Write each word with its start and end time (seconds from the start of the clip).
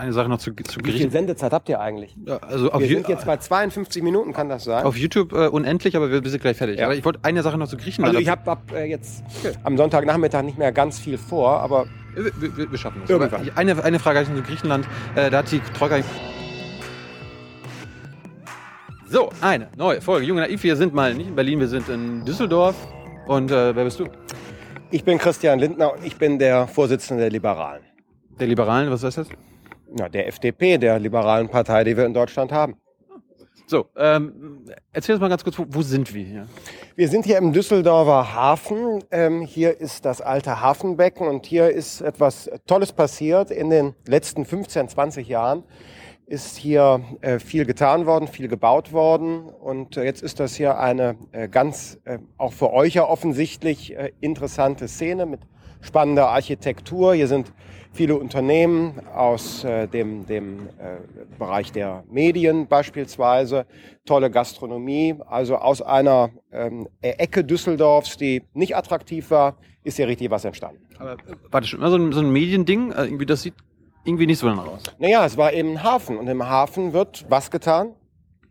Eine 0.00 0.14
Sache 0.14 0.30
noch 0.30 0.38
zu, 0.38 0.54
zu 0.54 0.80
Wie 0.80 0.84
viel 0.84 0.92
Griechen. 0.92 1.10
Sendezeit 1.10 1.52
habt 1.52 1.68
ihr 1.68 1.78
eigentlich? 1.78 2.16
Ja, 2.24 2.38
Also 2.38 2.70
Wir 2.78 2.88
sind 2.88 3.06
jetzt 3.06 3.26
bei 3.26 3.36
52 3.36 4.02
Minuten, 4.02 4.32
kann 4.32 4.48
das 4.48 4.64
sein? 4.64 4.84
auf 4.84 4.96
YouTube 4.96 5.32
äh, 5.34 5.48
unendlich, 5.48 5.94
aber 5.94 6.10
wir 6.10 6.30
sind 6.30 6.40
gleich 6.40 6.56
fertig. 6.56 6.78
Ja. 6.78 6.90
Ich 6.92 7.04
wollte 7.04 7.20
eine 7.22 7.42
Sache 7.42 7.58
noch 7.58 7.68
zu 7.68 7.76
Griechenland. 7.76 8.16
also 8.16 8.22
ich 8.22 8.28
habe 8.30 8.50
hab, 8.50 8.72
äh, 8.72 8.86
jetzt 8.86 9.22
am 9.62 9.76
Sonntagnachmittag 9.76 10.42
nicht 10.42 10.56
mehr 10.56 10.72
ganz 10.72 10.98
viel 10.98 11.18
vor, 11.18 11.60
aber 11.60 11.84
wir, 12.14 12.56
wir, 12.56 12.70
wir 12.72 12.78
schaffen. 12.78 13.02
Irgendwann. 13.06 13.40
Aber 13.42 13.58
eine, 13.58 13.84
eine 13.84 13.98
Frage 13.98 14.24
zu 14.24 14.42
Griechenland. 14.42 14.88
Äh, 15.16 15.28
da 15.28 15.38
hat 15.38 15.52
die 15.52 15.60
Troika. 15.60 15.98
So, 19.06 19.28
eine 19.42 19.68
neue 19.76 20.00
Folge. 20.00 20.24
Junge 20.24 20.40
Naiv, 20.40 20.62
wir 20.62 20.76
sind 20.76 20.94
mal 20.94 21.14
nicht 21.14 21.28
in 21.28 21.34
Berlin, 21.34 21.60
wir 21.60 21.68
sind 21.68 21.90
in 21.90 22.24
Düsseldorf. 22.24 22.76
Und 23.26 23.50
äh, 23.50 23.76
wer 23.76 23.84
bist 23.84 24.00
du? 24.00 24.06
ich 24.90 25.04
bin 25.04 25.18
Christian 25.18 25.58
Lindner 25.58 25.92
und 25.92 26.04
ich 26.06 26.16
bin 26.16 26.38
der 26.38 26.66
Vorsitzende 26.66 27.22
der 27.24 27.30
Liberalen. 27.30 27.82
Der 28.38 28.46
Liberalen, 28.46 28.90
was 28.90 29.04
heißt 29.04 29.18
das? 29.18 29.28
Ja, 29.98 30.08
der 30.08 30.28
FDP, 30.28 30.78
der 30.78 30.98
liberalen 30.98 31.48
Partei, 31.48 31.84
die 31.84 31.96
wir 31.96 32.06
in 32.06 32.14
Deutschland 32.14 32.52
haben. 32.52 32.76
So, 33.66 33.86
ähm, 33.96 34.64
erzähl 34.92 35.14
uns 35.14 35.20
mal 35.20 35.28
ganz 35.28 35.44
kurz, 35.44 35.56
wo, 35.58 35.64
wo 35.68 35.82
sind 35.82 36.12
wir 36.12 36.24
hier? 36.24 36.48
Wir 36.96 37.08
sind 37.08 37.24
hier 37.24 37.38
im 37.38 37.52
Düsseldorfer 37.52 38.34
Hafen. 38.34 39.04
Ähm, 39.12 39.42
hier 39.42 39.80
ist 39.80 40.04
das 40.04 40.20
alte 40.20 40.60
Hafenbecken 40.60 41.28
und 41.28 41.46
hier 41.46 41.70
ist 41.70 42.00
etwas 42.00 42.50
Tolles 42.66 42.92
passiert. 42.92 43.52
In 43.52 43.70
den 43.70 43.94
letzten 44.06 44.44
15, 44.44 44.88
20 44.88 45.28
Jahren 45.28 45.62
ist 46.26 46.56
hier 46.56 47.00
äh, 47.20 47.38
viel 47.38 47.64
getan 47.64 48.06
worden, 48.06 48.28
viel 48.28 48.48
gebaut 48.48 48.92
worden. 48.92 49.44
Und 49.44 49.96
äh, 49.96 50.04
jetzt 50.04 50.22
ist 50.22 50.40
das 50.40 50.54
hier 50.54 50.78
eine 50.78 51.16
äh, 51.32 51.48
ganz, 51.48 52.00
äh, 52.04 52.18
auch 52.38 52.52
für 52.52 52.72
euch 52.72 52.94
ja 52.94 53.04
offensichtlich 53.04 53.96
äh, 53.96 54.10
interessante 54.20 54.88
Szene 54.88 55.26
mit 55.26 55.40
spannender 55.80 56.28
Architektur. 56.28 57.14
Hier 57.14 57.28
sind 57.28 57.52
viele 57.92 58.16
Unternehmen 58.16 59.00
aus 59.14 59.64
äh, 59.64 59.86
dem, 59.88 60.26
dem 60.26 60.68
äh, 60.78 60.98
Bereich 61.38 61.72
der 61.72 62.04
Medien 62.10 62.66
beispielsweise, 62.66 63.66
tolle 64.04 64.30
Gastronomie. 64.30 65.16
Also 65.26 65.56
aus 65.56 65.82
einer 65.82 66.30
ähm, 66.52 66.88
Ecke 67.00 67.44
Düsseldorfs, 67.44 68.16
die 68.16 68.42
nicht 68.54 68.76
attraktiv 68.76 69.30
war, 69.30 69.56
ist 69.82 69.96
hier 69.96 70.08
richtig 70.08 70.30
was 70.30 70.44
entstanden. 70.44 70.80
Aber, 70.98 71.12
äh, 71.12 71.16
warte 71.50 71.66
schon, 71.66 71.80
immer 71.80 71.90
so 71.90 71.96
ein, 71.96 72.12
so 72.12 72.20
ein 72.20 72.30
Mediending, 72.30 72.92
äh, 72.92 73.04
irgendwie, 73.04 73.26
das 73.26 73.42
sieht 73.42 73.54
irgendwie 74.04 74.26
nicht 74.26 74.38
so 74.38 74.46
danach 74.46 74.66
aus. 74.66 74.82
Naja, 74.98 75.24
es 75.26 75.36
war 75.36 75.52
eben 75.52 75.72
ein 75.72 75.82
Hafen 75.82 76.16
und 76.16 76.28
im 76.28 76.46
Hafen 76.46 76.92
wird 76.92 77.26
was 77.28 77.50
getan? 77.50 77.94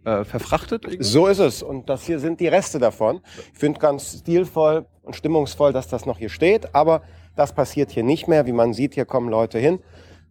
Äh, 0.05 0.23
verfrachtet? 0.23 0.85
irgendwie? 0.85 1.03
So 1.03 1.27
ist 1.27 1.39
es. 1.39 1.63
Und 1.63 1.89
das 1.89 2.05
hier 2.05 2.19
sind 2.19 2.39
die 2.39 2.47
Reste 2.47 2.79
davon. 2.79 3.21
Ich 3.53 3.59
finde 3.59 3.79
ganz 3.79 4.19
stilvoll 4.19 4.85
und 5.03 5.15
stimmungsvoll, 5.15 5.73
dass 5.73 5.87
das 5.87 6.05
noch 6.05 6.17
hier 6.17 6.29
steht. 6.29 6.73
Aber 6.73 7.01
das 7.35 7.53
passiert 7.53 7.91
hier 7.91 8.03
nicht 8.03 8.27
mehr. 8.27 8.45
Wie 8.45 8.51
man 8.51 8.73
sieht, 8.73 8.93
hier 8.93 9.05
kommen 9.05 9.29
Leute 9.29 9.59
hin, 9.59 9.79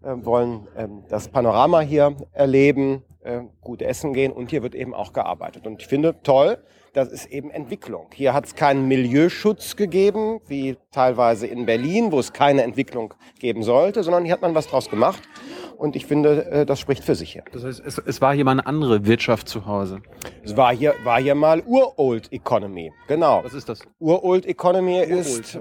äh, 0.03 0.15
wollen 0.25 0.69
ähm, 0.77 1.05
das 1.09 1.29
Panorama 1.29 1.81
hier 1.81 2.17
erleben, 2.33 3.03
äh, 3.23 3.41
gut 3.61 3.83
essen 3.83 4.13
gehen 4.13 4.33
und 4.33 4.51
hier 4.51 4.63
wird 4.63 4.75
eben 4.75 4.95
auch 4.95 5.13
gearbeitet. 5.13 5.67
Und 5.67 5.83
ich 5.83 5.89
finde 5.89 6.23
toll, 6.23 6.59
das 6.93 7.09
ist 7.09 7.27
eben 7.27 7.51
Entwicklung. 7.51 8.07
Hier 8.15 8.35
hat 8.35 8.47
es 8.47 8.55
keinen 8.55 8.89
Milieuschutz 8.89 9.77
gegeben, 9.77 10.41
wie 10.47 10.77
teilweise 10.91 11.47
in 11.47 11.67
Berlin, 11.67 12.13
wo 12.13 12.19
es 12.19 12.33
keine 12.33 12.63
Entwicklung 12.63 13.15
geben 13.39 13.63
sollte, 13.63 14.03
sondern 14.03 14.25
hier 14.25 14.33
hat 14.33 14.43
man 14.43 14.55
was 14.55 14.67
draus 14.67 14.89
gemacht. 14.89 15.23
Und 15.79 15.95
ich 15.95 16.07
finde, 16.07 16.45
äh, 16.47 16.67
das 16.67 16.81
spricht 16.81 17.05
für 17.05 17.15
sich 17.15 17.33
hier. 17.33 17.45
Das 17.53 17.63
heißt, 17.63 17.81
es, 17.87 17.99
es 17.99 18.21
war 18.21 18.35
hier 18.35 18.45
mal 18.45 18.51
eine 18.51 18.67
andere 18.67 19.07
Wirtschaft 19.07 19.49
zu 19.49 19.65
Hause. 19.65 20.03
Es 20.43 20.57
war 20.57 20.75
hier, 20.75 20.93
war 21.05 21.21
hier 21.21 21.37
mal 21.37 21.63
Urold 21.65 22.33
Economy. 22.33 22.93
Genau. 23.07 23.45
Was 23.45 23.55
ist 23.55 23.69
das? 23.69 23.83
Urold 24.01 24.45
Economy 24.45 24.97
Urold, 24.97 25.11
ist. 25.11 25.57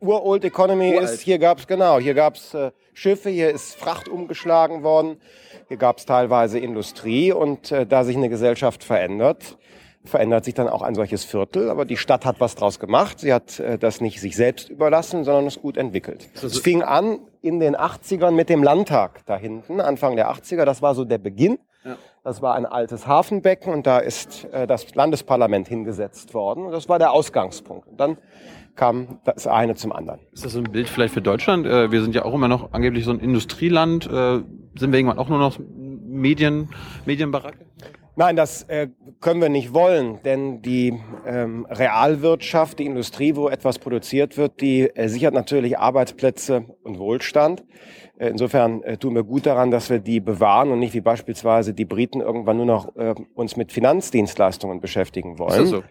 Urold 0.00 0.44
Economy 0.44 0.92
Uralt. 0.92 1.04
ist 1.04 1.20
hier 1.22 1.38
gab's 1.38 1.66
genau 1.66 1.98
hier 1.98 2.12
gab's 2.12 2.52
äh, 2.52 2.72
Schiffe 2.92 3.30
hier 3.30 3.50
ist 3.50 3.76
Fracht 3.76 4.08
umgeschlagen 4.08 4.82
worden 4.82 5.16
hier 5.68 5.78
gab's 5.78 6.04
teilweise 6.04 6.58
Industrie 6.58 7.32
und 7.32 7.72
äh, 7.72 7.86
da 7.86 8.04
sich 8.04 8.16
eine 8.16 8.28
Gesellschaft 8.28 8.84
verändert 8.84 9.56
verändert 10.04 10.44
sich 10.44 10.54
dann 10.54 10.68
auch 10.68 10.82
ein 10.82 10.94
solches 10.94 11.24
Viertel 11.24 11.70
aber 11.70 11.84
die 11.84 11.96
Stadt 11.96 12.24
hat 12.26 12.40
was 12.40 12.54
draus 12.54 12.78
gemacht 12.78 13.20
sie 13.20 13.32
hat 13.32 13.60
äh, 13.60 13.78
das 13.78 14.00
nicht 14.00 14.20
sich 14.20 14.36
selbst 14.36 14.68
überlassen 14.68 15.24
sondern 15.24 15.46
es 15.46 15.60
gut 15.60 15.76
entwickelt 15.76 16.28
es 16.42 16.58
fing 16.58 16.82
an 16.82 17.20
in 17.40 17.60
den 17.60 17.76
80ern 17.76 18.32
mit 18.32 18.48
dem 18.48 18.62
Landtag 18.62 19.24
da 19.26 19.36
hinten 19.36 19.80
Anfang 19.80 20.16
der 20.16 20.30
80er 20.30 20.64
das 20.64 20.82
war 20.82 20.94
so 20.94 21.04
der 21.04 21.18
Beginn 21.18 21.58
Ja. 21.84 21.96
das 22.24 22.42
war 22.42 22.54
ein 22.54 22.66
altes 22.66 23.06
Hafenbecken 23.06 23.72
und 23.72 23.86
da 23.86 23.98
ist 23.98 24.44
äh, 24.52 24.66
das 24.66 24.94
Landesparlament 24.94 25.66
hingesetzt 25.68 26.32
worden. 26.34 26.66
Und 26.66 26.70
das 26.72 26.88
war 26.88 27.00
der 27.00 27.10
Ausgangspunkt. 27.10 27.88
Und 27.88 27.98
dann 27.98 28.18
kam 28.76 29.18
das 29.24 29.48
eine 29.48 29.74
zum 29.74 29.90
anderen. 29.90 30.20
Ist 30.32 30.44
das 30.44 30.54
ein 30.54 30.62
Bild 30.62 30.88
vielleicht 30.88 31.12
für 31.12 31.20
Deutschland? 31.22 31.66
Äh, 31.66 31.90
wir 31.90 32.00
sind 32.02 32.14
ja 32.14 32.24
auch 32.24 32.34
immer 32.34 32.46
noch 32.46 32.72
angeblich 32.72 33.04
so 33.04 33.10
ein 33.10 33.18
Industrieland. 33.18 34.06
Äh, 34.06 34.42
sind 34.78 34.92
wir 34.92 34.98
irgendwann 35.00 35.18
auch 35.18 35.28
nur 35.28 35.40
noch 35.40 35.58
Medien, 35.58 36.68
Medienbaracke? 37.04 37.66
Nein, 38.14 38.36
das 38.36 38.64
äh, 38.64 38.88
können 39.20 39.40
wir 39.40 39.48
nicht 39.48 39.72
wollen, 39.72 40.20
denn 40.22 40.60
die 40.60 41.00
ähm, 41.26 41.66
Realwirtschaft, 41.70 42.78
die 42.78 42.84
Industrie, 42.84 43.36
wo 43.36 43.48
etwas 43.48 43.78
produziert 43.78 44.36
wird, 44.36 44.60
die 44.60 44.82
äh, 44.82 45.08
sichert 45.08 45.32
natürlich 45.32 45.78
Arbeitsplätze 45.78 46.66
und 46.82 46.98
Wohlstand. 46.98 47.64
Äh, 48.18 48.28
insofern 48.28 48.82
äh, 48.82 48.98
tun 48.98 49.14
wir 49.14 49.24
gut 49.24 49.46
daran, 49.46 49.70
dass 49.70 49.88
wir 49.88 49.98
die 49.98 50.20
bewahren 50.20 50.70
und 50.70 50.78
nicht 50.78 50.92
wie 50.92 51.00
beispielsweise 51.00 51.72
die 51.72 51.86
Briten 51.86 52.20
irgendwann 52.20 52.58
nur 52.58 52.66
noch 52.66 52.94
äh, 52.96 53.14
uns 53.34 53.56
mit 53.56 53.72
Finanzdienstleistungen 53.72 54.80
beschäftigen 54.80 55.38
wollen. 55.38 55.64
Ist 55.64 55.72
das 55.72 55.80
so? 55.80 55.82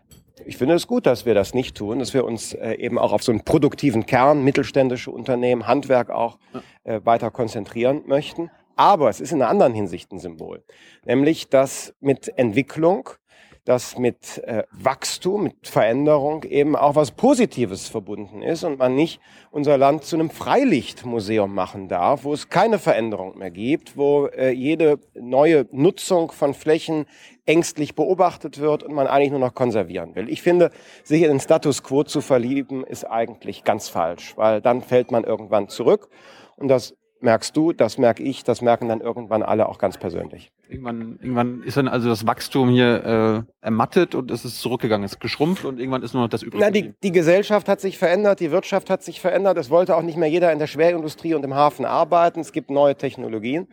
Ich 0.45 0.57
finde 0.57 0.75
es 0.75 0.87
gut, 0.87 1.07
dass 1.07 1.25
wir 1.25 1.33
das 1.33 1.53
nicht 1.53 1.75
tun, 1.75 1.99
dass 1.99 2.13
wir 2.13 2.23
uns 2.23 2.53
äh, 2.53 2.73
eben 2.75 2.99
auch 2.99 3.13
auf 3.13 3.23
so 3.23 3.31
einen 3.31 3.43
produktiven 3.43 4.05
Kern, 4.05 4.43
mittelständische 4.43 5.11
Unternehmen, 5.11 5.67
Handwerk 5.67 6.09
auch 6.09 6.37
weiter 6.83 7.29
konzentrieren 7.29 8.01
möchten. 8.07 8.49
Aber 8.75 9.09
es 9.09 9.19
ist 9.19 9.31
in 9.31 9.41
einer 9.41 9.49
anderen 9.49 9.73
Hinsicht 9.73 10.11
ein 10.11 10.19
Symbol, 10.19 10.63
nämlich 11.05 11.49
dass 11.49 11.93
mit 11.99 12.27
Entwicklung, 12.37 13.09
dass 13.65 13.97
mit 13.97 14.39
äh, 14.39 14.63
Wachstum, 14.71 15.43
mit 15.43 15.67
Veränderung 15.67 16.43
eben 16.45 16.75
auch 16.75 16.95
was 16.95 17.11
Positives 17.11 17.87
verbunden 17.87 18.41
ist 18.41 18.63
und 18.63 18.79
man 18.79 18.95
nicht 18.95 19.21
unser 19.51 19.77
Land 19.77 20.03
zu 20.03 20.15
einem 20.15 20.31
Freilichtmuseum 20.31 21.53
machen 21.53 21.87
darf, 21.87 22.23
wo 22.23 22.33
es 22.33 22.49
keine 22.49 22.79
Veränderung 22.79 23.37
mehr 23.37 23.51
gibt, 23.51 23.97
wo 23.97 24.25
äh, 24.25 24.49
jede 24.49 24.99
neue 25.13 25.67
Nutzung 25.71 26.31
von 26.31 26.55
Flächen 26.55 27.05
ängstlich 27.45 27.93
beobachtet 27.93 28.59
wird 28.59 28.81
und 28.81 28.93
man 28.93 29.05
eigentlich 29.05 29.31
nur 29.31 29.39
noch 29.39 29.53
konservieren 29.53 30.15
will. 30.15 30.27
Ich 30.29 30.41
finde, 30.41 30.71
sich 31.03 31.21
in 31.21 31.29
den 31.29 31.39
Status 31.39 31.83
quo 31.83 32.03
zu 32.03 32.21
verlieben, 32.21 32.83
ist 32.83 33.03
eigentlich 33.03 33.63
ganz 33.63 33.89
falsch, 33.89 34.35
weil 34.37 34.61
dann 34.61 34.81
fällt 34.81 35.11
man 35.11 35.23
irgendwann 35.23 35.67
zurück 35.69 36.09
und 36.55 36.67
das 36.67 36.95
merkst 37.21 37.55
du, 37.55 37.73
das 37.73 37.97
merke 37.97 38.23
ich, 38.23 38.43
das 38.43 38.61
merken 38.61 38.89
dann 38.89 39.01
irgendwann 39.01 39.43
alle 39.43 39.69
auch 39.69 39.77
ganz 39.77 39.97
persönlich. 39.97 40.51
Irgendwann, 40.67 41.19
irgendwann 41.21 41.63
ist 41.63 41.77
dann 41.77 41.87
also 41.87 42.09
das 42.09 42.25
Wachstum 42.25 42.69
hier 42.69 43.45
äh, 43.61 43.65
ermattet 43.65 44.15
und 44.15 44.31
es 44.31 44.45
ist 44.45 44.61
zurückgegangen, 44.61 45.05
es 45.05 45.13
ist 45.13 45.19
geschrumpft 45.19 45.65
und 45.65 45.79
irgendwann 45.79 46.03
ist 46.03 46.13
nur 46.13 46.23
noch 46.23 46.29
das 46.29 46.43
übrig. 46.43 46.61
Na, 46.61 46.71
die, 46.71 46.93
die 47.03 47.11
Gesellschaft 47.11 47.67
hat 47.67 47.81
sich 47.81 47.97
verändert, 47.97 48.39
die 48.39 48.51
Wirtschaft 48.51 48.89
hat 48.89 49.03
sich 49.03 49.21
verändert. 49.21 49.57
Es 49.57 49.69
wollte 49.69 49.95
auch 49.95 50.01
nicht 50.01 50.17
mehr 50.17 50.29
jeder 50.29 50.51
in 50.51 50.59
der 50.59 50.67
Schwerindustrie 50.67 51.33
und 51.33 51.43
im 51.43 51.53
Hafen 51.53 51.85
arbeiten. 51.85 52.39
Es 52.39 52.51
gibt 52.51 52.69
neue 52.69 52.95
Technologien 52.95 53.67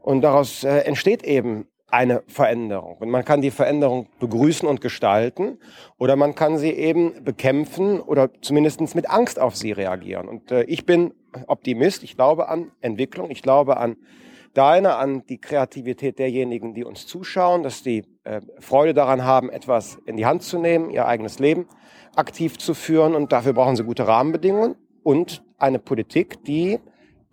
und 0.00 0.22
daraus 0.22 0.64
äh, 0.64 0.78
entsteht 0.80 1.22
eben 1.22 1.66
eine 1.92 2.22
Veränderung. 2.26 2.96
Und 2.98 3.10
man 3.10 3.24
kann 3.24 3.42
die 3.42 3.50
Veränderung 3.50 4.08
begrüßen 4.18 4.66
und 4.66 4.80
gestalten 4.80 5.58
oder 5.98 6.16
man 6.16 6.34
kann 6.34 6.56
sie 6.56 6.70
eben 6.70 7.22
bekämpfen 7.22 8.00
oder 8.00 8.30
zumindest 8.40 8.94
mit 8.94 9.10
Angst 9.10 9.38
auf 9.38 9.56
sie 9.56 9.72
reagieren. 9.72 10.26
Und 10.26 10.50
äh, 10.50 10.62
ich 10.64 10.86
bin 10.86 11.12
Optimist. 11.46 12.02
Ich 12.02 12.16
glaube 12.16 12.48
an 12.48 12.72
Entwicklung. 12.80 13.30
Ich 13.30 13.42
glaube 13.42 13.76
an 13.76 13.96
deine, 14.54 14.96
an 14.96 15.24
die 15.26 15.38
Kreativität 15.38 16.18
derjenigen, 16.18 16.74
die 16.74 16.84
uns 16.84 17.06
zuschauen, 17.06 17.62
dass 17.62 17.82
die 17.82 18.04
äh, 18.24 18.40
Freude 18.58 18.94
daran 18.94 19.24
haben, 19.24 19.50
etwas 19.50 19.98
in 20.06 20.16
die 20.16 20.26
Hand 20.26 20.42
zu 20.42 20.58
nehmen, 20.58 20.90
ihr 20.90 21.06
eigenes 21.06 21.38
Leben 21.38 21.66
aktiv 22.14 22.58
zu 22.58 22.74
führen. 22.74 23.14
Und 23.14 23.32
dafür 23.32 23.52
brauchen 23.52 23.76
sie 23.76 23.84
gute 23.84 24.06
Rahmenbedingungen 24.06 24.76
und 25.02 25.42
eine 25.58 25.78
Politik, 25.78 26.44
die 26.44 26.78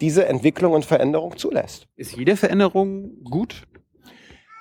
diese 0.02 0.26
Entwicklung 0.28 0.74
und 0.74 0.86
Veränderung 0.86 1.38
zulässt. 1.38 1.88
Ist 1.96 2.16
jede 2.16 2.38
Veränderung 2.38 3.24
gut? 3.24 3.68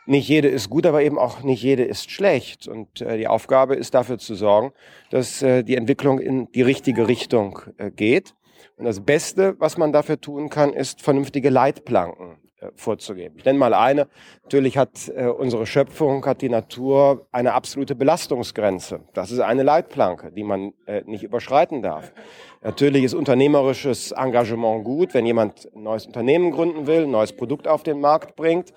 Nicht 0.06 0.26
jede 0.26 0.48
ist 0.48 0.70
gut, 0.70 0.86
aber 0.86 1.02
eben 1.02 1.18
auch 1.18 1.42
nicht 1.42 1.62
jede 1.62 1.84
ist 1.84 2.10
schlecht. 2.10 2.66
Und 2.66 3.02
äh, 3.02 3.18
die 3.18 3.28
Aufgabe 3.28 3.74
ist 3.74 3.94
dafür 3.94 4.18
zu 4.18 4.34
sorgen, 4.34 4.72
dass 5.10 5.42
äh, 5.42 5.62
die 5.62 5.76
Entwicklung 5.76 6.18
in 6.18 6.50
die 6.52 6.62
richtige 6.62 7.08
Richtung 7.08 7.60
äh, 7.76 7.90
geht. 7.90 8.34
Und 8.78 8.84
das 8.84 9.00
Beste, 9.00 9.56
was 9.58 9.76
man 9.76 9.92
dafür 9.92 10.20
tun 10.20 10.50
kann, 10.50 10.72
ist 10.72 11.02
vernünftige 11.02 11.50
Leitplanken 11.50 12.36
äh, 12.60 12.68
vorzugeben. 12.76 13.34
Ich 13.36 13.44
nenne 13.44 13.58
mal 13.58 13.74
eine. 13.74 14.06
Natürlich 14.44 14.78
hat 14.78 15.08
äh, 15.08 15.26
unsere 15.26 15.66
Schöpfung, 15.66 16.24
hat 16.24 16.42
die 16.42 16.48
Natur 16.48 17.26
eine 17.32 17.54
absolute 17.54 17.96
Belastungsgrenze. 17.96 19.00
Das 19.14 19.32
ist 19.32 19.40
eine 19.40 19.64
Leitplanke, 19.64 20.30
die 20.30 20.44
man 20.44 20.74
äh, 20.86 21.02
nicht 21.06 21.24
überschreiten 21.24 21.82
darf. 21.82 22.12
Natürlich 22.62 23.02
ist 23.02 23.14
unternehmerisches 23.14 24.12
Engagement 24.12 24.84
gut, 24.84 25.12
wenn 25.12 25.26
jemand 25.26 25.68
ein 25.74 25.82
neues 25.82 26.06
Unternehmen 26.06 26.52
gründen 26.52 26.86
will, 26.86 27.02
ein 27.02 27.10
neues 27.10 27.32
Produkt 27.32 27.66
auf 27.66 27.82
den 27.82 28.00
Markt 28.00 28.36
bringt. 28.36 28.72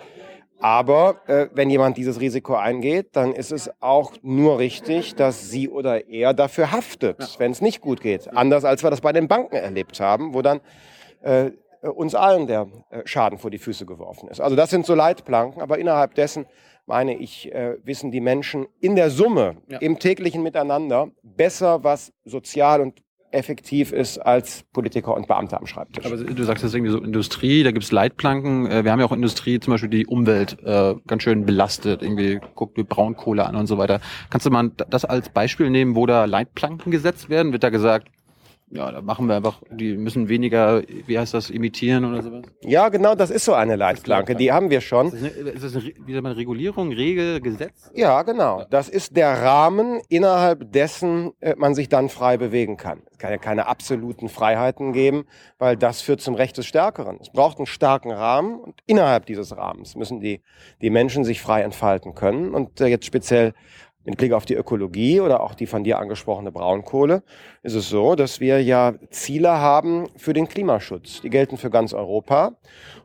Aber 0.61 1.21
äh, 1.27 1.47
wenn 1.53 1.69
jemand 1.69 1.97
dieses 1.97 2.19
Risiko 2.19 2.55
eingeht, 2.55 3.15
dann 3.15 3.33
ist 3.33 3.51
es 3.51 3.69
auch 3.81 4.13
nur 4.21 4.59
richtig, 4.59 5.15
dass 5.15 5.49
sie 5.49 5.69
oder 5.69 6.07
er 6.07 6.33
dafür 6.33 6.71
haftet, 6.71 7.39
wenn 7.39 7.51
es 7.51 7.61
nicht 7.61 7.81
gut 7.81 8.01
geht. 8.01 8.31
Anders 8.35 8.63
als 8.63 8.83
wir 8.83 8.89
das 8.89 9.01
bei 9.01 9.11
den 9.11 9.27
Banken 9.27 9.55
erlebt 9.55 9.99
haben, 9.99 10.33
wo 10.33 10.41
dann 10.41 10.61
äh, 11.21 11.51
uns 11.81 12.15
allen 12.15 12.47
der 12.47 12.67
äh, 12.89 13.01
Schaden 13.05 13.39
vor 13.39 13.49
die 13.49 13.57
Füße 13.57 13.85
geworfen 13.85 14.29
ist. 14.29 14.39
Also 14.39 14.55
das 14.55 14.69
sind 14.69 14.85
so 14.85 14.93
Leitplanken, 14.93 15.61
aber 15.61 15.79
innerhalb 15.79 16.15
dessen 16.15 16.45
meine 16.85 17.15
ich, 17.15 17.51
äh, 17.53 17.77
wissen 17.83 18.11
die 18.11 18.21
Menschen 18.21 18.67
in 18.79 18.95
der 18.95 19.09
Summe, 19.09 19.57
ja. 19.67 19.79
im 19.79 19.99
täglichen 19.99 20.43
Miteinander 20.43 21.09
besser, 21.23 21.83
was 21.83 22.11
sozial 22.25 22.81
und 22.81 23.01
effektiv 23.31 23.91
ist 23.91 24.17
als 24.17 24.63
Politiker 24.73 25.15
und 25.15 25.27
Beamte 25.27 25.57
am 25.57 25.65
Schreibtisch. 25.65 26.05
Aber 26.05 26.17
du 26.17 26.43
sagst 26.43 26.63
jetzt 26.63 26.73
irgendwie 26.73 26.91
so 26.91 26.99
Industrie, 26.99 27.63
da 27.63 27.71
gibt 27.71 27.83
es 27.83 27.91
Leitplanken. 27.91 28.65
Äh, 28.69 28.83
wir 28.83 28.91
haben 28.91 28.99
ja 28.99 29.05
auch 29.05 29.11
Industrie, 29.11 29.59
zum 29.59 29.73
Beispiel 29.73 29.89
die 29.89 30.05
Umwelt 30.05 30.57
äh, 30.63 30.95
ganz 31.07 31.23
schön 31.23 31.45
belastet. 31.45 32.01
Irgendwie 32.01 32.39
guckt 32.55 32.77
die 32.77 32.83
Braunkohle 32.83 33.45
an 33.45 33.55
und 33.55 33.67
so 33.67 33.77
weiter. 33.77 34.01
Kannst 34.29 34.45
du 34.45 34.51
mal 34.51 34.71
das 34.89 35.05
als 35.05 35.29
Beispiel 35.29 35.69
nehmen, 35.69 35.95
wo 35.95 36.05
da 36.05 36.25
Leitplanken 36.25 36.91
gesetzt 36.91 37.29
werden? 37.29 37.51
Wird 37.51 37.63
da 37.63 37.69
gesagt, 37.69 38.07
ja, 38.73 38.89
da 38.89 39.01
machen 39.01 39.27
wir 39.27 39.35
einfach, 39.35 39.61
die 39.69 39.97
müssen 39.97 40.29
weniger, 40.29 40.81
wie 41.05 41.19
heißt 41.19 41.33
das, 41.33 41.49
imitieren 41.49 42.05
oder 42.05 42.21
sowas? 42.21 42.43
Ja, 42.63 42.87
genau, 42.89 43.15
das 43.15 43.29
ist 43.29 43.43
so 43.43 43.53
eine 43.53 43.75
Leitplanke, 43.75 44.35
die 44.35 44.51
haben 44.51 44.69
wir 44.69 44.79
schon. 44.79 45.07
Ist 45.07 45.23
das 45.23 45.37
eine, 45.37 45.49
ist 45.49 45.63
das 45.63 45.75
eine 45.75 45.93
wie 46.05 46.13
sagt 46.13 46.23
man, 46.23 46.31
Regulierung, 46.31 46.91
Regel, 46.93 47.41
Gesetz? 47.41 47.91
Ja, 47.93 48.21
genau. 48.23 48.65
Das 48.69 48.87
ist 48.87 49.17
der 49.17 49.41
Rahmen, 49.41 50.01
innerhalb 50.07 50.71
dessen 50.71 51.31
äh, 51.41 51.55
man 51.57 51.75
sich 51.75 51.89
dann 51.89 52.07
frei 52.07 52.37
bewegen 52.37 52.77
kann. 52.77 53.01
Es 53.11 53.17
kann 53.17 53.31
ja 53.31 53.37
keine 53.37 53.67
absoluten 53.67 54.29
Freiheiten 54.29 54.93
geben, 54.93 55.25
weil 55.57 55.75
das 55.75 56.01
führt 56.01 56.21
zum 56.21 56.35
Recht 56.35 56.57
des 56.57 56.65
Stärkeren. 56.65 57.17
Es 57.19 57.29
braucht 57.29 57.57
einen 57.57 57.65
starken 57.65 58.11
Rahmen 58.11 58.59
und 58.59 58.75
innerhalb 58.85 59.25
dieses 59.25 59.55
Rahmens 59.55 59.95
müssen 59.95 60.21
die, 60.21 60.41
die 60.81 60.89
Menschen 60.89 61.25
sich 61.25 61.41
frei 61.41 61.61
entfalten 61.61 62.15
können. 62.15 62.55
Und 62.55 62.79
äh, 62.79 62.87
jetzt 62.87 63.05
speziell 63.05 63.53
mit 64.03 64.17
Blick 64.17 64.33
auf 64.33 64.45
die 64.45 64.55
Ökologie 64.55 65.21
oder 65.21 65.41
auch 65.41 65.53
die 65.53 65.67
von 65.67 65.83
dir 65.83 65.99
angesprochene 65.99 66.51
Braunkohle 66.51 67.23
ist 67.63 67.75
es 67.75 67.89
so, 67.89 68.15
dass 68.15 68.39
wir 68.39 68.61
ja 68.63 68.93
Ziele 69.09 69.51
haben 69.51 70.07
für 70.17 70.33
den 70.33 70.47
Klimaschutz. 70.47 71.21
Die 71.21 71.29
gelten 71.29 71.57
für 71.57 71.69
ganz 71.69 71.93
Europa. 71.93 72.53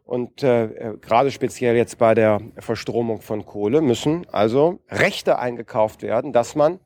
Und 0.05 0.43
äh, 0.43 0.95
gerade 1.01 1.31
speziell 1.31 1.77
jetzt 1.77 1.99
bei 1.99 2.15
der 2.15 2.41
Verstromung 2.59 3.21
von 3.21 3.45
Kohle 3.45 3.83
müssen 3.83 4.27
also 4.31 4.79
Rechte 4.89 5.39
eingekauft 5.39 6.03
werden, 6.03 6.33
dass 6.33 6.55
man 6.55 6.79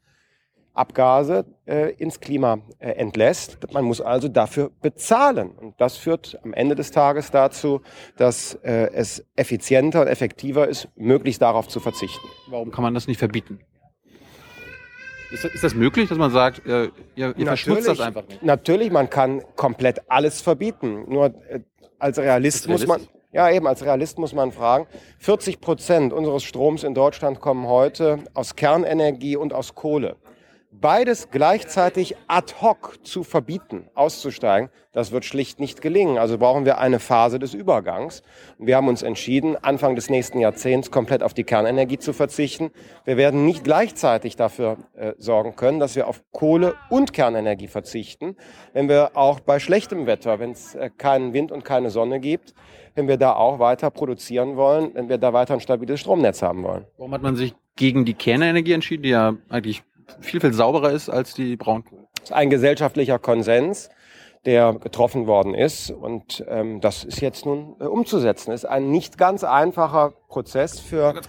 Abgase 0.72 1.44
äh, 1.66 1.92
ins 1.94 2.20
Klima 2.20 2.60
äh, 2.78 2.90
entlässt. 2.92 3.58
Man 3.72 3.84
muss 3.84 4.00
also 4.00 4.28
dafür 4.28 4.70
bezahlen. 4.80 5.50
Und 5.50 5.80
das 5.80 5.96
führt 5.96 6.38
am 6.42 6.54
Ende 6.54 6.74
des 6.74 6.90
Tages 6.92 7.30
dazu, 7.30 7.82
dass 8.16 8.54
äh, 8.62 8.90
es 8.92 9.26
effizienter 9.36 10.00
und 10.00 10.06
effektiver 10.06 10.68
ist, 10.68 10.88
möglichst 10.96 11.42
darauf 11.42 11.68
zu 11.68 11.80
verzichten. 11.80 12.26
Warum 12.48 12.70
kann 12.70 12.82
man 12.82 12.94
das 12.94 13.06
nicht 13.06 13.18
verbieten? 13.18 13.60
Ist, 15.32 15.44
ist 15.44 15.64
das 15.64 15.74
möglich, 15.74 16.08
dass 16.08 16.18
man 16.18 16.30
sagt, 16.30 16.66
äh, 16.66 16.90
ihr, 17.14 17.34
ihr 17.36 17.46
verschmutzt 17.46 17.88
das 17.88 18.00
einfach 18.00 18.26
nicht? 18.26 18.42
Natürlich, 18.42 18.90
man 18.90 19.08
kann 19.08 19.42
komplett 19.56 20.02
alles 20.08 20.40
verbieten. 20.40 21.04
Nur 21.08 21.26
äh, 21.48 21.60
als 21.98 22.18
Realist 22.18 22.68
muss 22.68 22.86
man, 22.86 23.00
ja 23.32 23.50
eben, 23.50 23.66
als 23.66 23.84
Realist 23.84 24.18
muss 24.18 24.32
man 24.32 24.52
fragen, 24.52 24.86
40 25.18 25.60
Prozent 25.60 26.12
unseres 26.12 26.42
Stroms 26.42 26.82
in 26.82 26.94
Deutschland 26.94 27.40
kommen 27.40 27.66
heute 27.66 28.18
aus 28.34 28.56
Kernenergie 28.56 29.36
und 29.36 29.52
aus 29.52 29.74
Kohle 29.74 30.16
beides 30.72 31.30
gleichzeitig 31.30 32.16
ad 32.28 32.54
hoc 32.60 32.98
zu 33.02 33.24
verbieten, 33.24 33.88
auszusteigen, 33.94 34.70
das 34.92 35.12
wird 35.12 35.24
schlicht 35.24 35.60
nicht 35.60 35.82
gelingen. 35.82 36.18
Also 36.18 36.38
brauchen 36.38 36.64
wir 36.64 36.78
eine 36.78 36.98
Phase 36.98 37.38
des 37.38 37.54
Übergangs. 37.54 38.22
Wir 38.58 38.76
haben 38.76 38.88
uns 38.88 39.02
entschieden, 39.02 39.56
Anfang 39.56 39.94
des 39.94 40.10
nächsten 40.10 40.38
Jahrzehnts 40.38 40.90
komplett 40.90 41.22
auf 41.22 41.34
die 41.34 41.44
Kernenergie 41.44 41.98
zu 41.98 42.12
verzichten. 42.12 42.70
Wir 43.04 43.16
werden 43.16 43.44
nicht 43.46 43.64
gleichzeitig 43.64 44.36
dafür 44.36 44.78
äh, 44.94 45.12
sorgen 45.18 45.56
können, 45.56 45.80
dass 45.80 45.96
wir 45.96 46.08
auf 46.08 46.22
Kohle 46.32 46.74
und 46.88 47.12
Kernenergie 47.12 47.68
verzichten, 47.68 48.36
wenn 48.72 48.88
wir 48.88 49.16
auch 49.16 49.40
bei 49.40 49.58
schlechtem 49.58 50.06
Wetter, 50.06 50.38
wenn 50.38 50.52
es 50.52 50.74
äh, 50.74 50.90
keinen 50.96 51.32
Wind 51.32 51.52
und 51.52 51.64
keine 51.64 51.90
Sonne 51.90 52.20
gibt, 52.20 52.54
wenn 52.94 53.08
wir 53.08 53.16
da 53.16 53.34
auch 53.34 53.58
weiter 53.58 53.90
produzieren 53.90 54.56
wollen, 54.56 54.90
wenn 54.94 55.08
wir 55.08 55.18
da 55.18 55.32
weiter 55.32 55.54
ein 55.54 55.60
stabiles 55.60 56.00
Stromnetz 56.00 56.42
haben 56.42 56.62
wollen. 56.62 56.86
Warum 56.96 57.12
hat 57.12 57.22
man 57.22 57.36
sich 57.36 57.54
gegen 57.76 58.04
die 58.04 58.14
Kernenergie 58.14 58.72
entschieden, 58.72 59.04
die 59.04 59.10
ja 59.10 59.36
eigentlich 59.48 59.82
viel, 60.20 60.40
viel 60.40 60.52
sauberer 60.52 60.90
ist 60.90 61.08
als 61.08 61.34
die 61.34 61.56
Braunkohle. 61.56 62.06
Das 62.14 62.30
ist 62.30 62.32
ein 62.32 62.50
gesellschaftlicher 62.50 63.18
Konsens, 63.18 63.90
der 64.44 64.74
getroffen 64.74 65.26
worden 65.26 65.54
ist. 65.54 65.90
Und 65.90 66.44
ähm, 66.48 66.80
das 66.80 67.04
ist 67.04 67.20
jetzt 67.20 67.46
nun 67.46 67.76
äh, 67.80 67.84
umzusetzen. 67.84 68.50
Das 68.50 68.64
ist 68.64 68.70
ein 68.70 68.90
nicht 68.90 69.18
ganz 69.18 69.44
einfacher 69.44 70.12
Prozess 70.28 70.80
für, 70.80 71.20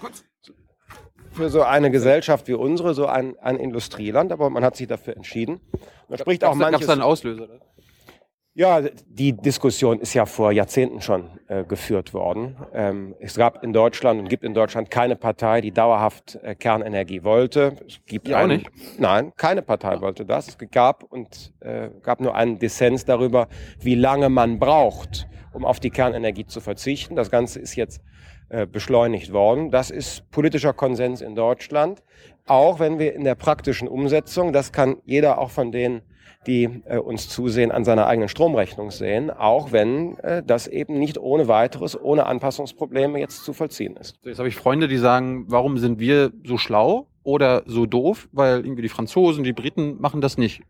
für 1.31 1.49
so 1.49 1.63
eine 1.63 1.91
Gesellschaft 1.91 2.47
wie 2.47 2.53
unsere, 2.53 2.93
so 2.93 3.05
ein, 3.05 3.37
ein 3.39 3.57
Industrieland. 3.57 4.31
Aber 4.31 4.49
man 4.49 4.63
hat 4.63 4.75
sich 4.75 4.87
dafür 4.87 5.15
entschieden. 5.15 5.61
Man 6.09 6.19
spricht 6.19 6.43
auch 6.43 6.55
manches. 6.55 6.87
Da 6.87 6.93
einen 6.93 7.01
Auslöser? 7.01 7.43
Oder? 7.43 7.59
Ja, 8.53 8.81
die 8.81 9.31
Diskussion 9.31 9.99
ist 9.99 10.13
ja 10.13 10.25
vor 10.25 10.51
Jahrzehnten 10.51 10.99
schon 10.99 11.29
äh, 11.47 11.63
geführt 11.63 12.13
worden. 12.13 12.57
Ähm, 12.73 13.15
es 13.21 13.35
gab 13.35 13.63
in 13.63 13.71
Deutschland 13.71 14.19
und 14.19 14.27
gibt 14.27 14.43
in 14.43 14.53
Deutschland 14.53 14.91
keine 14.91 15.15
Partei, 15.15 15.61
die 15.61 15.71
dauerhaft 15.71 16.37
äh, 16.43 16.53
Kernenergie 16.53 17.23
wollte. 17.23 17.77
Es 17.87 18.01
gibt 18.05 18.27
ja, 18.27 18.43
auch 18.43 18.47
nicht. 18.47 18.69
Nein, 18.99 19.31
keine 19.37 19.61
Partei 19.61 19.93
ja. 19.93 20.01
wollte 20.01 20.25
das. 20.25 20.49
Es 20.49 20.57
gab 20.69 21.03
und 21.03 21.53
äh, 21.61 21.91
gab 22.01 22.19
nur 22.19 22.35
einen 22.35 22.59
Dissens 22.59 23.05
darüber, 23.05 23.47
wie 23.79 23.95
lange 23.95 24.27
man 24.27 24.59
braucht, 24.59 25.29
um 25.53 25.63
auf 25.63 25.79
die 25.79 25.89
Kernenergie 25.89 26.45
zu 26.45 26.59
verzichten. 26.59 27.15
Das 27.15 27.31
Ganze 27.31 27.57
ist 27.57 27.77
jetzt 27.77 28.01
äh, 28.49 28.65
beschleunigt 28.65 29.31
worden. 29.31 29.71
Das 29.71 29.89
ist 29.91 30.29
politischer 30.29 30.73
Konsens 30.73 31.21
in 31.21 31.35
Deutschland. 31.35 32.03
Auch 32.47 32.79
wenn 32.79 32.99
wir 32.99 33.15
in 33.15 33.23
der 33.23 33.35
praktischen 33.35 33.87
Umsetzung, 33.87 34.51
das 34.51 34.73
kann 34.73 34.97
jeder 35.05 35.37
auch 35.37 35.51
von 35.51 35.71
denen 35.71 36.01
die 36.47 36.81
äh, 36.85 36.97
uns 36.97 37.29
zusehen, 37.29 37.71
an 37.71 37.85
seiner 37.85 38.07
eigenen 38.07 38.29
Stromrechnung 38.29 38.91
sehen, 38.91 39.29
auch 39.29 39.71
wenn 39.71 40.17
äh, 40.19 40.43
das 40.43 40.67
eben 40.67 40.97
nicht 40.97 41.17
ohne 41.17 41.47
weiteres, 41.47 41.99
ohne 41.99 42.25
Anpassungsprobleme 42.25 43.19
jetzt 43.19 43.43
zu 43.43 43.53
vollziehen 43.53 43.95
ist. 43.97 44.17
Jetzt 44.23 44.39
habe 44.39 44.49
ich 44.49 44.55
Freunde, 44.55 44.87
die 44.87 44.97
sagen, 44.97 45.45
warum 45.47 45.77
sind 45.77 45.99
wir 45.99 46.31
so 46.45 46.57
schlau 46.57 47.07
oder 47.23 47.63
so 47.65 47.85
doof, 47.85 48.27
weil 48.31 48.65
irgendwie 48.65 48.81
die 48.81 48.89
Franzosen, 48.89 49.43
die 49.43 49.53
Briten 49.53 49.99
machen 49.99 50.21
das 50.21 50.37
nicht. 50.37 50.61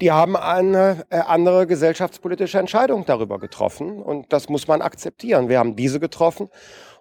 Die 0.00 0.12
haben 0.12 0.36
eine 0.36 1.04
äh, 1.10 1.18
andere 1.18 1.66
gesellschaftspolitische 1.66 2.58
Entscheidung 2.58 3.04
darüber 3.04 3.38
getroffen 3.38 4.00
und 4.00 4.32
das 4.32 4.48
muss 4.48 4.68
man 4.68 4.80
akzeptieren. 4.80 5.48
Wir 5.48 5.58
haben 5.58 5.74
diese 5.74 5.98
getroffen 5.98 6.50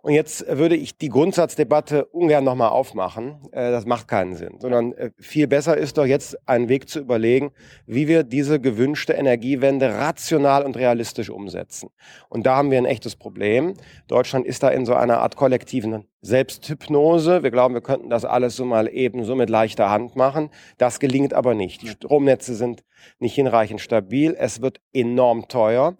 und 0.08 0.14
jetzt 0.14 0.46
würde 0.48 0.78
ich 0.78 0.98
die 0.98 1.10
Grundsatzdebatte 1.10 2.06
ungern 2.06 2.46
nochmal 2.46 2.70
aufmachen. 2.70 3.42
Äh, 3.52 3.72
das 3.72 3.86
macht 3.86 4.08
keinen 4.08 4.38
Sinn. 4.38 4.58
Sondern 4.58 4.94
äh, 4.94 5.12
viel 5.20 5.48
besser 5.48 5.76
ist 5.76 5.98
doch 5.98 6.06
jetzt 6.06 6.48
einen 6.48 6.70
Weg 6.70 6.88
zu 6.88 7.02
überlegen, 7.02 7.52
wie 7.88 8.08
wir 8.08 8.24
diese 8.24 8.62
gewünschte 8.62 9.12
Energiewende 9.12 9.96
rational 9.96 10.64
und 10.64 10.78
realistisch 10.78 11.30
umsetzen. 11.30 11.90
Und 12.30 12.46
da 12.46 12.56
haben 12.56 12.72
wir 12.72 12.78
ein 12.78 12.86
echtes 12.86 13.18
Problem. 13.18 13.74
Deutschland 14.08 14.46
ist 14.46 14.64
da 14.64 14.70
in 14.70 14.86
so 14.86 14.94
einer 14.94 15.20
Art 15.20 15.36
kollektiven 15.36 16.06
Selbsthypnose. 16.22 17.44
Wir 17.44 17.52
glauben, 17.52 17.74
wir 17.74 17.82
könnten 17.82 18.10
das 18.10 18.24
alles 18.24 18.56
so 18.56 18.64
mal 18.64 18.88
eben 18.88 19.26
so 19.26 19.36
mit 19.36 19.50
leichter 19.50 19.90
Hand 19.90 20.16
machen. 20.16 20.52
Das 20.78 21.02
gelingt 21.02 21.34
aber 21.34 21.54
nicht. 21.54 21.82
Die 21.82 21.90
Stromnetze 21.90 22.56
sind 22.56 22.86
nicht 23.20 23.36
hinreichend 23.36 23.82
stabil. 23.82 24.38
Es 24.40 24.62
wird 24.62 24.80
enorm 24.94 25.50
teuer. 25.50 25.98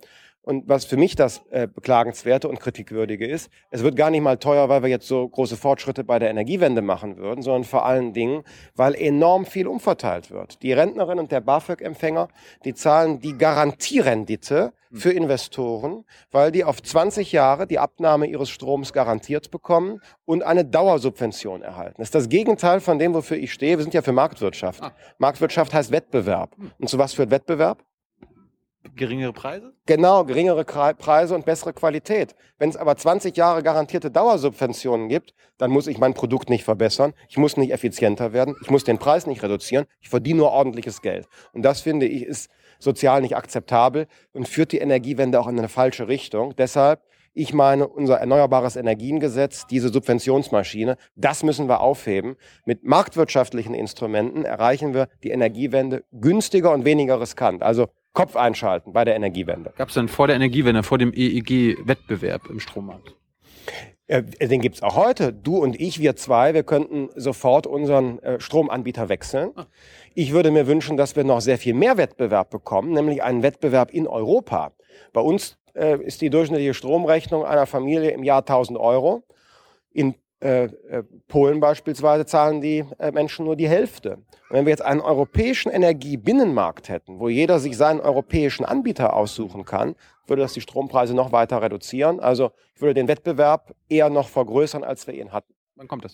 Und 0.48 0.70
was 0.70 0.86
für 0.86 0.96
mich 0.96 1.18
das 1.18 1.42
äh, 1.50 1.68
Beklagenswerte 1.68 2.48
und 2.48 2.62
Kritikwürdige 2.62 3.28
ist, 3.28 3.52
es 3.70 3.84
wird 3.84 3.98
gar 3.98 4.10
nicht 4.10 4.22
mal 4.22 4.38
teuer, 4.38 4.70
weil 4.70 4.82
wir 4.82 4.88
jetzt 4.88 5.06
so 5.06 5.28
große 5.28 5.58
Fortschritte 5.58 6.06
bei 6.06 6.20
der 6.20 6.30
Energiewende 6.30 6.82
machen 6.82 7.18
würden, 7.18 7.42
sondern 7.42 7.66
vor 7.66 7.86
allen 7.86 8.14
Dingen, 8.14 8.44
weil 8.74 8.96
enorm 8.96 9.46
viel 9.46 9.68
umverteilt 9.68 10.32
wird. 10.32 10.64
Die 10.64 10.72
Rentnerin 10.72 11.20
und 11.20 11.34
der 11.34 11.42
BAföG-Empfänger, 11.42 12.30
die 12.64 12.74
zahlen 12.74 13.20
die 13.20 13.38
Garantierendite 13.38 14.72
hm. 14.90 14.98
für 14.98 15.12
Investoren, 15.12 16.06
weil 16.32 16.54
die 16.54 16.64
auf 16.64 16.82
20 16.82 17.34
Jahre 17.34 17.68
die 17.68 17.80
Abnahme 17.80 18.26
ihres 18.28 18.50
Stroms 18.50 18.94
garantiert 18.94 19.52
bekommen 19.52 20.00
und 20.24 20.44
eine 20.44 20.64
Dauersubvention 20.64 21.62
erhalten. 21.62 21.96
Das 21.98 22.08
ist 22.08 22.16
das 22.16 22.30
Gegenteil 22.30 22.80
von 22.80 23.00
dem, 23.00 23.14
wofür 23.14 23.36
ich 23.36 23.52
stehe. 23.52 23.78
Wir 23.78 23.84
sind 23.84 23.94
ja 23.94 24.02
für 24.02 24.14
Marktwirtschaft. 24.14 24.82
Ah. 24.82 24.94
Marktwirtschaft 25.18 25.74
heißt 25.74 25.92
Wettbewerb. 25.92 26.56
Hm. 26.56 26.72
Und 26.80 26.88
zu 26.88 26.98
was 26.98 27.16
führt 27.16 27.32
Wettbewerb? 27.32 27.84
Geringere 28.96 29.34
Preise? 29.34 29.74
Genau, 29.86 30.24
geringere 30.24 30.64
Preise 30.64 31.36
und 31.36 31.46
bessere 31.46 31.74
Qualität. 31.74 32.36
Wenn 32.58 32.70
es 32.70 32.78
aber 32.78 32.96
20 32.96 33.36
Jahre 33.36 33.64
garantierte 33.64 34.12
Dauersubventionen 34.12 35.10
gibt, 35.10 35.34
dann 35.58 35.72
muss 35.72 35.88
ich 35.88 35.98
mein 35.98 36.14
Produkt 36.14 36.50
nicht 36.50 36.64
verbessern, 36.64 37.14
ich 37.30 37.38
muss 37.38 37.58
nicht 37.58 37.72
effizienter 37.72 38.34
werden, 38.34 38.56
ich 38.62 38.70
muss 38.70 38.84
den 38.84 38.98
Preis 38.98 39.28
nicht 39.28 39.44
reduzieren, 39.44 39.86
ich 40.00 40.10
verdiene 40.10 40.40
nur 40.40 40.52
ordentliches 40.52 41.02
Geld. 41.02 41.28
Und 41.54 41.64
das 41.64 41.82
finde 41.82 42.06
ich 42.06 42.24
ist 42.24 42.50
sozial 42.80 43.22
nicht 43.22 43.36
akzeptabel 43.36 44.08
und 44.34 44.48
führt 44.48 44.72
die 44.72 44.78
Energiewende 44.78 45.40
auch 45.40 45.48
in 45.48 45.58
eine 45.58 45.70
falsche 45.70 46.08
Richtung. 46.08 46.56
Deshalb 46.56 47.02
ich 47.40 47.54
meine, 47.54 47.88
unser 47.88 48.16
Erneuerbares 48.16 48.78
Energiengesetz, 48.78 49.68
diese 49.68 49.90
Subventionsmaschine, 49.90 50.98
das 51.16 51.44
müssen 51.44 51.70
wir 51.70 51.82
aufheben. 51.82 52.36
Mit 52.66 52.84
marktwirtschaftlichen 52.84 53.76
Instrumenten 53.76 54.44
erreichen 54.44 54.96
wir 54.96 55.08
die 55.22 55.30
Energiewende 55.30 56.04
günstiger 56.12 56.72
und 56.72 56.84
weniger 56.84 57.22
riskant. 57.22 57.62
Also 57.62 57.90
Kopf 58.18 58.36
einschalten 58.36 58.94
bei 58.94 59.06
der 59.06 59.16
Energiewende. 59.16 59.72
Gab 59.78 59.90
es 59.90 59.94
denn 59.94 60.08
vor 60.08 60.26
der 60.26 60.38
Energiewende, 60.38 60.82
vor 60.82 60.98
dem 60.98 61.14
EEG 61.14 61.78
Wettbewerb 61.86 62.48
im 62.50 62.60
Strommarkt? 62.60 63.16
Äh, 64.08 64.24
den 64.24 64.60
gibt's 64.60 64.82
auch 64.82 64.96
heute. 64.96 65.32
Du 65.32 65.58
und 65.58 65.80
ich, 65.80 66.00
wir 66.00 66.16
zwei, 66.16 66.56
wir 66.56 66.64
könnten 66.64 67.10
sofort 67.16 67.68
unseren 67.68 68.18
äh, 68.24 68.40
Stromanbieter 68.40 69.10
wechseln. 69.10 69.52
Ah. 69.56 69.68
Ich 70.16 70.32
würde 70.32 70.50
mir 70.50 70.66
wünschen, 70.66 70.98
dass 70.98 71.16
wir 71.16 71.26
noch 71.26 71.42
sehr 71.42 71.60
viel 71.60 71.76
mehr 71.76 71.98
Wettbewerb 71.98 72.50
bekommen, 72.50 72.92
nämlich 72.92 73.22
einen 73.22 73.44
Wettbewerb 73.44 73.92
in 73.92 74.08
Europa. 74.08 74.72
Bei 75.14 75.22
uns 75.22 75.60
äh, 75.76 76.02
ist 76.02 76.22
die 76.22 76.32
durchschnittliche 76.32 76.74
Stromrechnung 76.74 77.46
einer 77.46 77.68
Familie 77.68 78.10
im 78.10 78.24
Jahr 78.24 78.40
1000 78.40 78.80
Euro. 78.80 79.22
In 79.92 80.16
äh, 80.40 80.66
äh, 80.66 81.04
Polen 81.28 81.60
beispielsweise 81.60 82.26
zahlen 82.28 82.62
die 82.62 82.86
äh, 83.00 83.12
Menschen 83.12 83.46
nur 83.46 83.56
die 83.56 83.68
Hälfte. 83.68 84.18
Und 84.50 84.52
wenn 84.52 84.66
wir 84.66 84.70
jetzt 84.70 84.84
einen 84.84 85.02
europäischen 85.02 85.72
Energiebinnenmarkt 85.72 86.90
hätten, 86.90 87.20
wo 87.20 87.28
jeder 87.28 87.58
sich 87.60 87.76
seinen 87.76 88.00
europäischen 88.00 88.64
Anbieter 88.64 89.14
aussuchen 89.16 89.66
kann, 89.66 89.96
würde 90.28 90.44
das 90.44 90.54
die 90.54 90.62
Strompreise 90.62 91.16
noch 91.16 91.32
weiter 91.32 91.62
reduzieren. 91.62 92.20
Also 92.20 92.52
ich 92.76 92.82
würde 92.82 92.94
den 92.94 93.08
Wettbewerb 93.08 93.74
eher 93.90 94.12
noch 94.12 94.30
vergrößern, 94.30 94.84
als 94.84 95.08
wir 95.08 95.16
ihn 95.16 95.32
hatten. 95.32 95.54
Wann 95.76 95.88
kommt 95.88 96.06
das? 96.06 96.14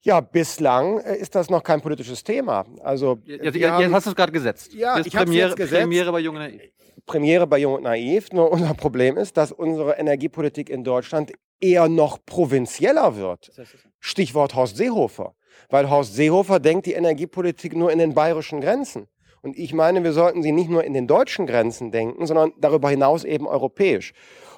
Ja, 0.00 0.20
bislang 0.20 0.98
äh, 1.00 1.16
ist 1.16 1.34
das 1.34 1.50
noch 1.50 1.62
kein 1.62 1.82
politisches 1.82 2.24
Thema. 2.24 2.64
Also 2.82 3.18
jetzt, 3.24 3.44
jetzt, 3.44 3.56
jetzt 3.56 3.92
hast 3.92 4.06
du 4.06 4.10
es 4.10 4.16
gerade 4.16 4.32
gesetzt. 4.32 4.72
Ja, 4.72 4.96
jetzt 4.96 5.08
ich 5.08 5.12
Premiere, 5.12 5.48
jetzt 5.48 5.56
gesetzt. 5.56 5.82
Premiere 5.82 6.10
bei 6.10 6.20
Jung 6.20 6.36
und 6.36 6.42
Naiv. 6.42 6.62
Premiere 7.04 7.46
bei 7.46 7.58
Jung 7.58 7.74
und 7.74 7.82
Naiv. 7.82 8.32
Nur 8.32 8.50
unser 8.50 8.72
Problem 8.74 9.18
ist, 9.18 9.36
dass 9.36 9.52
unsere 9.52 9.98
Energiepolitik 9.98 10.70
in 10.70 10.84
Deutschland 10.84 11.32
eher 11.62 11.88
noch 11.88 12.18
provinzieller 12.26 13.16
wird. 13.16 13.50
Stichwort 14.00 14.54
Horst 14.54 14.76
Seehofer. 14.76 15.34
Weil 15.70 15.88
Horst 15.88 16.14
Seehofer 16.14 16.60
denkt 16.60 16.86
die 16.86 16.92
Energiepolitik 16.92 17.74
nur 17.74 17.92
in 17.92 17.98
den 17.98 18.14
bayerischen 18.14 18.60
Grenzen. 18.60 19.08
Und 19.42 19.58
ich 19.58 19.72
meine, 19.72 20.04
wir 20.04 20.12
sollten 20.12 20.42
sie 20.42 20.52
nicht 20.52 20.70
nur 20.70 20.84
in 20.84 20.92
den 20.92 21.06
deutschen 21.06 21.46
Grenzen 21.46 21.90
denken, 21.90 22.26
sondern 22.26 22.52
darüber 22.58 22.90
hinaus 22.90 23.24
eben 23.24 23.46
europäisch. 23.46 24.12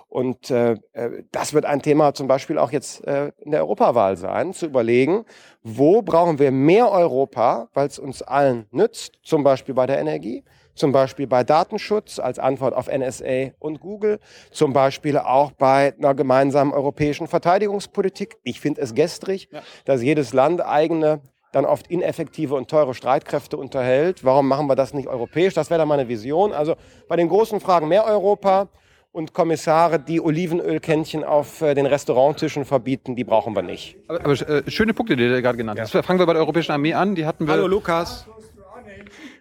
Und 0.08 0.50
äh, 0.50 0.76
äh, 0.92 1.24
das 1.32 1.54
wird 1.54 1.64
ein 1.64 1.82
Thema 1.82 2.14
zum 2.14 2.28
Beispiel 2.28 2.58
auch 2.58 2.70
jetzt 2.70 3.04
äh, 3.06 3.32
in 3.38 3.50
der 3.50 3.62
Europawahl 3.62 4.16
sein, 4.16 4.52
zu 4.52 4.66
überlegen, 4.66 5.24
wo 5.62 6.02
brauchen 6.02 6.38
wir 6.38 6.50
mehr 6.52 6.90
Europa, 6.90 7.68
weil 7.74 7.88
es 7.88 7.98
uns 7.98 8.22
allen 8.22 8.66
nützt, 8.70 9.18
zum 9.22 9.42
Beispiel 9.42 9.74
bei 9.74 9.86
der 9.86 9.98
Energie, 9.98 10.44
zum 10.74 10.92
Beispiel 10.92 11.26
bei 11.26 11.44
Datenschutz 11.44 12.18
als 12.18 12.38
Antwort 12.38 12.74
auf 12.74 12.88
NSA 12.88 13.52
und 13.58 13.80
Google, 13.80 14.18
zum 14.50 14.72
Beispiel 14.72 15.18
auch 15.18 15.52
bei 15.52 15.94
einer 15.96 16.14
gemeinsamen 16.14 16.72
europäischen 16.72 17.26
Verteidigungspolitik. 17.26 18.36
Ich 18.42 18.60
finde 18.60 18.80
es 18.82 18.94
gestrig, 18.94 19.48
ja. 19.50 19.62
dass 19.84 20.02
jedes 20.02 20.32
Land 20.32 20.64
eigene 20.64 21.20
dann 21.52 21.64
oft 21.64 21.86
ineffektive 21.86 22.54
und 22.54 22.68
teure 22.68 22.94
Streitkräfte 22.94 23.56
unterhält. 23.56 24.24
Warum 24.24 24.48
machen 24.48 24.66
wir 24.66 24.74
das 24.74 24.92
nicht 24.92 25.08
europäisch? 25.08 25.54
Das 25.54 25.70
wäre 25.70 25.78
dann 25.78 25.88
meine 25.88 26.08
Vision. 26.08 26.52
Also 26.52 26.74
bei 27.08 27.16
den 27.16 27.28
großen 27.28 27.60
Fragen 27.60 27.88
mehr 27.88 28.04
Europa 28.04 28.68
und 29.12 29.32
Kommissare, 29.32 30.00
die 30.00 30.20
Olivenölkännchen 30.20 31.22
auf 31.22 31.62
äh, 31.62 31.74
den 31.74 31.86
Restauranttischen 31.86 32.64
verbieten, 32.64 33.14
die 33.14 33.22
brauchen 33.22 33.54
wir 33.54 33.62
nicht. 33.62 33.96
Aber, 34.08 34.24
aber 34.24 34.32
äh, 34.32 34.68
schöne 34.68 34.92
Punkte, 34.92 35.14
die 35.14 35.28
du 35.28 35.40
gerade 35.40 35.56
genannt 35.56 35.78
hast. 35.78 35.94
Ja. 35.94 36.02
Fangen 36.02 36.18
wir 36.18 36.26
bei 36.26 36.32
der 36.32 36.42
Europäischen 36.42 36.72
Armee 36.72 36.94
an. 36.94 37.14
Die 37.14 37.24
hatten 37.24 37.46
wir. 37.46 37.52
Hallo 37.52 37.68
Lukas. 37.68 38.26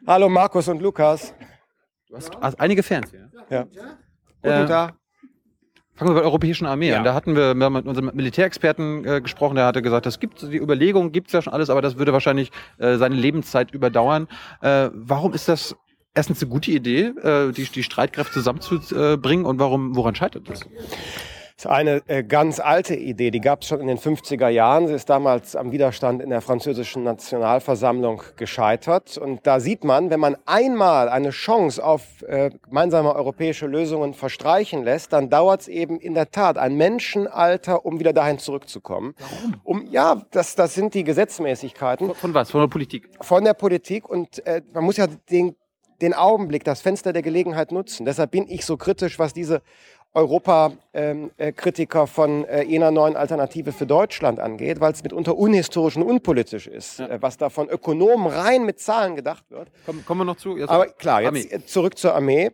Hallo 0.05 0.27
Markus 0.27 0.67
und 0.67 0.81
Lukas. 0.81 1.33
Du 2.09 2.17
hast, 2.17 2.31
hast 2.41 2.59
einige 2.59 2.83
Fans 2.83 3.09
hier. 3.09 3.29
Ja. 3.49 3.63
Guten 4.41 4.67
Tag. 4.67 4.95
Fangen 5.95 6.09
wir 6.09 6.15
bei 6.15 6.19
der 6.19 6.25
Europäischen 6.25 6.65
Armee 6.65 6.89
ja. 6.89 6.97
an. 6.97 7.05
Da 7.05 7.13
hatten 7.13 7.35
wir, 7.37 7.53
mit 7.53 7.85
unserem 7.85 8.11
Militärexperten 8.13 9.05
äh, 9.05 9.21
gesprochen, 9.21 9.55
der 9.55 9.65
hatte 9.65 9.81
gesagt, 9.81 10.05
das 10.05 10.19
gibt 10.19 10.41
die 10.41 10.57
Überlegung, 10.57 11.13
gibt 11.13 11.27
es 11.27 11.33
ja 11.33 11.41
schon 11.41 11.53
alles, 11.53 11.69
aber 11.69 11.81
das 11.81 11.97
würde 11.97 12.11
wahrscheinlich 12.11 12.51
äh, 12.79 12.97
seine 12.97 13.15
Lebenszeit 13.15 13.71
überdauern. 13.71 14.27
Äh, 14.61 14.89
warum 14.93 15.33
ist 15.33 15.47
das 15.47 15.75
erstens 16.13 16.41
eine 16.41 16.49
gute 16.51 16.71
Idee, 16.71 17.13
äh, 17.21 17.51
die, 17.51 17.63
die 17.63 17.83
Streitkräfte 17.83 18.33
zusammenzubringen 18.33 19.45
und 19.45 19.59
warum, 19.59 19.95
woran 19.95 20.15
scheitert 20.15 20.49
das? 20.49 20.67
Das 21.55 21.65
ist 21.65 21.71
eine 21.71 22.01
äh, 22.07 22.23
ganz 22.23 22.59
alte 22.59 22.95
Idee, 22.95 23.31
die 23.31 23.39
gab 23.39 23.61
es 23.61 23.67
schon 23.67 23.79
in 23.79 23.87
den 23.87 23.97
50er 23.97 24.49
Jahren. 24.49 24.87
Sie 24.87 24.93
ist 24.93 25.09
damals 25.09 25.55
am 25.55 25.71
Widerstand 25.71 26.21
in 26.21 26.29
der 26.29 26.41
französischen 26.41 27.03
Nationalversammlung 27.03 28.23
gescheitert. 28.37 29.17
Und 29.17 29.45
da 29.45 29.59
sieht 29.59 29.83
man, 29.83 30.09
wenn 30.09 30.19
man 30.19 30.35
einmal 30.45 31.09
eine 31.09 31.29
Chance 31.29 31.83
auf 31.83 32.23
äh, 32.23 32.49
gemeinsame 32.63 33.13
europäische 33.15 33.67
Lösungen 33.67 34.13
verstreichen 34.13 34.83
lässt, 34.83 35.13
dann 35.13 35.29
dauert 35.29 35.61
es 35.61 35.67
eben 35.67 35.99
in 35.99 36.15
der 36.15 36.31
Tat 36.31 36.57
ein 36.57 36.75
Menschenalter, 36.75 37.85
um 37.85 37.99
wieder 37.99 38.13
dahin 38.13 38.39
zurückzukommen. 38.39 39.13
Warum? 39.19 39.61
Um, 39.63 39.87
ja, 39.91 40.21
das, 40.31 40.55
das 40.55 40.73
sind 40.73 40.93
die 40.93 41.03
Gesetzmäßigkeiten. 41.03 42.07
Von, 42.07 42.15
von 42.15 42.33
was? 42.33 42.51
Von 42.51 42.61
der 42.61 42.67
Politik? 42.67 43.09
Von 43.21 43.43
der 43.43 43.53
Politik. 43.53 44.09
Und 44.09 44.45
äh, 44.47 44.61
man 44.73 44.83
muss 44.83 44.97
ja 44.97 45.07
den 45.29 45.55
den 46.01 46.13
Augenblick, 46.13 46.65
das 46.65 46.81
Fenster 46.81 47.13
der 47.13 47.21
Gelegenheit 47.21 47.71
nutzen. 47.71 48.05
Deshalb 48.05 48.31
bin 48.31 48.45
ich 48.49 48.65
so 48.65 48.75
kritisch, 48.75 49.19
was 49.19 49.33
diese 49.33 49.61
Europakritiker 50.13 51.99
ähm, 51.99 52.03
äh, 52.03 52.07
von 52.07 52.45
äh, 52.45 52.63
jener 52.63 52.91
neuen 52.91 53.15
Alternative 53.15 53.71
für 53.71 53.87
Deutschland 53.87 54.39
angeht, 54.39 54.79
weil 54.79 54.93
es 54.93 55.01
mitunter 55.01 55.35
unhistorisch 55.35 55.95
und 55.95 56.03
unpolitisch 56.03 56.67
ist, 56.67 56.99
ja. 56.99 57.07
äh, 57.07 57.21
was 57.21 57.37
da 57.37 57.49
von 57.49 57.67
Ökonomen 57.67 58.27
rein 58.27 58.63
mit 58.65 58.79
Zahlen 58.79 59.15
gedacht 59.15 59.45
wird. 59.49 59.69
Komm, 59.85 60.05
kommen 60.05 60.21
wir 60.21 60.25
noch 60.25 60.37
zu? 60.37 60.55
Jetzt 60.57 60.69
Aber 60.69 60.85
klar, 60.85 61.21
jetzt 61.21 61.51
Armee. 61.51 61.65
zurück 61.65 61.97
zur 61.97 62.13
Armee. 62.13 62.51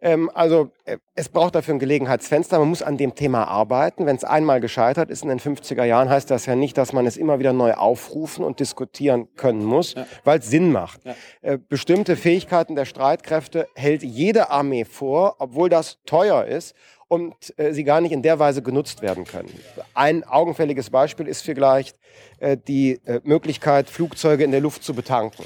Ähm, 0.00 0.30
also 0.34 0.70
es 1.14 1.28
braucht 1.28 1.54
dafür 1.54 1.74
ein 1.74 1.78
Gelegenheitsfenster. 1.78 2.58
Man 2.58 2.70
muss 2.70 2.82
an 2.82 2.96
dem 2.96 3.14
Thema 3.14 3.44
arbeiten. 3.44 4.06
Wenn 4.06 4.16
es 4.16 4.24
einmal 4.24 4.60
gescheitert 4.60 5.10
ist 5.10 5.22
in 5.22 5.28
den 5.28 5.38
50er 5.38 5.84
Jahren, 5.84 6.08
heißt 6.08 6.30
das 6.30 6.46
ja 6.46 6.56
nicht, 6.56 6.76
dass 6.76 6.92
man 6.92 7.06
es 7.06 7.16
immer 7.16 7.38
wieder 7.38 7.52
neu 7.52 7.74
aufrufen 7.74 8.44
und 8.44 8.58
diskutieren 8.58 9.28
können 9.36 9.64
muss, 9.64 9.94
ja. 9.94 10.06
weil 10.24 10.40
es 10.40 10.50
Sinn 10.50 10.72
macht. 10.72 11.02
Ja. 11.04 11.56
Bestimmte 11.68 12.16
Fähigkeiten 12.16 12.74
der 12.74 12.84
Streitkräfte 12.84 13.68
hält 13.74 14.02
jede 14.02 14.50
Armee 14.50 14.84
vor, 14.84 15.36
obwohl 15.38 15.68
das 15.68 15.98
teuer 16.04 16.46
ist 16.46 16.74
und 17.12 17.52
äh, 17.58 17.74
sie 17.74 17.84
gar 17.84 18.00
nicht 18.00 18.12
in 18.12 18.22
der 18.22 18.38
Weise 18.38 18.62
genutzt 18.62 19.02
werden 19.02 19.24
können. 19.24 19.52
Ein 19.92 20.24
augenfälliges 20.24 20.88
Beispiel 20.88 21.28
ist 21.28 21.42
vielleicht 21.42 21.98
äh, 22.38 22.56
die 22.56 23.02
äh, 23.04 23.20
Möglichkeit, 23.22 23.90
Flugzeuge 23.90 24.44
in 24.44 24.50
der 24.50 24.62
Luft 24.62 24.82
zu 24.82 24.94
betanken. 24.94 25.44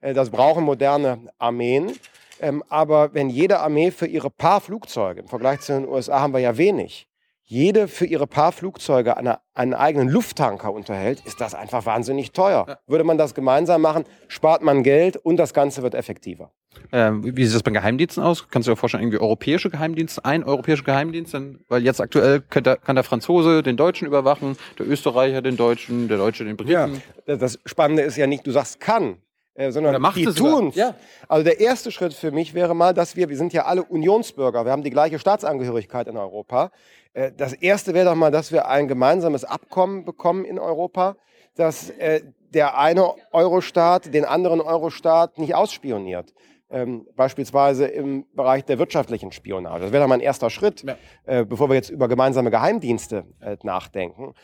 Äh, 0.00 0.14
das 0.14 0.30
brauchen 0.30 0.64
moderne 0.64 1.28
Armeen. 1.38 1.92
Ähm, 2.40 2.64
aber 2.68 3.14
wenn 3.14 3.30
jede 3.30 3.60
Armee 3.60 3.92
für 3.92 4.08
ihre 4.08 4.30
paar 4.30 4.60
Flugzeuge, 4.60 5.20
im 5.20 5.28
Vergleich 5.28 5.60
zu 5.60 5.74
den 5.74 5.88
USA 5.88 6.18
haben 6.18 6.32
wir 6.32 6.40
ja 6.40 6.58
wenig, 6.58 7.06
jede 7.44 7.86
für 7.86 8.06
ihre 8.06 8.26
paar 8.26 8.50
Flugzeuge 8.50 9.16
eine, 9.16 9.38
einen 9.54 9.74
eigenen 9.74 10.08
Lufttanker 10.08 10.72
unterhält, 10.72 11.24
ist 11.24 11.40
das 11.40 11.54
einfach 11.54 11.86
wahnsinnig 11.86 12.32
teuer. 12.32 12.80
Würde 12.88 13.04
man 13.04 13.16
das 13.16 13.32
gemeinsam 13.32 13.80
machen, 13.80 14.02
spart 14.26 14.62
man 14.62 14.82
Geld 14.82 15.16
und 15.16 15.36
das 15.36 15.54
Ganze 15.54 15.82
wird 15.82 15.94
effektiver. 15.94 16.50
Ähm, 16.92 17.36
wie 17.36 17.44
sieht 17.44 17.54
das 17.54 17.62
bei 17.62 17.70
Geheimdiensten 17.70 18.22
aus? 18.22 18.48
Kannst 18.50 18.68
du 18.68 18.72
dir 18.72 18.76
vorstellen, 18.76 19.02
irgendwie 19.02 19.20
europäische 19.20 19.70
Geheimdienste, 19.70 20.24
ein 20.24 20.44
europäischer 20.44 20.84
Geheimdienst? 20.84 21.34
Denn, 21.34 21.60
weil 21.68 21.82
jetzt 21.82 22.00
aktuell 22.00 22.40
kann 22.40 22.64
der, 22.64 22.76
kann 22.76 22.96
der 22.96 23.04
Franzose 23.04 23.62
den 23.62 23.76
Deutschen 23.76 24.06
überwachen, 24.06 24.56
der 24.78 24.88
Österreicher 24.88 25.42
den 25.42 25.56
Deutschen, 25.56 26.08
der 26.08 26.18
Deutsche 26.18 26.44
den 26.44 26.56
Briten. 26.56 26.70
Ja, 26.70 26.88
das 27.36 27.58
Spannende 27.66 28.02
ist 28.02 28.16
ja 28.16 28.26
nicht, 28.26 28.46
du 28.46 28.50
sagst 28.50 28.80
kann, 28.80 29.18
äh, 29.54 29.72
sondern 29.72 30.02
die 30.14 30.26
tun 30.26 30.70
ja. 30.74 30.94
Also 31.28 31.44
der 31.44 31.60
erste 31.60 31.90
Schritt 31.90 32.12
für 32.12 32.30
mich 32.30 32.54
wäre 32.54 32.74
mal, 32.74 32.92
dass 32.92 33.16
wir, 33.16 33.28
wir 33.28 33.36
sind 33.36 33.52
ja 33.52 33.64
alle 33.64 33.82
Unionsbürger, 33.82 34.64
wir 34.64 34.72
haben 34.72 34.82
die 34.82 34.90
gleiche 34.90 35.18
Staatsangehörigkeit 35.18 36.08
in 36.08 36.16
Europa. 36.16 36.70
Äh, 37.14 37.32
das 37.36 37.54
erste 37.54 37.94
wäre 37.94 38.06
doch 38.06 38.14
mal, 38.14 38.30
dass 38.30 38.52
wir 38.52 38.68
ein 38.68 38.86
gemeinsames 38.86 39.44
Abkommen 39.44 40.04
bekommen 40.04 40.44
in 40.44 40.58
Europa, 40.58 41.16
dass 41.54 41.90
äh, 41.90 42.20
der 42.52 42.78
eine 42.78 43.14
Eurostaat 43.32 44.12
den 44.12 44.24
anderen 44.24 44.60
Eurostaat 44.60 45.38
nicht 45.38 45.54
ausspioniert. 45.54 46.34
Ähm, 46.68 47.06
beispielsweise 47.14 47.86
im 47.86 48.26
Bereich 48.34 48.64
der 48.64 48.80
wirtschaftlichen 48.80 49.30
Spionage. 49.30 49.84
Das 49.84 49.92
wäre 49.92 50.00
dann 50.00 50.10
mein 50.10 50.20
erster 50.20 50.50
Schritt, 50.50 50.82
ja. 50.82 50.96
äh, 51.24 51.44
bevor 51.44 51.68
wir 51.68 51.76
jetzt 51.76 51.90
über 51.90 52.08
gemeinsame 52.08 52.50
Geheimdienste 52.50 53.24
äh, 53.40 53.56
nachdenken. 53.62 54.34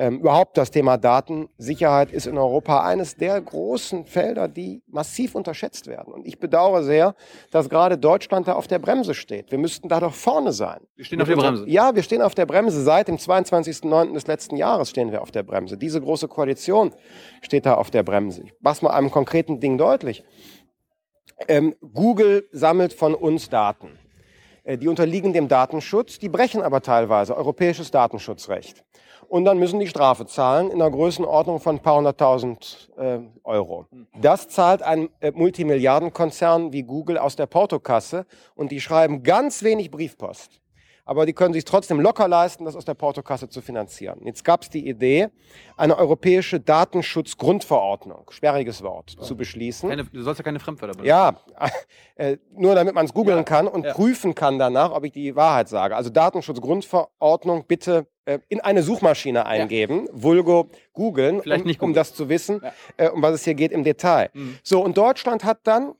Ähm, 0.00 0.20
überhaupt 0.20 0.56
das 0.56 0.70
Thema 0.70 0.96
Datensicherheit 0.96 2.10
ist 2.10 2.26
in 2.26 2.38
Europa 2.38 2.82
eines 2.84 3.16
der 3.16 3.38
großen 3.38 4.06
Felder, 4.06 4.48
die 4.48 4.82
massiv 4.86 5.34
unterschätzt 5.34 5.88
werden. 5.88 6.14
Und 6.14 6.26
ich 6.26 6.38
bedauere 6.38 6.82
sehr, 6.82 7.14
dass 7.50 7.68
gerade 7.68 7.98
Deutschland 7.98 8.48
da 8.48 8.54
auf 8.54 8.66
der 8.66 8.78
Bremse 8.78 9.12
steht. 9.12 9.50
Wir 9.50 9.58
müssten 9.58 9.90
da 9.90 10.00
doch 10.00 10.14
vorne 10.14 10.52
sein. 10.52 10.80
Wir 10.96 11.04
stehen 11.04 11.20
auf 11.20 11.28
der 11.28 11.36
Bremse. 11.36 11.68
Ja, 11.68 11.94
wir 11.94 12.02
stehen 12.02 12.22
auf 12.22 12.34
der 12.34 12.46
Bremse. 12.46 12.82
Seit 12.82 13.08
dem 13.08 13.16
22.09. 13.16 14.14
des 14.14 14.26
letzten 14.26 14.56
Jahres 14.56 14.88
stehen 14.88 15.12
wir 15.12 15.20
auf 15.20 15.32
der 15.32 15.42
Bremse. 15.42 15.76
Diese 15.76 16.00
große 16.00 16.28
Koalition 16.28 16.94
steht 17.42 17.66
da 17.66 17.74
auf 17.74 17.90
der 17.90 18.02
Bremse. 18.02 18.44
Ich 18.44 18.54
mach's 18.60 18.80
mal 18.80 18.92
einem 18.92 19.10
konkreten 19.10 19.60
Ding 19.60 19.76
deutlich. 19.76 20.24
Ähm, 21.48 21.74
Google 21.94 22.48
sammelt 22.52 22.92
von 22.92 23.14
uns 23.14 23.48
Daten. 23.48 23.98
Äh, 24.64 24.78
die 24.78 24.88
unterliegen 24.88 25.32
dem 25.32 25.48
Datenschutz, 25.48 26.18
die 26.18 26.28
brechen 26.28 26.62
aber 26.62 26.82
teilweise 26.82 27.36
europäisches 27.36 27.90
Datenschutzrecht 27.90 28.84
und 29.30 29.44
dann 29.44 29.58
müssen 29.58 29.78
die 29.78 29.86
Strafe 29.86 30.26
zahlen 30.26 30.70
in 30.70 30.80
der 30.80 30.90
Größenordnung 30.90 31.60
von 31.60 31.76
ein 31.76 31.82
paar 31.82 31.96
hunderttausend 31.96 32.90
äh, 32.98 33.20
Euro. 33.44 33.86
Das 34.20 34.48
zahlt 34.48 34.82
ein 34.82 35.08
äh, 35.20 35.30
Multimilliardenkonzern 35.30 36.72
wie 36.72 36.82
Google 36.82 37.16
aus 37.16 37.36
der 37.36 37.46
Portokasse 37.46 38.26
und 38.56 38.72
die 38.72 38.80
schreiben 38.80 39.22
ganz 39.22 39.62
wenig 39.62 39.90
Briefpost. 39.92 40.59
Aber 41.10 41.26
die 41.26 41.32
können 41.32 41.52
sich 41.52 41.64
trotzdem 41.64 41.98
locker 41.98 42.28
leisten, 42.28 42.66
das 42.66 42.76
aus 42.76 42.84
der 42.84 42.94
Portokasse 42.94 43.48
zu 43.48 43.60
finanzieren. 43.62 44.20
Jetzt 44.22 44.44
gab 44.44 44.62
es 44.62 44.70
die 44.70 44.88
Idee, 44.88 45.30
eine 45.76 45.98
europäische 45.98 46.60
Datenschutzgrundverordnung, 46.60 48.30
sperriges 48.30 48.80
Wort, 48.84 49.16
ja. 49.18 49.22
zu 49.22 49.36
beschließen. 49.36 49.90
Keine, 49.90 50.04
du 50.04 50.22
sollst 50.22 50.38
ja 50.38 50.44
keine 50.44 50.60
Fremdwörter 50.60 50.92
benutzen. 50.92 51.08
Ja, 51.08 51.34
äh, 52.14 52.36
nur 52.52 52.76
damit 52.76 52.94
man 52.94 53.06
es 53.06 53.12
googeln 53.12 53.38
ja. 53.38 53.42
kann 53.42 53.66
und 53.66 53.86
ja. 53.86 53.92
prüfen 53.92 54.36
kann 54.36 54.60
danach, 54.60 54.92
ob 54.92 55.02
ich 55.02 55.10
die 55.10 55.34
Wahrheit 55.34 55.68
sage. 55.68 55.96
Also 55.96 56.10
Datenschutzgrundverordnung 56.10 57.64
bitte 57.66 58.06
äh, 58.24 58.38
in 58.48 58.60
eine 58.60 58.84
Suchmaschine 58.84 59.46
eingeben, 59.46 60.06
vulgo 60.12 60.70
googeln, 60.92 61.40
um, 61.40 61.74
um, 61.80 61.92
das 61.92 62.14
zu 62.14 62.28
wissen, 62.28 62.62
äh, 62.98 63.08
um 63.08 63.20
was 63.20 63.34
es 63.34 63.42
hier 63.42 63.54
geht 63.54 63.72
im 63.72 63.82
Detail. 63.82 64.30
Mhm. 64.32 64.58
So, 64.62 64.80
und 64.80 64.96
Deutschland 64.96 65.42
hat 65.42 65.58
dann 65.64 65.96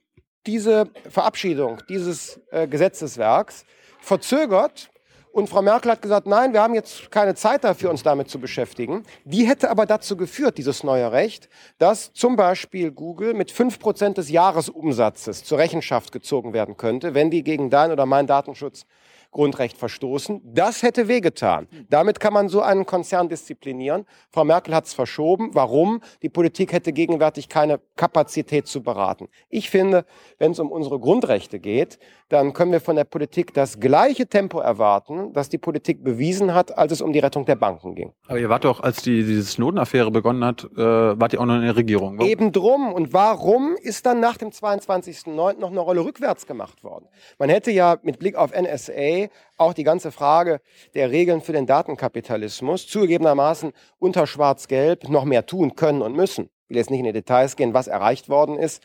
diese 0.47 0.85
Verabschiedung 1.09 1.81
dieses 1.89 2.39
äh, 2.51 2.65
Gesetzeswerks 2.65 3.65
verzögert 3.99 4.90
und 5.31 5.49
Frau 5.49 5.61
Merkel 5.61 5.91
hat 5.91 6.01
gesagt, 6.01 6.27
nein, 6.27 6.53
wir 6.53 6.61
haben 6.61 6.73
jetzt 6.73 7.09
keine 7.11 7.35
Zeit 7.35 7.63
dafür, 7.63 7.89
uns 7.89 8.03
damit 8.03 8.29
zu 8.29 8.39
beschäftigen. 8.39 9.03
Die 9.23 9.47
hätte 9.47 9.69
aber 9.69 9.85
dazu 9.85 10.17
geführt, 10.17 10.57
dieses 10.57 10.83
neue 10.83 11.11
Recht, 11.11 11.49
dass 11.77 12.11
zum 12.13 12.35
Beispiel 12.35 12.91
Google 12.91 13.33
mit 13.33 13.51
fünf 13.51 13.79
Prozent 13.79 14.17
des 14.17 14.29
Jahresumsatzes 14.29 15.43
zur 15.43 15.57
Rechenschaft 15.57 16.11
gezogen 16.11 16.53
werden 16.53 16.75
könnte, 16.77 17.13
wenn 17.13 17.31
die 17.31 17.43
gegen 17.43 17.69
dein 17.69 17.91
oder 17.91 18.05
mein 18.05 18.27
Datenschutz 18.27 18.85
Grundrecht 19.31 19.77
verstoßen. 19.77 20.41
Das 20.43 20.83
hätte 20.83 21.07
wehgetan. 21.07 21.67
Damit 21.89 22.19
kann 22.19 22.33
man 22.33 22.49
so 22.49 22.61
einen 22.61 22.85
Konzern 22.85 23.29
disziplinieren. 23.29 24.05
Frau 24.29 24.43
Merkel 24.43 24.75
hat 24.75 24.85
es 24.85 24.93
verschoben. 24.93 25.51
Warum? 25.53 26.01
Die 26.21 26.29
Politik 26.29 26.73
hätte 26.73 26.91
gegenwärtig 26.91 27.47
keine 27.47 27.79
Kapazität 27.95 28.67
zu 28.67 28.83
beraten. 28.83 29.29
Ich 29.49 29.69
finde, 29.69 30.05
wenn 30.37 30.51
es 30.51 30.59
um 30.59 30.69
unsere 30.69 30.99
Grundrechte 30.99 31.59
geht, 31.59 31.97
dann 32.31 32.53
können 32.53 32.71
wir 32.71 32.79
von 32.79 32.95
der 32.95 33.03
Politik 33.03 33.53
das 33.53 33.79
gleiche 33.79 34.25
Tempo 34.25 34.59
erwarten, 34.59 35.33
das 35.33 35.49
die 35.49 35.57
Politik 35.57 36.01
bewiesen 36.01 36.53
hat, 36.53 36.77
als 36.77 36.93
es 36.93 37.01
um 37.01 37.11
die 37.11 37.19
Rettung 37.19 37.45
der 37.45 37.55
Banken 37.55 37.93
ging. 37.93 38.13
Aber 38.27 38.39
ihr 38.39 38.47
wart 38.47 38.63
doch, 38.63 38.79
als 38.79 39.01
die, 39.01 39.23
diese 39.23 39.43
Snowden-Affäre 39.43 40.11
begonnen 40.11 40.45
hat, 40.45 40.63
äh, 40.63 40.79
wart 40.79 41.33
ihr 41.33 41.41
auch 41.41 41.45
noch 41.45 41.55
in 41.55 41.63
der 41.63 41.75
Regierung. 41.75 42.17
Warum? 42.17 42.29
Eben 42.29 42.51
drum. 42.53 42.93
Und 42.93 43.11
warum 43.11 43.75
ist 43.81 44.05
dann 44.05 44.21
nach 44.21 44.37
dem 44.37 44.49
22.09. 44.49 45.59
noch 45.59 45.71
eine 45.71 45.79
Rolle 45.81 46.05
rückwärts 46.05 46.47
gemacht 46.47 46.85
worden? 46.85 47.05
Man 47.37 47.49
hätte 47.49 47.71
ja 47.71 47.97
mit 48.01 48.17
Blick 48.19 48.35
auf 48.35 48.51
NSA 48.53 49.27
auch 49.57 49.73
die 49.73 49.83
ganze 49.83 50.11
Frage 50.11 50.61
der 50.95 51.11
Regeln 51.11 51.41
für 51.41 51.51
den 51.51 51.65
Datenkapitalismus 51.65 52.87
zugegebenermaßen 52.87 53.73
unter 53.99 54.25
Schwarz-Gelb 54.25 55.09
noch 55.09 55.25
mehr 55.25 55.45
tun 55.45 55.75
können 55.75 56.01
und 56.01 56.15
müssen. 56.15 56.45
Ich 56.45 56.69
will 56.69 56.77
jetzt 56.77 56.89
nicht 56.89 56.99
in 56.99 57.05
die 57.05 57.11
Details 57.11 57.57
gehen, 57.57 57.73
was 57.73 57.87
erreicht 57.87 58.29
worden 58.29 58.57
ist. 58.57 58.81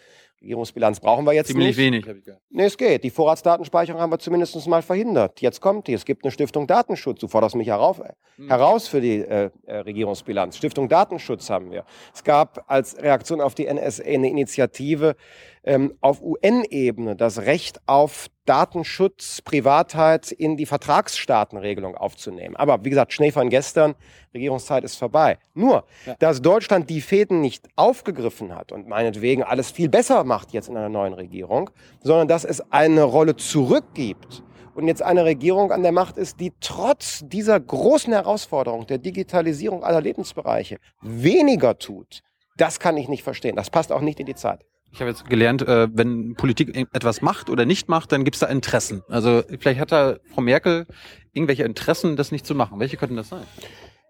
Regierungsbilanz 0.47 1.01
brauchen 1.01 1.25
wir 1.27 1.33
jetzt 1.33 1.49
Ziemlich 1.49 1.69
nicht. 1.69 1.77
Ziemlich 1.77 1.93
wenig, 1.93 2.09
habe 2.09 2.19
ich 2.19 2.25
gehört. 2.25 2.41
Nee, 2.51 2.65
es 2.65 2.79
geht. 2.79 3.03
Die 3.03 3.11
Vorratsdatenspeicherung 3.11 4.01
haben 4.01 4.11
wir 4.11 4.19
zumindest 4.19 4.67
mal 4.69 4.83
verhindert. 4.83 5.41
Jetzt 5.41 5.61
kommt 5.61 5.89
die. 5.89 5.93
Es 5.93 6.05
gibt 6.05 6.25
eine 6.25 6.31
Stiftung 6.31 6.67
Datenschutz. 6.69 7.21
Du 7.21 7.27
forderst 7.27 7.57
mich 7.57 7.67
herauf, 7.67 7.99
äh, 7.99 8.13
hm. 8.37 8.49
heraus 8.49 8.87
für 8.87 9.01
die 9.01 9.19
äh, 9.19 9.51
äh 9.67 9.77
Regierungsbilanz. 9.79 10.57
Stiftung 10.57 10.89
Datenschutz 10.89 11.51
haben 11.51 11.73
wir. 11.73 11.85
Es 12.15 12.23
gab 12.23 12.65
als 12.69 12.97
Reaktion 12.97 13.41
auf 13.41 13.55
die 13.55 13.67
NSA 13.73 14.05
eine 14.05 14.31
Initiative, 14.31 15.17
ähm, 15.65 15.95
auf 16.01 16.23
UN-Ebene 16.23 17.17
das 17.17 17.41
Recht 17.41 17.81
auf 17.87 18.29
Datenschutz, 18.47 19.43
Privatheit 19.43 20.33
in 20.33 20.57
die 20.57 20.67
Vertragsstaatenregelung 20.67 21.97
aufzunehmen. 21.97 22.57
Aber 22.57 22.85
wie 22.85 22.91
gesagt, 22.91 23.13
Schnee 23.13 23.33
von 23.33 23.51
gestern, 23.51 23.95
Regierungszeit 24.33 24.85
ist 24.85 24.97
vorbei. 24.97 25.39
Nur, 25.55 25.85
ja. 26.07 26.15
dass 26.19 26.41
Deutschland 26.41 26.89
die 26.89 27.01
Fäden 27.01 27.41
nicht 27.41 27.69
aufgegriffen 27.77 28.55
hat 28.55 28.73
und 28.73 28.89
meinetwegen 28.89 29.43
alles 29.43 29.71
viel 29.71 29.89
besser 29.89 30.25
macht 30.25 30.53
jetzt 30.53 30.69
in 30.69 30.77
einer 30.77 30.89
neuen 30.89 31.13
Regierung, 31.13 31.71
sondern 32.03 32.29
dass 32.29 32.45
es 32.45 32.73
eine 32.73 33.03
Rolle 33.03 33.37
zurückgibt 33.37 34.43
und 34.75 34.89
jetzt 34.89 35.03
eine 35.03 35.25
Regierung 35.25 35.73
an 35.73 35.83
der 35.83 35.93
Macht 35.93 36.19
ist, 36.19 36.39
die 36.39 36.53
trotz 36.61 37.23
dieser 37.25 37.59
großen 37.59 38.13
Herausforderung 38.13 38.87
der 38.87 38.99
Digitalisierung 38.99 39.83
aller 39.83 40.01
Lebensbereiche 40.01 40.79
weniger 41.01 41.79
tut, 41.79 42.23
das 42.57 42.79
kann 42.79 42.97
ich 42.97 43.09
nicht 43.09 43.23
verstehen. 43.23 43.57
Das 43.57 43.71
passt 43.71 43.93
auch 43.93 44.01
nicht 44.01 44.21
in 44.21 44.27
die 44.27 44.35
Zeit. 44.35 44.65
Ich 44.97 45.01
habe 45.03 45.11
jetzt 45.11 45.29
gelernt, 45.29 45.61
äh, 45.61 45.89
wenn 45.93 46.37
Politik 46.37 46.75
etwas 46.95 47.21
macht 47.21 47.51
oder 47.51 47.67
nicht 47.67 47.91
macht, 47.91 48.13
dann 48.13 48.25
gibt 48.25 48.37
es 48.37 48.41
da 48.41 48.47
Interessen. 48.47 49.03
Also 49.11 49.43
vielleicht 49.61 49.79
hat 49.79 49.93
da 49.93 50.17
Frau 50.35 50.41
Merkel 50.41 50.87
irgendwelche 51.35 51.65
Interessen, 51.65 52.17
das 52.17 52.33
nicht 52.33 52.47
zu 52.47 52.55
machen. 52.55 52.81
Welche 52.81 52.97
könnten 52.97 53.17
das 53.17 53.29
sein? 53.29 53.43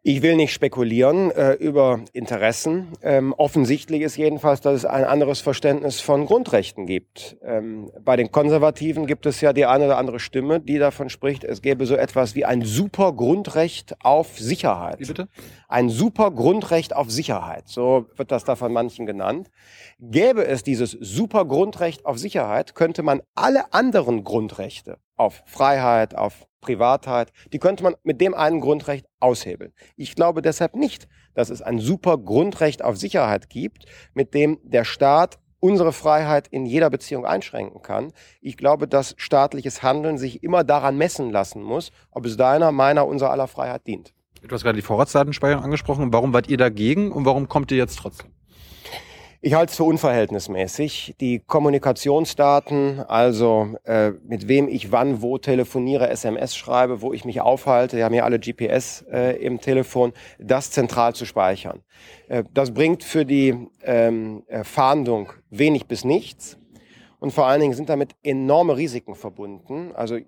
Ich 0.09 0.23
will 0.23 0.37
nicht 0.37 0.53
spekulieren 0.53 1.33
äh, 1.33 1.55
über 1.55 1.99
Interessen. 2.13 2.93
Ähm, 3.03 3.33
offensichtlich 3.37 4.03
ist 4.03 4.17
jedenfalls, 4.17 4.61
dass 4.61 4.77
es 4.77 4.85
ein 4.85 5.03
anderes 5.03 5.41
Verständnis 5.41 6.01
von 6.01 6.27
Grundrechten 6.27 6.87
gibt. 6.87 7.37
Ähm, 7.43 7.91
bei 8.05 8.15
den 8.15 8.31
Konservativen 8.31 9.07
gibt 9.07 9.27
es 9.27 9.41
ja 9.41 9.53
die 9.53 9.67
eine 9.67 9.87
oder 9.87 9.99
andere 9.99 10.21
Stimme, 10.21 10.61
die 10.61 10.79
davon 10.79 11.11
spricht, 11.11 11.43
es 11.43 11.61
gäbe 11.61 11.87
so 11.87 11.97
etwas 11.97 12.37
wie 12.37 12.45
ein 12.45 12.63
super 12.63 13.15
Grundrecht 13.15 13.97
auf 13.99 14.39
Sicherheit. 14.39 15.01
Wie 15.01 15.07
bitte? 15.07 15.27
Ein 15.67 15.89
super 15.89 16.31
Grundrecht 16.31 16.95
auf 16.95 17.11
Sicherheit. 17.11 17.65
So 17.67 18.07
wird 18.15 18.31
das 18.31 18.45
da 18.45 18.55
von 18.55 18.73
manchen 18.73 19.07
genannt. 19.07 19.51
Gäbe 19.99 20.47
es 20.47 20.63
dieses 20.63 20.93
super 20.93 21.47
Grundrecht 21.47 22.07
auf 22.07 22.17
Sicherheit, 22.17 22.77
könnte 22.77 23.03
man 23.03 23.23
alle 23.35 23.73
anderen 23.75 24.23
Grundrechte 24.23 24.99
auf 25.17 25.43
Freiheit, 25.47 26.15
auf 26.15 26.47
Privatheit, 26.61 27.33
die 27.53 27.59
könnte 27.59 27.83
man 27.83 27.95
mit 28.03 28.21
dem 28.21 28.35
einen 28.35 28.61
Grundrecht 28.61 29.07
aushebeln. 29.21 29.73
Ich 29.97 30.15
glaube 30.15 30.43
deshalb 30.43 30.75
nicht, 30.75 31.09
dass 31.35 31.51
es 31.51 31.63
ein 31.63 31.79
super 31.79 32.19
Grundrecht 32.19 32.83
auf 32.83 32.97
Sicherheit 32.97 33.49
gibt, 33.49 33.87
mit 34.15 34.35
dem 34.35 34.59
der 34.63 34.85
Staat 34.85 35.39
unsere 35.61 35.93
Freiheit 35.93 36.49
in 36.49 36.67
jeder 36.67 36.91
Beziehung 36.91 37.25
einschränken 37.25 37.83
kann. 37.83 38.13
Ich 38.41 38.57
glaube, 38.57 38.89
dass 38.89 39.15
staatliches 39.17 39.83
Handeln 39.83 40.19
sich 40.19 40.43
immer 40.43 40.65
daran 40.65 40.99
messen 40.99 41.31
lassen 41.31 41.63
muss, 41.63 41.93
ob 42.11 42.27
es 42.27 42.37
deiner, 42.37 42.73
meiner, 42.73 43.07
unserer 43.07 43.31
aller 43.31 43.49
Freiheit 43.49 43.87
dient. 43.87 44.13
Du 44.43 44.55
hast 44.55 44.63
gerade 44.63 44.77
die 44.77 44.83
Vorratsdatenspeicherung 44.83 45.65
angesprochen. 45.65 46.13
Warum 46.13 46.33
wart 46.33 46.49
ihr 46.49 46.57
dagegen 46.57 47.11
und 47.11 47.25
warum 47.25 47.49
kommt 47.49 47.73
ihr 47.73 47.79
jetzt 47.79 47.99
trotzdem? 47.99 48.31
Ich 49.47 49.55
halte 49.55 49.71
es 49.71 49.77
für 49.77 49.85
unverhältnismäßig. 49.85 51.15
Die 51.21 51.39
Kommunikationsdaten, 51.39 52.99
also 52.99 53.77
äh, 53.85 54.11
mit 54.27 54.49
wem 54.49 54.67
ich 54.67 54.91
wann 54.91 55.23
wo 55.23 55.39
telefoniere, 55.39 56.11
SMS 56.11 56.57
schreibe, 56.57 57.01
wo 57.01 57.13
ich 57.13 57.25
mich 57.25 57.41
aufhalte, 57.41 57.97
wir 57.97 58.05
haben 58.05 58.15
ja 58.15 58.25
alle 58.25 58.41
GPS 58.41 59.05
äh, 59.09 59.37
im 59.37 59.61
Telefon, 59.61 60.15
das 60.41 60.73
zentral 60.73 61.15
zu 61.15 61.27
speichern. 61.27 61.85
Äh, 62.27 62.43
das 62.55 62.75
bringt 62.75 63.05
für 63.05 63.25
die 63.25 63.69
ähm, 63.85 64.43
äh, 64.49 64.65
Fahndung 64.65 65.33
wenig 65.49 65.87
bis 65.87 66.03
nichts. 66.03 66.59
Und 67.21 67.31
vor 67.31 67.47
allen 67.47 67.61
Dingen 67.61 67.75
sind 67.75 67.89
damit 67.89 68.17
enorme 68.25 68.77
Risiken 68.77 69.15
verbunden. 69.15 69.93
Also 69.95 70.19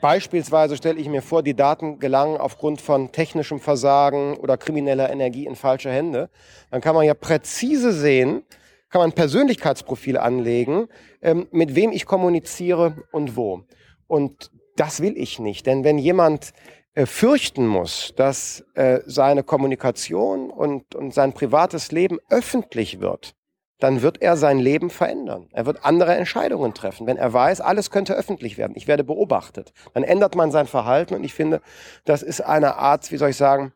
Beispielsweise 0.00 0.76
stelle 0.76 1.00
ich 1.00 1.08
mir 1.08 1.22
vor, 1.22 1.42
die 1.42 1.54
Daten 1.54 1.98
gelangen 1.98 2.36
aufgrund 2.36 2.80
von 2.80 3.12
technischem 3.12 3.60
Versagen 3.60 4.36
oder 4.36 4.56
krimineller 4.56 5.10
Energie 5.10 5.46
in 5.46 5.56
falsche 5.56 5.90
Hände. 5.90 6.28
Dann 6.70 6.80
kann 6.80 6.94
man 6.94 7.06
ja 7.06 7.14
präzise 7.14 7.92
sehen, 7.92 8.42
kann 8.90 9.00
man 9.00 9.12
Persönlichkeitsprofile 9.12 10.20
anlegen, 10.20 10.88
ähm, 11.22 11.48
mit 11.50 11.74
wem 11.74 11.92
ich 11.92 12.06
kommuniziere 12.06 13.04
und 13.12 13.36
wo. 13.36 13.62
Und 14.06 14.50
das 14.76 15.00
will 15.00 15.16
ich 15.16 15.38
nicht, 15.38 15.66
denn 15.66 15.84
wenn 15.84 15.98
jemand 15.98 16.52
äh, 16.94 17.06
fürchten 17.06 17.66
muss, 17.66 18.14
dass 18.16 18.64
äh, 18.74 19.00
seine 19.06 19.42
Kommunikation 19.42 20.50
und, 20.50 20.94
und 20.94 21.12
sein 21.12 21.32
privates 21.32 21.92
Leben 21.92 22.18
öffentlich 22.30 23.00
wird, 23.00 23.34
dann 23.78 24.02
wird 24.02 24.22
er 24.22 24.36
sein 24.36 24.58
Leben 24.58 24.90
verändern. 24.90 25.48
Er 25.52 25.66
wird 25.66 25.84
andere 25.84 26.14
Entscheidungen 26.14 26.74
treffen. 26.74 27.06
Wenn 27.06 27.16
er 27.16 27.32
weiß, 27.32 27.60
alles 27.60 27.90
könnte 27.90 28.14
öffentlich 28.14 28.58
werden, 28.58 28.72
ich 28.76 28.88
werde 28.88 29.04
beobachtet, 29.04 29.72
dann 29.94 30.02
ändert 30.02 30.34
man 30.34 30.50
sein 30.50 30.66
Verhalten 30.66 31.14
und 31.14 31.24
ich 31.24 31.34
finde, 31.34 31.60
das 32.04 32.22
ist 32.22 32.40
eine 32.40 32.76
Art, 32.76 33.10
wie 33.12 33.16
soll 33.16 33.30
ich 33.30 33.36
sagen, 33.36 33.72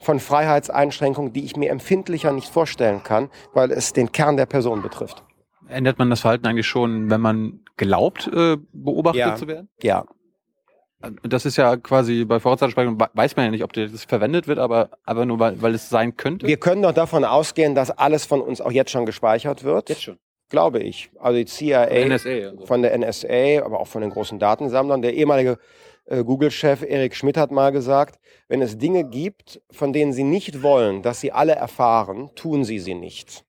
von 0.00 0.20
Freiheitseinschränkung, 0.20 1.32
die 1.32 1.44
ich 1.44 1.56
mir 1.56 1.70
empfindlicher 1.70 2.32
nicht 2.32 2.48
vorstellen 2.48 3.02
kann, 3.02 3.30
weil 3.52 3.70
es 3.70 3.92
den 3.92 4.12
Kern 4.12 4.36
der 4.36 4.46
Person 4.46 4.82
betrifft. 4.82 5.22
Ändert 5.68 5.98
man 5.98 6.10
das 6.10 6.20
Verhalten 6.20 6.46
eigentlich 6.46 6.66
schon, 6.66 7.10
wenn 7.10 7.20
man 7.20 7.60
glaubt, 7.76 8.26
äh, 8.26 8.58
beobachtet 8.72 9.20
ja, 9.20 9.36
zu 9.36 9.46
werden? 9.46 9.68
Ja, 9.82 10.04
das 11.22 11.46
ist 11.46 11.56
ja 11.56 11.76
quasi 11.76 12.24
bei 12.24 12.40
Vorratsdatenspeicherung 12.40 12.98
weiß 13.12 13.36
man 13.36 13.46
ja 13.46 13.50
nicht, 13.50 13.64
ob 13.64 13.72
das 13.72 14.04
verwendet 14.04 14.46
wird, 14.46 14.58
aber, 14.58 14.90
aber 15.04 15.26
nur 15.26 15.38
weil, 15.38 15.60
weil 15.60 15.74
es 15.74 15.88
sein 15.88 16.16
könnte. 16.16 16.46
Wir 16.46 16.56
können 16.56 16.82
doch 16.82 16.92
davon 16.92 17.24
ausgehen, 17.24 17.74
dass 17.74 17.90
alles 17.90 18.24
von 18.24 18.40
uns 18.40 18.60
auch 18.60 18.72
jetzt 18.72 18.90
schon 18.90 19.06
gespeichert 19.06 19.64
wird. 19.64 19.88
Jetzt 19.88 20.02
schon. 20.02 20.18
Glaube 20.50 20.80
ich. 20.80 21.10
Also 21.18 21.38
die 21.38 21.46
CIA 21.46 21.86
von, 21.86 22.08
NSA 22.08 22.30
also. 22.30 22.66
von 22.66 22.82
der 22.82 22.98
NSA, 22.98 23.64
aber 23.64 23.80
auch 23.80 23.88
von 23.88 24.02
den 24.02 24.10
großen 24.10 24.38
Datensammlern. 24.38 25.02
Der 25.02 25.14
ehemalige 25.14 25.58
äh, 26.06 26.22
Google-Chef 26.22 26.82
Erik 26.82 27.16
Schmidt 27.16 27.36
hat 27.36 27.50
mal 27.50 27.72
gesagt, 27.72 28.20
wenn 28.48 28.60
es 28.60 28.78
Dinge 28.78 29.04
gibt, 29.04 29.62
von 29.70 29.92
denen 29.92 30.12
Sie 30.12 30.24
nicht 30.24 30.62
wollen, 30.62 31.02
dass 31.02 31.20
Sie 31.20 31.32
alle 31.32 31.54
erfahren, 31.54 32.30
tun 32.34 32.64
Sie 32.64 32.78
sie 32.78 32.94
nicht. 32.94 33.44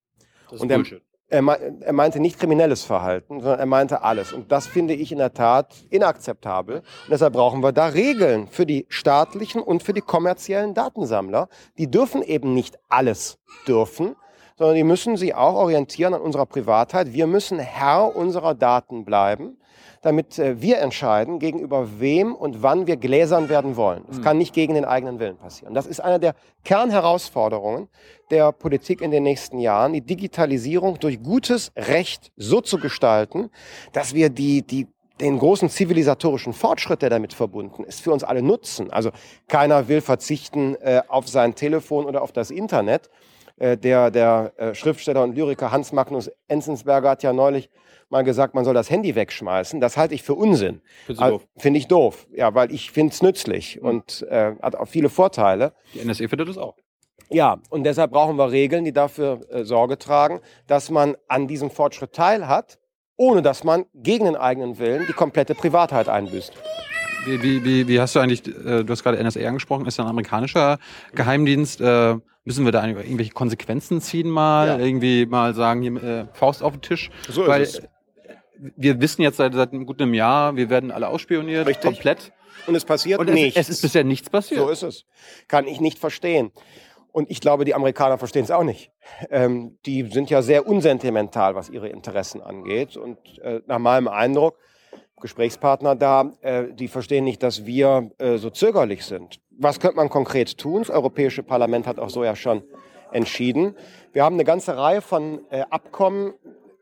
Das 0.45 0.53
ist 0.53 0.61
Und 0.61 0.67
Bullshit. 0.69 1.01
Er, 1.35 1.93
meinte 1.93 2.19
nicht 2.19 2.39
kriminelles 2.39 2.83
Verhalten, 2.83 3.41
sondern 3.41 3.59
er 3.59 3.65
meinte 3.65 4.01
alles. 4.01 4.33
Und 4.33 4.51
das 4.51 4.67
finde 4.67 4.93
ich 4.93 5.11
in 5.11 5.17
der 5.17 5.33
Tat 5.33 5.73
inakzeptabel. 5.89 6.77
Und 6.77 7.09
deshalb 7.09 7.33
brauchen 7.33 7.61
wir 7.61 7.71
da 7.71 7.87
Regeln 7.87 8.47
für 8.47 8.65
die 8.65 8.85
staatlichen 8.89 9.61
und 9.61 9.83
für 9.83 9.93
die 9.93 10.01
kommerziellen 10.01 10.73
Datensammler. 10.73 11.49
Die 11.77 11.89
dürfen 11.89 12.21
eben 12.21 12.53
nicht 12.53 12.77
alles 12.89 13.37
dürfen, 13.67 14.15
sondern 14.57 14.75
die 14.75 14.83
müssen 14.83 15.17
sich 15.17 15.35
auch 15.35 15.55
orientieren 15.55 16.13
an 16.13 16.21
unserer 16.21 16.45
Privatheit. 16.45 17.13
Wir 17.13 17.27
müssen 17.27 17.59
Herr 17.59 18.15
unserer 18.15 18.55
Daten 18.55 19.05
bleiben. 19.05 19.57
Damit 20.05 20.37
äh, 20.37 20.61
wir 20.61 20.77
entscheiden, 20.77 21.39
gegenüber 21.39 21.99
wem 21.99 22.35
und 22.35 22.61
wann 22.61 22.85
wir 22.85 22.95
gläsern 22.95 23.49
werden 23.49 23.75
wollen. 23.75 24.03
Das 24.07 24.19
mhm. 24.19 24.21
kann 24.21 24.37
nicht 24.37 24.53
gegen 24.53 24.75
den 24.75 24.85
eigenen 24.85 25.19
Willen 25.19 25.35
passieren. 25.35 25.73
Das 25.73 25.87
ist 25.87 25.99
eine 25.99 26.19
der 26.19 26.35
Kernherausforderungen 26.63 27.87
der 28.29 28.51
Politik 28.51 29.01
in 29.01 29.09
den 29.09 29.23
nächsten 29.23 29.57
Jahren, 29.57 29.93
die 29.93 30.01
Digitalisierung 30.01 30.99
durch 30.99 31.23
gutes 31.23 31.71
Recht 31.75 32.31
so 32.37 32.61
zu 32.61 32.77
gestalten, 32.77 33.49
dass 33.93 34.13
wir 34.13 34.29
die, 34.29 34.61
die 34.61 34.87
den 35.19 35.39
großen 35.39 35.69
zivilisatorischen 35.69 36.53
Fortschritt, 36.53 37.01
der 37.01 37.09
damit 37.09 37.33
verbunden 37.33 37.83
ist, 37.83 38.01
für 38.01 38.11
uns 38.11 38.23
alle 38.23 38.43
nutzen. 38.43 38.91
Also 38.91 39.09
keiner 39.47 39.87
will 39.87 40.01
verzichten 40.01 40.75
äh, 40.81 41.01
auf 41.07 41.27
sein 41.27 41.55
Telefon 41.55 42.05
oder 42.05 42.21
auf 42.21 42.31
das 42.31 42.51
Internet. 42.51 43.09
Äh, 43.57 43.77
der 43.77 44.11
der 44.11 44.53
äh, 44.57 44.75
Schriftsteller 44.75 45.23
und 45.23 45.35
Lyriker 45.35 45.71
Hans 45.71 45.93
Magnus 45.93 46.29
Enzensberger 46.49 47.11
hat 47.11 47.23
ja 47.23 47.31
neulich 47.31 47.69
mal 48.09 48.23
gesagt, 48.23 48.53
man 48.55 48.63
soll 48.65 48.73
das 48.73 48.89
Handy 48.89 49.15
wegschmeißen. 49.15 49.79
Das 49.81 49.97
halte 49.97 50.13
ich 50.13 50.23
für 50.23 50.35
Unsinn. 50.35 50.81
Also, 51.17 51.41
finde 51.57 51.79
ich 51.79 51.87
doof. 51.87 52.27
Ja, 52.33 52.53
weil 52.53 52.71
ich 52.71 52.91
finde 52.91 53.13
es 53.13 53.21
nützlich 53.21 53.79
mhm. 53.81 53.87
und 53.87 54.21
äh, 54.29 54.53
hat 54.61 54.75
auch 54.75 54.87
viele 54.87 55.09
Vorteile. 55.09 55.73
Die 55.93 56.05
NSA 56.05 56.27
findet 56.27 56.49
es 56.49 56.57
auch. 56.57 56.75
Ja, 57.29 57.57
und 57.69 57.83
deshalb 57.83 58.11
brauchen 58.11 58.37
wir 58.37 58.51
Regeln, 58.51 58.85
die 58.85 58.93
dafür 58.93 59.41
äh, 59.49 59.63
Sorge 59.63 59.97
tragen, 59.97 60.41
dass 60.67 60.91
man 60.91 61.15
an 61.27 61.47
diesem 61.47 61.71
Fortschritt 61.71 62.13
teilhat, 62.13 62.79
ohne 63.17 63.41
dass 63.41 63.63
man 63.63 63.85
gegen 63.95 64.25
den 64.25 64.35
eigenen 64.35 64.77
Willen 64.77 65.05
die 65.07 65.13
komplette 65.13 65.55
Privatheit 65.55 66.07
einbüßt. 66.07 66.53
Wie, 67.25 67.41
wie, 67.41 67.63
wie, 67.63 67.87
wie 67.87 67.99
hast 67.99 68.15
du 68.15 68.19
eigentlich, 68.19 68.45
äh, 68.47 68.83
du 68.83 68.87
hast 68.89 69.01
gerade 69.01 69.23
NSA 69.23 69.39
angesprochen, 69.39 69.87
ist 69.87 69.97
ja 69.97 70.03
ein 70.03 70.09
amerikanischer 70.09 70.77
Geheimdienst. 71.13 71.81
Äh, 71.81 72.17
müssen 72.43 72.65
wir 72.65 72.71
da 72.71 72.85
irgendwelche 72.85 73.31
Konsequenzen 73.31 73.99
ziehen 74.01 74.29
mal? 74.29 74.67
Ja. 74.67 74.77
Irgendwie 74.77 75.25
mal 75.25 75.55
sagen, 75.55 75.81
hier, 75.81 76.03
äh, 76.03 76.25
Faust 76.33 76.61
auf 76.61 76.73
den 76.73 76.81
Tisch? 76.83 77.09
So 77.27 77.47
Weil, 77.47 77.63
ist 77.63 77.79
es 77.79 77.94
wir 78.57 79.01
wissen 79.01 79.21
jetzt 79.21 79.37
seit, 79.37 79.53
seit 79.53 79.73
einem 79.73 79.85
guten 79.85 80.13
Jahr, 80.13 80.55
wir 80.55 80.69
werden 80.69 80.91
alle 80.91 81.07
ausspioniert, 81.07 81.67
Richtig. 81.67 81.83
komplett. 81.83 82.31
Und 82.67 82.75
es 82.75 82.85
passiert 82.85 83.19
Und 83.19 83.29
es, 83.29 83.33
nichts. 83.33 83.59
Es 83.59 83.69
ist 83.69 83.81
bisher 83.81 84.03
nichts 84.03 84.29
passiert. 84.29 84.61
So 84.61 84.69
ist 84.69 84.83
es. 84.83 85.05
Kann 85.47 85.67
ich 85.67 85.79
nicht 85.81 85.99
verstehen. 85.99 86.51
Und 87.11 87.31
ich 87.31 87.39
glaube, 87.39 87.63
die 87.63 87.73
Amerikaner 87.73 88.17
verstehen 88.17 88.43
es 88.43 88.51
auch 88.51 88.63
nicht. 88.63 88.91
Ähm, 89.29 89.77
die 89.85 90.03
sind 90.03 90.29
ja 90.29 90.41
sehr 90.41 90.67
unsentimental, 90.67 91.55
was 91.55 91.69
ihre 91.69 91.87
Interessen 91.87 92.41
angeht. 92.41 92.97
Und 92.97 93.17
äh, 93.39 93.61
nach 93.67 93.79
meinem 93.79 94.07
Eindruck, 94.07 94.57
Gesprächspartner 95.21 95.95
da, 95.95 96.33
äh, 96.41 96.73
die 96.73 96.87
verstehen 96.87 97.23
nicht, 97.23 97.41
dass 97.41 97.65
wir 97.65 98.11
äh, 98.17 98.37
so 98.37 98.49
zögerlich 98.49 99.05
sind. 99.05 99.39
Was 99.57 99.79
könnte 99.79 99.95
man 99.95 100.09
konkret 100.09 100.57
tun? 100.57 100.81
Das 100.81 100.89
Europäische 100.89 101.41
Parlament 101.41 101.87
hat 101.87 101.99
auch 101.99 102.09
so 102.09 102.23
ja 102.23 102.35
schon 102.35 102.63
entschieden. 103.13 103.75
Wir 104.11 104.23
haben 104.25 104.35
eine 104.35 104.43
ganze 104.43 104.75
Reihe 104.75 105.01
von 105.01 105.39
äh, 105.51 105.61
Abkommen 105.69 106.33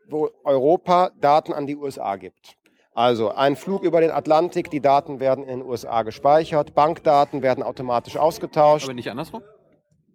wo 0.08 0.30
Europa 0.44 1.10
Daten 1.20 1.52
an 1.52 1.66
die 1.66 1.76
USA 1.76 2.16
gibt. 2.16 2.56
Also 2.94 3.30
ein 3.30 3.56
Flug 3.56 3.82
über 3.82 4.00
den 4.00 4.12
Atlantik, 4.12 4.70
die 4.70 4.80
Daten 4.80 5.18
werden 5.18 5.44
in 5.44 5.60
den 5.60 5.68
USA 5.68 6.02
gespeichert, 6.02 6.74
Bankdaten 6.74 7.42
werden 7.42 7.64
automatisch 7.64 8.16
ausgetauscht. 8.16 8.84
Aber 8.84 8.94
nicht 8.94 9.10
andersrum? 9.10 9.42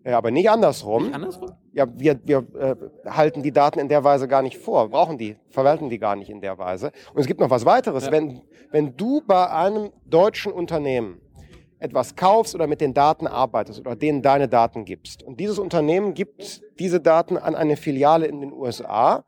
Ja, 0.06 0.18
aber 0.18 0.32
nicht 0.32 0.50
andersrum. 0.50 1.04
Nicht 1.04 1.16
andersrum? 1.16 1.52
Ja, 1.74 1.88
wir, 1.94 2.20
wir 2.24 2.38
äh, 2.58 2.76
halten 3.10 3.44
die 3.44 3.52
Daten 3.52 3.80
in 3.80 3.90
der 3.90 4.06
Weise 4.06 4.30
gar 4.30 4.42
nicht 4.42 4.58
vor, 4.58 4.90
brauchen 4.90 5.18
die, 5.18 5.36
verwalten 5.50 5.90
die 5.90 6.00
gar 6.00 6.16
nicht 6.16 6.30
in 6.30 6.40
der 6.40 6.58
Weise. 6.58 6.94
Und 7.14 7.20
es 7.20 7.28
gibt 7.28 7.42
noch 7.42 7.50
was 7.50 7.66
weiteres. 7.66 8.06
Ja. 8.06 8.12
Wenn, 8.14 8.42
wenn 8.72 8.96
du 8.96 9.22
bei 9.28 9.50
einem 9.50 9.92
deutschen 10.06 10.54
Unternehmen 10.54 11.20
etwas 11.80 12.16
kaufst 12.16 12.56
oder 12.56 12.68
mit 12.68 12.82
den 12.82 12.94
Daten 12.94 13.28
arbeitest 13.28 13.80
oder 13.80 13.96
denen 13.96 14.22
deine 14.22 14.48
Daten 14.48 14.86
gibst 14.86 15.24
und 15.24 15.40
dieses 15.40 15.60
Unternehmen 15.60 16.14
gibt 16.14 16.62
diese 16.80 17.00
Daten 17.00 17.38
an 17.38 17.56
eine 17.56 17.78
Filiale 17.78 18.28
in 18.28 18.42
den 18.42 18.54
USA, 18.54 19.24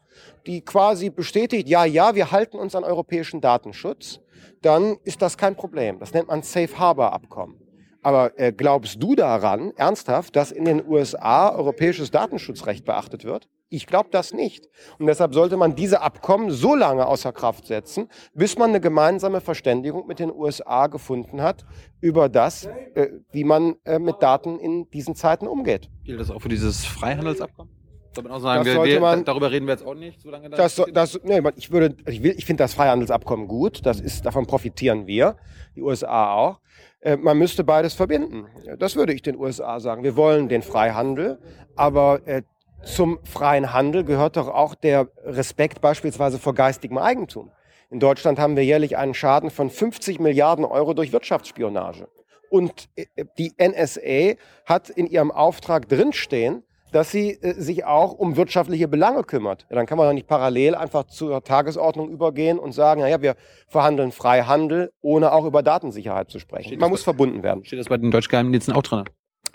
die 0.45 0.61
quasi 0.61 1.09
bestätigt, 1.09 1.67
ja, 1.67 1.85
ja, 1.85 2.15
wir 2.15 2.31
halten 2.31 2.57
uns 2.57 2.75
an 2.75 2.83
europäischen 2.83 3.41
Datenschutz, 3.41 4.19
dann 4.61 4.97
ist 5.03 5.21
das 5.21 5.37
kein 5.37 5.55
Problem. 5.55 5.99
Das 5.99 6.13
nennt 6.13 6.27
man 6.27 6.43
Safe 6.43 6.77
Harbor 6.77 7.13
Abkommen. 7.13 7.59
Aber 8.03 8.37
äh, 8.39 8.51
glaubst 8.51 9.01
du 9.01 9.15
daran, 9.15 9.73
ernsthaft, 9.75 10.35
dass 10.35 10.51
in 10.51 10.65
den 10.65 10.85
USA 10.85 11.55
europäisches 11.55 12.09
Datenschutzrecht 12.09 12.83
beachtet 12.83 13.25
wird? 13.25 13.47
Ich 13.73 13.87
glaube 13.87 14.09
das 14.11 14.33
nicht. 14.33 14.67
Und 14.99 15.07
deshalb 15.07 15.33
sollte 15.33 15.55
man 15.55 15.75
diese 15.75 16.01
Abkommen 16.01 16.51
so 16.51 16.75
lange 16.75 17.07
außer 17.07 17.31
Kraft 17.31 17.65
setzen, 17.65 18.09
bis 18.33 18.57
man 18.57 18.71
eine 18.71 18.81
gemeinsame 18.81 19.39
Verständigung 19.39 20.07
mit 20.07 20.19
den 20.19 20.29
USA 20.29 20.87
gefunden 20.87 21.41
hat 21.41 21.65
über 22.01 22.27
das, 22.27 22.65
äh, 22.65 23.07
wie 23.31 23.45
man 23.45 23.75
äh, 23.85 23.97
mit 23.97 24.21
Daten 24.21 24.59
in 24.59 24.89
diesen 24.89 25.15
Zeiten 25.15 25.47
umgeht. 25.47 25.89
Gilt 26.03 26.19
das 26.19 26.29
auch 26.31 26.41
für 26.41 26.49
dieses 26.49 26.85
Freihandelsabkommen? 26.85 27.71
Soll 28.13 28.25
man 28.25 28.33
auch 28.33 28.41
sagen, 28.41 28.65
wir, 28.65 28.83
wir, 28.83 28.99
man, 28.99 29.23
darüber 29.23 29.49
reden 29.49 29.67
wir 29.67 29.75
jetzt 29.75 29.85
auch 29.85 29.95
nicht, 29.95 30.19
solange 30.19 30.49
das. 30.49 30.75
das, 30.75 30.87
das 30.91 31.19
nee, 31.23 31.41
ich 31.55 31.71
würde, 31.71 31.95
ich, 32.07 32.21
will, 32.21 32.35
ich 32.37 32.43
finde 32.43 32.65
das 32.65 32.73
Freihandelsabkommen 32.73 33.47
gut. 33.47 33.85
Das 33.85 34.01
ist, 34.01 34.25
davon 34.25 34.47
profitieren 34.47 35.07
wir, 35.07 35.37
die 35.77 35.81
USA 35.81 36.33
auch. 36.33 36.59
Äh, 36.99 37.15
man 37.15 37.37
müsste 37.37 37.63
beides 37.63 37.93
verbinden. 37.93 38.47
Das 38.79 38.97
würde 38.97 39.13
ich 39.13 39.21
den 39.21 39.37
USA 39.37 39.79
sagen. 39.79 40.03
Wir 40.03 40.17
wollen 40.17 40.49
den 40.49 40.61
Freihandel, 40.61 41.39
aber 41.77 42.27
äh, 42.27 42.41
zum 42.83 43.19
freien 43.23 43.73
Handel 43.73 44.03
gehört 44.03 44.37
doch 44.37 44.47
auch 44.47 44.75
der 44.75 45.07
Respekt 45.23 45.81
beispielsweise 45.81 46.39
vor 46.39 46.53
geistigem 46.53 46.97
Eigentum. 46.97 47.51
In 47.89 47.99
Deutschland 47.99 48.39
haben 48.39 48.55
wir 48.55 48.63
jährlich 48.63 48.97
einen 48.97 49.13
Schaden 49.13 49.49
von 49.49 49.69
50 49.69 50.19
Milliarden 50.19 50.65
Euro 50.65 50.93
durch 50.93 51.11
Wirtschaftsspionage. 51.11 52.07
Und 52.49 52.89
äh, 52.95 53.05
die 53.37 53.53
NSA 53.57 54.35
hat 54.65 54.89
in 54.89 55.07
ihrem 55.07 55.31
Auftrag 55.31 55.87
drinstehen, 55.89 56.63
dass 56.91 57.11
sie 57.11 57.31
äh, 57.41 57.53
sich 57.53 57.85
auch 57.85 58.13
um 58.13 58.35
wirtschaftliche 58.35 58.87
Belange 58.87 59.23
kümmert. 59.23 59.65
Ja, 59.69 59.75
dann 59.75 59.85
kann 59.85 59.97
man 59.97 60.07
doch 60.07 60.13
nicht 60.13 60.27
parallel 60.27 60.75
einfach 60.75 61.05
zur 61.05 61.43
Tagesordnung 61.43 62.09
übergehen 62.09 62.59
und 62.59 62.73
sagen, 62.73 63.01
naja, 63.01 63.21
wir 63.21 63.35
verhandeln 63.67 64.11
Freihandel, 64.11 64.91
ohne 65.01 65.31
auch 65.31 65.45
über 65.45 65.63
Datensicherheit 65.63 66.29
zu 66.29 66.39
sprechen. 66.39 66.67
Steht 66.67 66.79
man 66.79 66.89
muss 66.89 67.01
bei, 67.01 67.05
verbunden 67.05 67.43
werden. 67.43 67.63
Steht 67.65 67.79
das 67.79 67.87
bei 67.87 67.97
den 67.97 68.11
Deutschgeheimdiensten 68.11 68.73
auch 68.73 68.83
drin? 68.83 69.05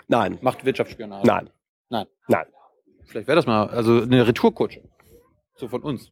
Nein. 0.07 0.37
Macht 0.41 0.65
Wirtschaftsspionage? 0.65 1.25
Nein. 1.25 1.49
Nein. 1.89 2.05
Nein. 2.27 2.45
Vielleicht 3.07 3.27
wäre 3.27 3.35
das 3.35 3.45
mal, 3.45 3.67
also 3.67 4.01
eine 4.01 4.27
Retourkutsche. 4.27 4.81
So 5.55 5.67
von 5.67 5.81
uns. 5.81 6.11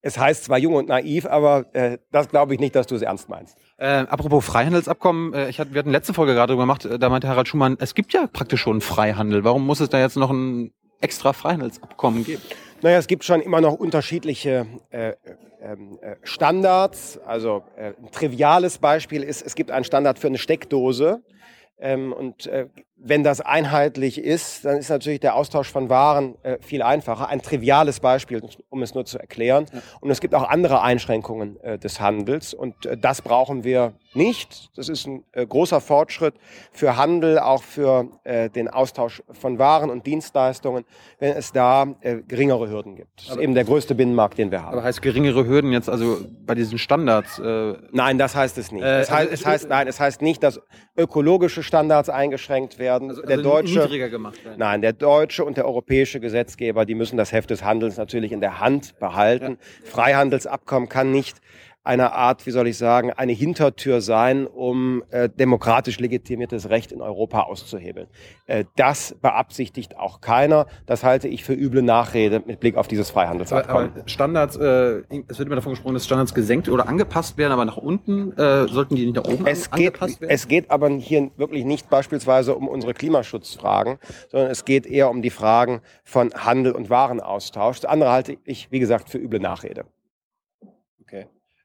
Es 0.00 0.18
heißt 0.18 0.44
zwar 0.44 0.58
jung 0.58 0.74
und 0.74 0.88
naiv, 0.88 1.26
aber 1.26 1.72
äh, 1.74 1.98
das 2.10 2.28
glaube 2.28 2.54
ich 2.54 2.60
nicht, 2.60 2.74
dass 2.74 2.88
du 2.88 2.96
es 2.96 3.02
ernst 3.02 3.28
meinst. 3.28 3.56
Äh, 3.76 3.86
apropos 3.86 4.44
Freihandelsabkommen, 4.44 5.32
äh, 5.32 5.48
ich 5.48 5.60
hatte, 5.60 5.74
wir 5.74 5.78
hatten 5.78 5.90
letzte 5.90 6.12
Folge 6.12 6.34
gerade 6.34 6.48
darüber 6.48 6.64
gemacht, 6.64 6.84
äh, 6.84 6.98
da 6.98 7.08
meinte 7.08 7.28
Harald 7.28 7.46
Schumann, 7.46 7.76
es 7.78 7.94
gibt 7.94 8.12
ja 8.12 8.26
praktisch 8.26 8.60
schon 8.60 8.80
Freihandel. 8.80 9.44
Warum 9.44 9.64
muss 9.64 9.78
es 9.80 9.90
da 9.90 10.00
jetzt 10.00 10.16
noch 10.16 10.30
ein 10.30 10.72
extra 11.00 11.32
Freihandelsabkommen 11.32 12.24
geben? 12.24 12.42
Naja, 12.82 12.98
es 12.98 13.06
gibt 13.06 13.22
schon 13.22 13.40
immer 13.40 13.60
noch 13.60 13.74
unterschiedliche 13.74 14.66
äh, 14.90 15.12
ähm, 15.60 15.98
äh, 16.02 16.16
Standards. 16.24 17.18
Also 17.24 17.62
äh, 17.76 17.92
ein 17.96 18.10
triviales 18.10 18.78
Beispiel 18.78 19.22
ist, 19.22 19.42
es 19.42 19.54
gibt 19.54 19.70
einen 19.70 19.84
Standard 19.84 20.18
für 20.18 20.26
eine 20.26 20.38
Steckdose. 20.38 21.22
Ähm, 21.78 22.12
und 22.12 22.46
äh, 22.46 22.68
wenn 23.04 23.24
das 23.24 23.40
einheitlich 23.40 24.18
ist, 24.18 24.64
dann 24.64 24.76
ist 24.76 24.88
natürlich 24.88 25.20
der 25.20 25.34
Austausch 25.34 25.70
von 25.70 25.88
Waren 25.88 26.36
äh, 26.42 26.58
viel 26.60 26.82
einfacher. 26.82 27.28
Ein 27.28 27.42
triviales 27.42 28.00
Beispiel, 28.00 28.42
um 28.70 28.82
es 28.82 28.94
nur 28.94 29.04
zu 29.04 29.18
erklären. 29.18 29.66
Ja. 29.72 29.80
Und 30.00 30.10
es 30.10 30.20
gibt 30.20 30.34
auch 30.34 30.48
andere 30.48 30.82
Einschränkungen 30.82 31.58
äh, 31.60 31.78
des 31.78 32.00
Handels. 32.00 32.54
Und 32.54 32.86
äh, 32.86 32.96
das 32.96 33.20
brauchen 33.20 33.64
wir 33.64 33.94
nicht. 34.14 34.70
Das 34.76 34.88
ist 34.88 35.06
ein 35.06 35.24
äh, 35.32 35.44
großer 35.46 35.80
Fortschritt 35.80 36.34
für 36.70 36.96
Handel, 36.96 37.38
auch 37.38 37.62
für 37.62 38.08
äh, 38.24 38.50
den 38.50 38.68
Austausch 38.68 39.22
von 39.32 39.58
Waren 39.58 39.90
und 39.90 40.06
Dienstleistungen, 40.06 40.84
wenn 41.18 41.32
es 41.32 41.52
da 41.52 41.86
äh, 42.02 42.18
geringere 42.28 42.68
Hürden 42.68 42.94
gibt. 42.94 43.26
Das 43.26 43.36
ist 43.36 43.42
eben 43.42 43.54
der 43.54 43.64
größte 43.64 43.94
Binnenmarkt, 43.94 44.38
den 44.38 44.50
wir 44.50 44.62
haben. 44.62 44.74
Aber 44.74 44.84
heißt 44.84 45.02
geringere 45.02 45.46
Hürden 45.46 45.72
jetzt 45.72 45.88
also 45.88 46.18
bei 46.46 46.54
diesen 46.54 46.78
Standards? 46.78 47.40
Nein, 47.92 48.18
das 48.18 48.34
heißt 48.34 48.58
es 48.58 48.70
nicht. 48.70 48.82
es, 48.82 49.10
heißt, 49.10 49.12
also 49.12 49.32
es 49.32 49.46
heißt, 49.46 49.68
nein, 49.68 49.88
es 49.88 49.98
heißt 49.98 50.22
nicht, 50.22 50.42
dass 50.42 50.60
ökologische 50.96 51.62
Standards 51.62 52.08
eingeschränkt 52.08 52.78
werden. 52.78 52.91
Also, 52.94 53.22
der 53.22 53.38
also 53.38 53.50
deutsche, 53.50 54.10
gemacht 54.10 54.44
werden. 54.44 54.58
Nein, 54.58 54.82
der 54.82 54.92
deutsche 54.92 55.44
und 55.44 55.56
der 55.56 55.66
europäische 55.66 56.20
Gesetzgeber, 56.20 56.84
die 56.84 56.94
müssen 56.94 57.16
das 57.16 57.32
Heft 57.32 57.50
des 57.50 57.64
Handels 57.64 57.96
natürlich 57.96 58.32
in 58.32 58.40
der 58.40 58.60
Hand 58.60 58.98
behalten. 58.98 59.58
Ja. 59.84 59.90
Freihandelsabkommen 59.90 60.88
kann 60.88 61.10
nicht 61.10 61.38
eine 61.84 62.12
Art, 62.12 62.46
wie 62.46 62.50
soll 62.52 62.68
ich 62.68 62.78
sagen, 62.78 63.12
eine 63.12 63.32
Hintertür 63.32 64.00
sein, 64.00 64.46
um 64.46 65.02
äh, 65.10 65.28
demokratisch 65.28 65.98
legitimiertes 65.98 66.70
Recht 66.70 66.92
in 66.92 67.00
Europa 67.00 67.42
auszuhebeln. 67.42 68.06
Äh, 68.46 68.64
das 68.76 69.16
beabsichtigt 69.20 69.98
auch 69.98 70.20
keiner. 70.20 70.66
Das 70.86 71.02
halte 71.02 71.26
ich 71.26 71.42
für 71.42 71.54
üble 71.54 71.82
Nachrede 71.82 72.42
mit 72.46 72.60
Blick 72.60 72.76
auf 72.76 72.86
dieses 72.86 73.10
Freihandelsabkommen. 73.10 73.90
Aber, 73.90 74.00
aber 74.00 74.08
Standards, 74.08 74.56
äh, 74.56 75.02
es 75.28 75.38
wird 75.38 75.46
immer 75.46 75.56
davon 75.56 75.72
gesprochen, 75.72 75.94
dass 75.94 76.04
Standards 76.04 76.34
gesenkt 76.34 76.68
oder 76.68 76.88
angepasst 76.88 77.36
werden, 77.36 77.52
aber 77.52 77.64
nach 77.64 77.78
unten 77.78 78.32
äh, 78.32 78.68
sollten 78.68 78.94
die 78.94 79.06
nicht 79.06 79.16
nach 79.16 79.24
oben 79.24 79.46
es 79.46 79.70
geht, 79.70 79.94
angepasst 79.94 80.20
werden? 80.20 80.32
Es 80.32 80.46
geht 80.46 80.70
aber 80.70 80.88
hier 80.90 81.30
wirklich 81.36 81.64
nicht 81.64 81.90
beispielsweise 81.90 82.54
um 82.54 82.68
unsere 82.68 82.94
Klimaschutzfragen, 82.94 83.98
sondern 84.30 84.50
es 84.50 84.64
geht 84.64 84.86
eher 84.86 85.10
um 85.10 85.20
die 85.20 85.30
Fragen 85.30 85.80
von 86.04 86.32
Handel 86.32 86.72
und 86.72 86.90
Warenaustausch. 86.90 87.80
Das 87.80 87.90
andere 87.90 88.12
halte 88.12 88.36
ich, 88.44 88.70
wie 88.70 88.78
gesagt, 88.78 89.10
für 89.10 89.18
üble 89.18 89.40
Nachrede. 89.40 89.84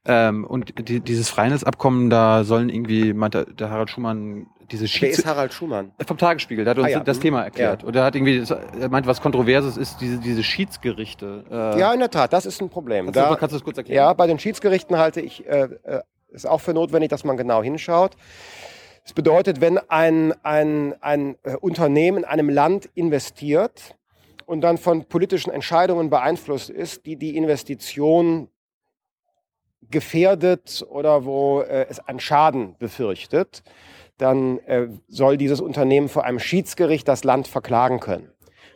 Ähm, 0.04 0.44
und 0.44 0.88
die, 0.88 1.00
dieses 1.00 1.28
Freihandelsabkommen, 1.28 2.08
da 2.10 2.44
sollen 2.44 2.68
irgendwie, 2.70 3.12
meinte 3.12 3.44
der 3.46 3.70
Harald 3.70 3.90
Schumann, 3.90 4.46
diese 4.70 4.82
Wer 4.82 4.88
Schieds 4.88 5.18
ist 5.18 5.26
Harald 5.26 5.52
Schumann? 5.52 5.92
vom 6.06 6.16
Tagesspiegel, 6.18 6.64
der 6.64 6.72
hat 6.72 6.78
uns 6.78 6.86
Ah, 6.88 6.90
ja. 6.90 7.00
das. 7.00 7.18
Thema 7.20 7.42
erklärt. 7.42 7.82
Ja. 7.82 7.88
Und 7.88 7.96
er 7.96 8.04
hat 8.04 8.14
irgendwie, 8.14 8.42
er 8.80 8.88
meinte, 8.88 9.08
was 9.08 9.20
Kontroverses 9.20 9.76
ist, 9.76 10.00
diese, 10.00 10.18
diese 10.18 10.42
Schiedsgerichte. 10.42 11.44
Äh, 11.50 11.78
Ja, 11.80 11.92
in 11.92 12.00
der 12.00 12.10
Tat, 12.10 12.32
das 12.32 12.46
ist 12.46 12.60
ein 12.60 12.68
Problem. 12.68 13.06
Kannst, 13.12 13.18
du, 13.18 13.36
kannst 13.36 13.52
du 13.54 13.56
das 13.58 13.64
kurz 13.64 13.78
erklären? 13.78 13.96
Ja, 13.96 14.12
bei 14.12 14.26
den 14.26 14.38
Schiedsgerichten 14.38 14.96
halte 14.98 15.20
ich 15.20 15.46
äh, 15.46 15.68
äh, 15.84 16.00
ist 16.30 16.46
auch 16.46 16.60
für 16.60 16.74
notwendig, 16.74 17.08
dass 17.10 17.24
man 17.24 17.36
genau 17.38 17.62
hinschaut. 17.62 18.14
Es 19.04 19.14
bedeutet, 19.14 19.62
wenn 19.62 19.78
ein, 19.88 20.34
ein, 20.42 20.94
ein 21.00 21.36
äh, 21.42 21.56
Unternehmen 21.56 22.18
in 22.18 22.24
einem 22.26 22.50
Land 22.50 22.90
investiert 22.94 23.96
und 24.44 24.60
dann 24.60 24.76
von 24.76 25.06
politischen 25.06 25.50
Entscheidungen 25.50 26.10
beeinflusst 26.10 26.68
ist, 26.68 27.06
die 27.06 27.16
die 27.16 27.34
Investition 27.36 28.48
gefährdet 29.90 30.86
oder 30.88 31.24
wo 31.24 31.60
äh, 31.60 31.86
es 31.88 31.98
einen 32.00 32.20
Schaden 32.20 32.76
befürchtet, 32.78 33.62
dann 34.18 34.58
äh, 34.60 34.88
soll 35.08 35.36
dieses 35.36 35.60
Unternehmen 35.60 36.08
vor 36.08 36.24
einem 36.24 36.38
Schiedsgericht 36.38 37.06
das 37.06 37.24
Land 37.24 37.48
verklagen 37.48 38.00
können. 38.00 38.30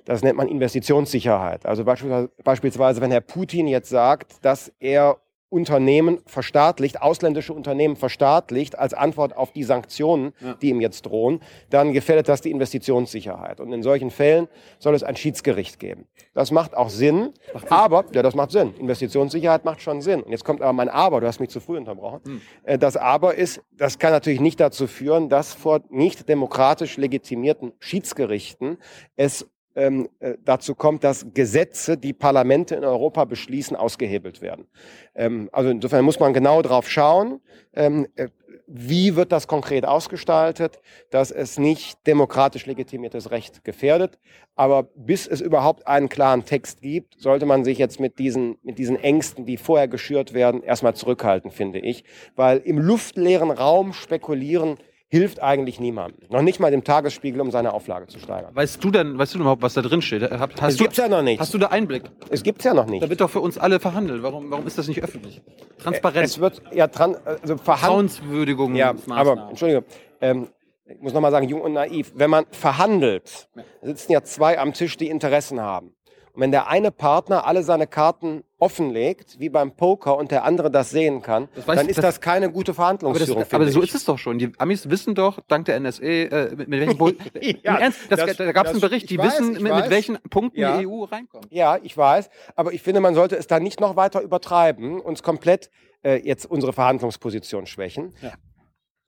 Das 0.05 0.22
nennt 0.22 0.37
man 0.37 0.48
Investitionssicherheit. 0.48 1.64
Also 1.66 1.85
beispielsweise, 1.85 2.31
beispielsweise, 2.42 3.01
wenn 3.01 3.11
Herr 3.11 3.20
Putin 3.20 3.68
jetzt 3.68 3.88
sagt, 3.88 4.44
dass 4.44 4.72
er 4.81 5.18
Unternehmen 5.52 6.18
verstaatlicht, 6.26 7.02
ausländische 7.02 7.52
Unternehmen 7.52 7.94
verstaatlicht 7.96 8.78
als 8.78 8.94
Antwort 8.94 9.36
auf 9.36 9.52
die 9.52 9.64
Sanktionen, 9.64 10.32
Ja. 10.40 10.54
die 10.54 10.70
ihm 10.70 10.80
jetzt 10.80 11.02
drohen, 11.02 11.40
dann 11.70 11.92
gefährdet 11.92 12.28
das 12.28 12.40
die 12.40 12.50
Investitionssicherheit. 12.50 13.60
Und 13.60 13.72
in 13.72 13.82
solchen 13.82 14.10
Fällen 14.10 14.48
soll 14.78 14.94
es 14.94 15.02
ein 15.02 15.14
Schiedsgericht 15.16 15.78
geben. 15.78 16.06
Das 16.34 16.50
macht 16.50 16.74
auch 16.74 16.88
Sinn, 16.88 17.32
aber, 17.68 18.04
ja, 18.14 18.22
das 18.22 18.34
macht 18.34 18.50
Sinn. 18.50 18.74
Investitionssicherheit 18.78 19.64
macht 19.64 19.82
schon 19.82 20.00
Sinn. 20.00 20.22
Und 20.22 20.30
jetzt 20.32 20.44
kommt 20.44 20.62
aber 20.62 20.72
mein 20.72 20.88
Aber, 20.88 21.20
du 21.20 21.26
hast 21.26 21.38
mich 21.38 21.50
zu 21.50 21.60
früh 21.60 21.76
unterbrochen. 21.76 22.40
Äh, 22.62 22.78
Das 22.78 22.96
Aber 22.96 23.34
ist, 23.34 23.60
das 23.72 23.98
kann 23.98 24.12
natürlich 24.12 24.40
nicht 24.40 24.58
dazu 24.58 24.86
führen, 24.86 25.28
dass 25.28 25.52
vor 25.52 25.80
nicht 25.90 26.28
demokratisch 26.28 26.96
legitimierten 26.96 27.72
Schiedsgerichten 27.78 28.78
es 29.16 29.46
ähm, 29.74 30.08
äh, 30.20 30.35
dazu 30.44 30.74
kommt, 30.74 31.04
dass 31.04 31.26
Gesetze, 31.35 31.96
die 31.96 32.12
Parlamente 32.12 32.74
in 32.74 32.85
Europa 32.85 33.24
beschließen, 33.24 33.76
ausgehebelt 33.76 34.42
werden. 34.42 34.66
Ähm, 35.14 35.48
also 35.52 35.70
insofern 35.70 36.04
muss 36.04 36.20
man 36.20 36.32
genau 36.32 36.62
drauf 36.62 36.90
schauen, 36.90 37.40
ähm, 37.74 38.06
äh, 38.16 38.28
wie 38.74 39.16
wird 39.16 39.32
das 39.32 39.48
konkret 39.48 39.85
ausgestaltet, 39.85 40.80
dass 41.11 41.30
es 41.30 41.58
nicht 41.58 42.06
demokratisch 42.06 42.64
legitimiertes 42.64 43.30
Recht 43.30 43.64
gefährdet. 43.64 44.18
Aber 44.54 44.85
bis 44.94 45.26
es 45.26 45.40
überhaupt 45.40 45.87
einen 45.87 46.08
klaren 46.08 46.44
Text 46.44 46.80
gibt, 46.80 47.20
sollte 47.20 47.44
man 47.44 47.64
sich 47.64 47.76
jetzt 47.76 48.00
mit 48.00 48.18
diesen, 48.18 48.56
mit 48.62 48.78
diesen 48.78 48.96
Ängsten, 48.96 49.44
die 49.44 49.58
vorher 49.58 49.88
geschürt 49.88 50.32
werden, 50.32 50.62
erstmal 50.62 50.94
zurückhalten, 50.94 51.50
finde 51.50 51.80
ich. 51.80 52.04
Weil 52.35 52.58
im 52.58 52.78
luftleeren 52.78 53.50
Raum 53.50 53.92
spekulieren 53.92 54.78
hilft 55.12 55.42
eigentlich 55.42 55.79
niemandem. 55.79 56.27
Noch 56.31 56.40
nicht 56.40 56.59
mal 56.59 56.70
dem 56.70 56.85
Tagesspiegel, 56.85 57.38
um 57.42 57.51
seine 57.51 57.75
Auflage 57.75 58.07
zu 58.07 58.18
steigern. 58.18 58.57
Weißt 58.57 58.83
du 58.83 58.90
denn, 58.90 59.18
weißt 59.18 59.35
du 59.35 59.38
denn 59.38 59.42
überhaupt, 59.42 59.61
was 59.61 59.75
da 59.75 59.83
drin 59.83 60.01
steht? 60.01 60.22
Hast, 60.22 60.55
Es 60.55 60.62
hast, 60.62 60.81
du, 60.81 60.85
gibt's 60.85 60.96
ja 60.96 61.07
noch 61.07 61.20
nicht. 61.20 61.38
hast 61.38 61.53
du 61.53 61.59
da 61.59 61.66
Einblick? 61.66 62.05
Es 62.31 62.42
gibt's 62.42 62.64
ja 62.64 62.72
noch 62.72 62.87
nicht. 62.87 63.03
Da 63.03 63.11
wird 63.11 63.20
doch 63.20 63.29
für 63.29 63.40
uns 63.40 63.59
alle 63.59 63.79
verhandelt. 63.79 64.22
Warum, 64.22 64.51
warum 64.51 64.66
ist 64.66 64.79
das 64.79 64.88
nicht 64.88 65.05
öffentlich? 65.05 65.42
Transparenz. 65.77 66.31
Es 66.31 66.40
wird 66.40 66.62
ja 66.72 66.87
dran, 66.87 67.16
also. 67.27 67.59
Vertrauenswürdigung. 67.59 68.75
Ja, 68.75 68.94
aber 69.11 69.48
Entschuldigung, 69.51 69.85
ähm, 70.22 70.48
ich 70.87 71.03
muss 71.03 71.12
nochmal 71.12 71.31
sagen, 71.31 71.46
jung 71.46 71.61
und 71.61 71.75
naiv. 71.75 72.12
Wenn 72.14 72.31
man 72.31 72.46
verhandelt, 72.51 73.48
sitzen 73.83 74.12
ja 74.12 74.22
zwei 74.22 74.59
am 74.59 74.72
Tisch, 74.72 74.96
die 74.96 75.09
Interessen 75.09 75.61
haben. 75.61 75.92
Und 76.34 76.40
wenn 76.40 76.50
der 76.50 76.68
eine 76.68 76.90
Partner 76.90 77.46
alle 77.46 77.62
seine 77.62 77.86
Karten 77.86 78.42
offenlegt, 78.58 79.38
wie 79.38 79.50
beim 79.50 79.76
Poker, 79.76 80.16
und 80.16 80.30
der 80.30 80.44
andere 80.44 80.70
das 80.70 80.88
sehen 80.90 81.20
kann, 81.20 81.48
Das 81.54 81.66
dann 81.66 81.80
ich, 81.80 81.88
ist 81.90 81.96
das- 81.98 82.04
das, 82.16 82.20
keine 82.22 82.50
gute 82.50 82.70
aber, 82.72 82.76
Verhandlungsführung. 82.76 83.42
das, 83.42 83.52
aber 83.52 83.68
so 83.68 83.82
ist 83.82 83.94
es 83.94 84.04
doch 84.06 84.16
schon. 84.18 84.38
Die 84.38 84.50
Amis 84.58 84.88
wissen 84.88 85.14
doch, 85.14 85.40
dank 85.48 85.66
der 85.66 85.76
NSA, 85.78 86.02
äh, 86.04 86.54
mit, 86.56 86.68
mit 86.68 86.80
welchen 86.80 87.58
Ja, 87.62 87.76
Ernst, 87.78 87.98
da 88.08 88.52
gab 88.52 88.66
es 88.66 88.72
einen 88.72 88.80
Bericht, 88.80 89.10
die 89.10 89.18
weiß, 89.18 89.40
wissen, 89.40 89.52
mit, 89.62 89.74
mit 89.74 89.90
welchen 89.90 90.18
Punkten 90.30 90.58
Ja. 90.60 90.78
die 90.78 90.86
EU 90.86 91.04
reinkommt. 91.04 91.48
Ja, 91.50 91.76
ich 91.82 91.96
weiß, 91.96 92.30
aber 92.56 92.72
ich 92.72 92.80
finde, 92.82 93.00
man 93.00 93.14
sollte 93.14 93.36
es 93.36 93.46
da 93.46 93.60
nicht 93.60 93.80
noch 93.80 93.96
weiter 93.96 94.22
übertreiben, 94.22 95.00
uns 95.00 95.22
komplett 95.22 95.70
äh, 96.02 96.16
jetzt 96.26 96.46
unsere 96.46 96.72
Verhandlungsposition 96.72 97.66
schwächen. 97.66 98.14
Ja. 98.22 98.32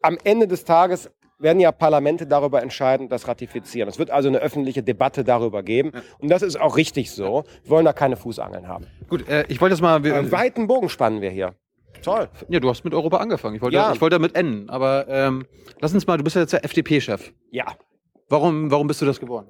Am 0.02 0.18
Ende 0.24 0.46
des 0.46 0.64
Tages 0.64 1.10
werden 1.38 1.61
ja 1.61 1.73
Parlamente 1.73 2.27
darüber 2.27 2.62
entscheiden, 2.62 3.09
das 3.09 3.27
ratifizieren. 3.29 3.88
Es 3.88 3.99
wird 3.99 4.11
also 4.11 4.29
eine 4.29 4.38
öffentliche 4.38 4.83
Debatte 4.83 5.25
darüber 5.25 5.62
geben. 5.62 5.92
Und 6.18 6.31
das 6.31 6.42
ist 6.42 6.61
auch 6.61 6.77
richtig 6.77 7.11
so. 7.11 7.44
Wir 7.64 7.70
wollen 7.70 7.85
da 7.85 7.92
keine 7.92 8.16
Fußangeln 8.16 8.68
haben. 8.68 8.87
Gut, 9.09 9.29
äh, 9.29 9.44
ich 9.49 9.61
wollte 9.61 9.73
das 9.73 9.81
mal. 9.81 9.97
Einen 9.97 10.33
weiten 10.33 10.66
Bogen 10.66 10.88
spannen 10.88 11.20
wir 11.20 11.31
hier. 11.31 11.55
Toll. 12.03 12.29
ja, 12.49 12.61
du 12.61 12.68
hast 12.68 12.85
mit 12.85 12.92
Europa 12.94 13.16
angefangen. 13.16 13.57
Ich 13.57 13.62
wollte, 13.62 13.77
Ja. 13.77 13.92
ich 13.92 14.01
wollte 14.01 14.16
damit 14.16 14.37
enden. 14.37 14.68
Aber 14.68 15.07
ähm, 15.09 15.47
lass 15.81 15.94
uns 15.94 16.07
mal, 16.07 16.16
du 16.18 16.25
bist 16.25 16.37
ja 16.37 16.42
jetzt 16.42 16.53
der 16.53 16.64
FDP-Chef. 16.64 17.33
Ja. 17.51 17.64
Warum, 18.29 18.70
warum 18.70 18.87
bist 18.87 19.01
du 19.01 19.07
das 19.07 19.18
geworden? 19.20 19.47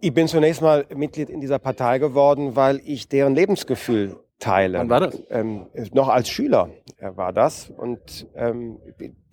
Ich 0.00 0.12
bin 0.12 0.28
zunächst 0.28 0.60
mal 0.60 0.84
Mitglied 0.94 1.30
in 1.30 1.40
dieser 1.40 1.58
Partei 1.58 1.98
geworden, 1.98 2.56
weil 2.56 2.80
ich 2.84 3.08
deren 3.08 3.34
Lebensgefühl 3.34 4.16
teile. 4.38 4.78
Wann 4.78 4.90
war 4.90 5.00
das? 5.00 5.22
Ähm, 5.30 5.66
noch 5.92 6.08
als 6.08 6.28
Schüler 6.28 6.70
äh, 6.98 7.10
war 7.14 7.32
das. 7.32 7.70
Und 7.70 8.26
ähm, 8.34 8.78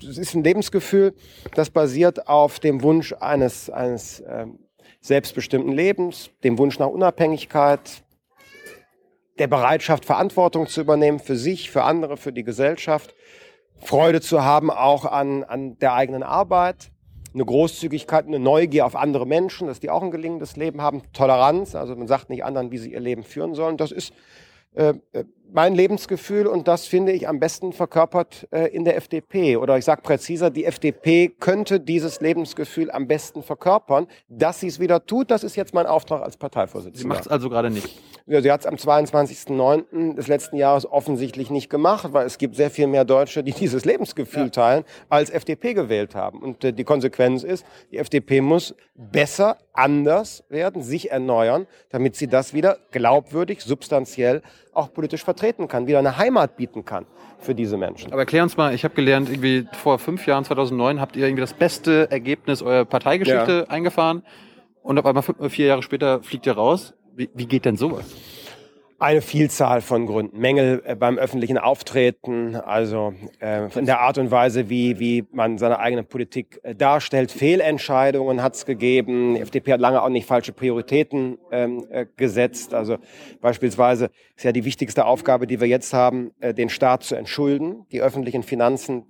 es 0.02 0.18
ist 0.18 0.34
ein 0.36 0.44
Lebensgefühl, 0.44 1.14
das 1.56 1.70
basiert 1.70 2.28
auf 2.28 2.60
dem 2.60 2.82
Wunsch 2.82 3.14
eines, 3.20 3.70
eines 3.70 4.24
ähm, 4.28 4.60
selbstbestimmten 5.02 5.74
Lebens, 5.74 6.30
dem 6.44 6.58
Wunsch 6.58 6.80
nach 6.80 6.88
Unabhängigkeit, 6.88 8.04
der 9.40 9.48
Bereitschaft, 9.48 10.06
Verantwortung 10.06 10.68
zu 10.68 10.82
übernehmen 10.82 11.20
für 11.20 11.36
sich, 11.36 11.72
für 11.72 11.84
andere, 11.84 12.18
für 12.18 12.32
die 12.32 12.44
Gesellschaft, 12.44 13.16
Freude 13.82 14.22
zu 14.22 14.44
haben 14.44 14.70
auch 14.70 15.06
an, 15.06 15.44
an 15.44 15.78
der 15.80 15.94
eigenen 15.94 16.22
Arbeit, 16.22 16.92
eine 17.34 17.46
Großzügigkeit, 17.46 18.28
eine 18.28 18.40
Neugier 18.40 18.86
auf 18.86 18.96
andere 18.96 19.26
Menschen, 19.26 19.68
dass 19.68 19.80
die 19.80 19.90
auch 19.90 20.04
ein 20.04 20.12
gelingendes 20.12 20.56
Leben 20.56 20.82
haben, 20.82 21.02
Toleranz, 21.14 21.76
also 21.76 21.96
man 21.96 22.08
sagt 22.08 22.30
nicht 22.30 22.44
anderen, 22.44 22.72
wie 22.72 22.78
sie 22.78 22.92
ihr 22.92 23.00
Leben 23.00 23.24
führen 23.24 23.56
sollen. 23.56 23.78
Das 23.78 23.92
ist 23.92 24.14
äh, 24.76 24.94
äh, 25.14 25.26
mein 25.54 25.76
Lebensgefühl 25.76 26.48
und 26.48 26.68
das 26.68 26.86
finde 26.86 27.12
ich 27.12 27.28
am 27.28 27.40
besten 27.40 27.74
verkörpert 27.74 28.48
äh, 28.52 28.68
in 28.68 28.86
der 28.86 28.96
FDP. 28.96 29.58
Oder 29.58 29.78
ich 29.78 29.86
sage 29.86 30.02
präziser, 30.02 30.50
die 30.50 30.66
FDP 30.66 31.30
könnte 31.30 31.80
dieses 31.80 32.22
Lebensgefühl 32.22 32.90
am 32.92 33.08
besten 33.08 33.44
verkörpern. 33.44 34.08
Dass 34.30 34.60
sie 34.60 34.68
es 34.68 34.80
wieder 34.80 35.06
tut, 35.06 35.30
das 35.32 35.44
ist 35.44 35.56
jetzt 35.56 35.74
mein 35.74 35.86
Auftrag 35.86 36.22
als 36.22 36.34
Sie 36.34 36.40
Parteivorsitzender. 36.40 37.08
macht 37.08 37.22
es 37.22 37.28
also 37.28 37.50
gerade 37.50 37.70
nicht. 37.70 38.02
Ja, 38.28 38.42
sie 38.42 38.52
hat 38.52 38.62
es 38.62 38.66
am 38.68 38.76
22.09. 38.76 40.16
des 40.16 40.28
letzten 40.28 40.56
Jahres 40.56 40.90
offensichtlich 40.90 41.50
nicht 41.50 41.70
gemacht, 41.70 42.14
weil 42.14 42.26
es 42.26 42.38
gibt 42.38 42.56
sehr 42.56 42.70
viel 42.70 42.88
mehr 42.88 43.04
Deutsche, 43.04 43.44
die 43.44 43.52
dieses 43.60 43.84
Lebensgefühl 43.84 44.52
teilen, 44.52 44.86
als 45.10 45.30
FDP 45.30 45.74
gewählt 45.74 46.16
haben. 46.16 46.40
Und 46.40 46.64
äh, 46.64 46.72
die 46.72 46.84
Konsequenz 46.84 47.44
ist, 47.44 47.66
die 47.92 47.98
FDP 47.98 48.42
muss 48.42 48.76
besser, 48.96 49.58
anders 49.74 50.44
werden, 50.50 50.82
sich 50.82 51.12
erneuern, 51.12 51.68
damit 51.90 52.16
sie 52.16 52.28
das 52.28 52.54
wieder 52.54 52.78
glaubwürdig, 52.92 53.62
substanziell 53.62 54.42
auch 54.74 54.94
politisch 54.94 55.24
vertreten 55.24 55.68
kann, 55.68 55.88
wieder 55.88 56.00
eine 56.00 56.18
Heimat 56.18 56.56
bieten 56.56 56.86
kann 56.86 57.06
für 57.40 57.56
diese 57.56 57.78
Menschen. 57.78 58.12
Aber 58.12 58.22
erklär 58.22 58.44
uns 58.44 58.58
mal, 58.58 58.74
ich 58.74 58.84
habe 58.84 58.96
gelernt, 58.96 59.30
irgendwie 59.30 59.68
vor 59.74 60.00
fünf 60.00 60.26
Jahren, 60.28 60.46
2009, 60.46 61.02
habt 61.02 61.16
ihr 61.16 61.26
irgendwie 61.26 61.42
das 61.42 61.54
beste 61.54 62.10
Ergebnis 62.12 62.62
eurer 62.62 62.86
Parteigeschichte 62.86 63.70
eingefahren 63.70 64.24
und 64.84 64.98
auf 64.98 65.06
einmal 65.06 65.24
fünf, 65.24 65.54
vier 65.54 65.68
Jahre 65.68 65.84
später 65.84 66.24
fliegt 66.24 66.46
ihr 66.46 66.54
raus. 66.54 66.94
Wie, 67.16 67.30
wie 67.34 67.46
geht 67.46 67.66
denn 67.66 67.76
sowas? 67.76 68.06
Eine 69.02 69.22
Vielzahl 69.22 69.82
von 69.82 70.06
Gründen. 70.06 70.40
Mängel 70.40 70.84
äh, 70.86 70.96
beim 70.96 71.18
öffentlichen 71.18 71.58
Auftreten, 71.58 72.56
also 72.56 73.14
äh, 73.40 73.68
in 73.78 73.86
der 73.86 74.00
Art 74.00 74.20
und 74.20 74.30
Weise, 74.30 74.70
wie, 74.70 75.00
wie 75.00 75.26
man 75.32 75.58
seine 75.58 75.80
eigene 75.80 76.04
Politik 76.04 76.60
äh, 76.62 76.76
darstellt. 76.76 77.32
Fehlentscheidungen 77.32 78.44
hat 78.44 78.54
es 78.54 78.66
gegeben. 78.66 79.34
Die 79.34 79.42
FDP 79.42 79.74
hat 79.74 79.80
lange 79.80 80.04
auch 80.04 80.10
nicht 80.10 80.28
falsche 80.28 80.54
Prioritäten 80.54 81.40
ähm, 81.52 81.86
äh, 81.90 82.06
gesetzt. 82.16 82.76
Also 82.76 83.00
beispielsweise 83.42 84.12
ist 84.38 84.44
ja 84.44 84.52
die 84.52 84.66
wichtigste 84.66 85.06
Aufgabe, 85.06 85.48
die 85.48 85.60
wir 85.60 85.68
jetzt 85.68 85.94
haben, 85.94 86.32
den 86.40 86.70
Staat 86.70 87.04
zu 87.04 87.16
entschulden, 87.16 87.88
die 87.92 88.02
öffentlichen 88.02 88.44
Finanzen 88.44 89.06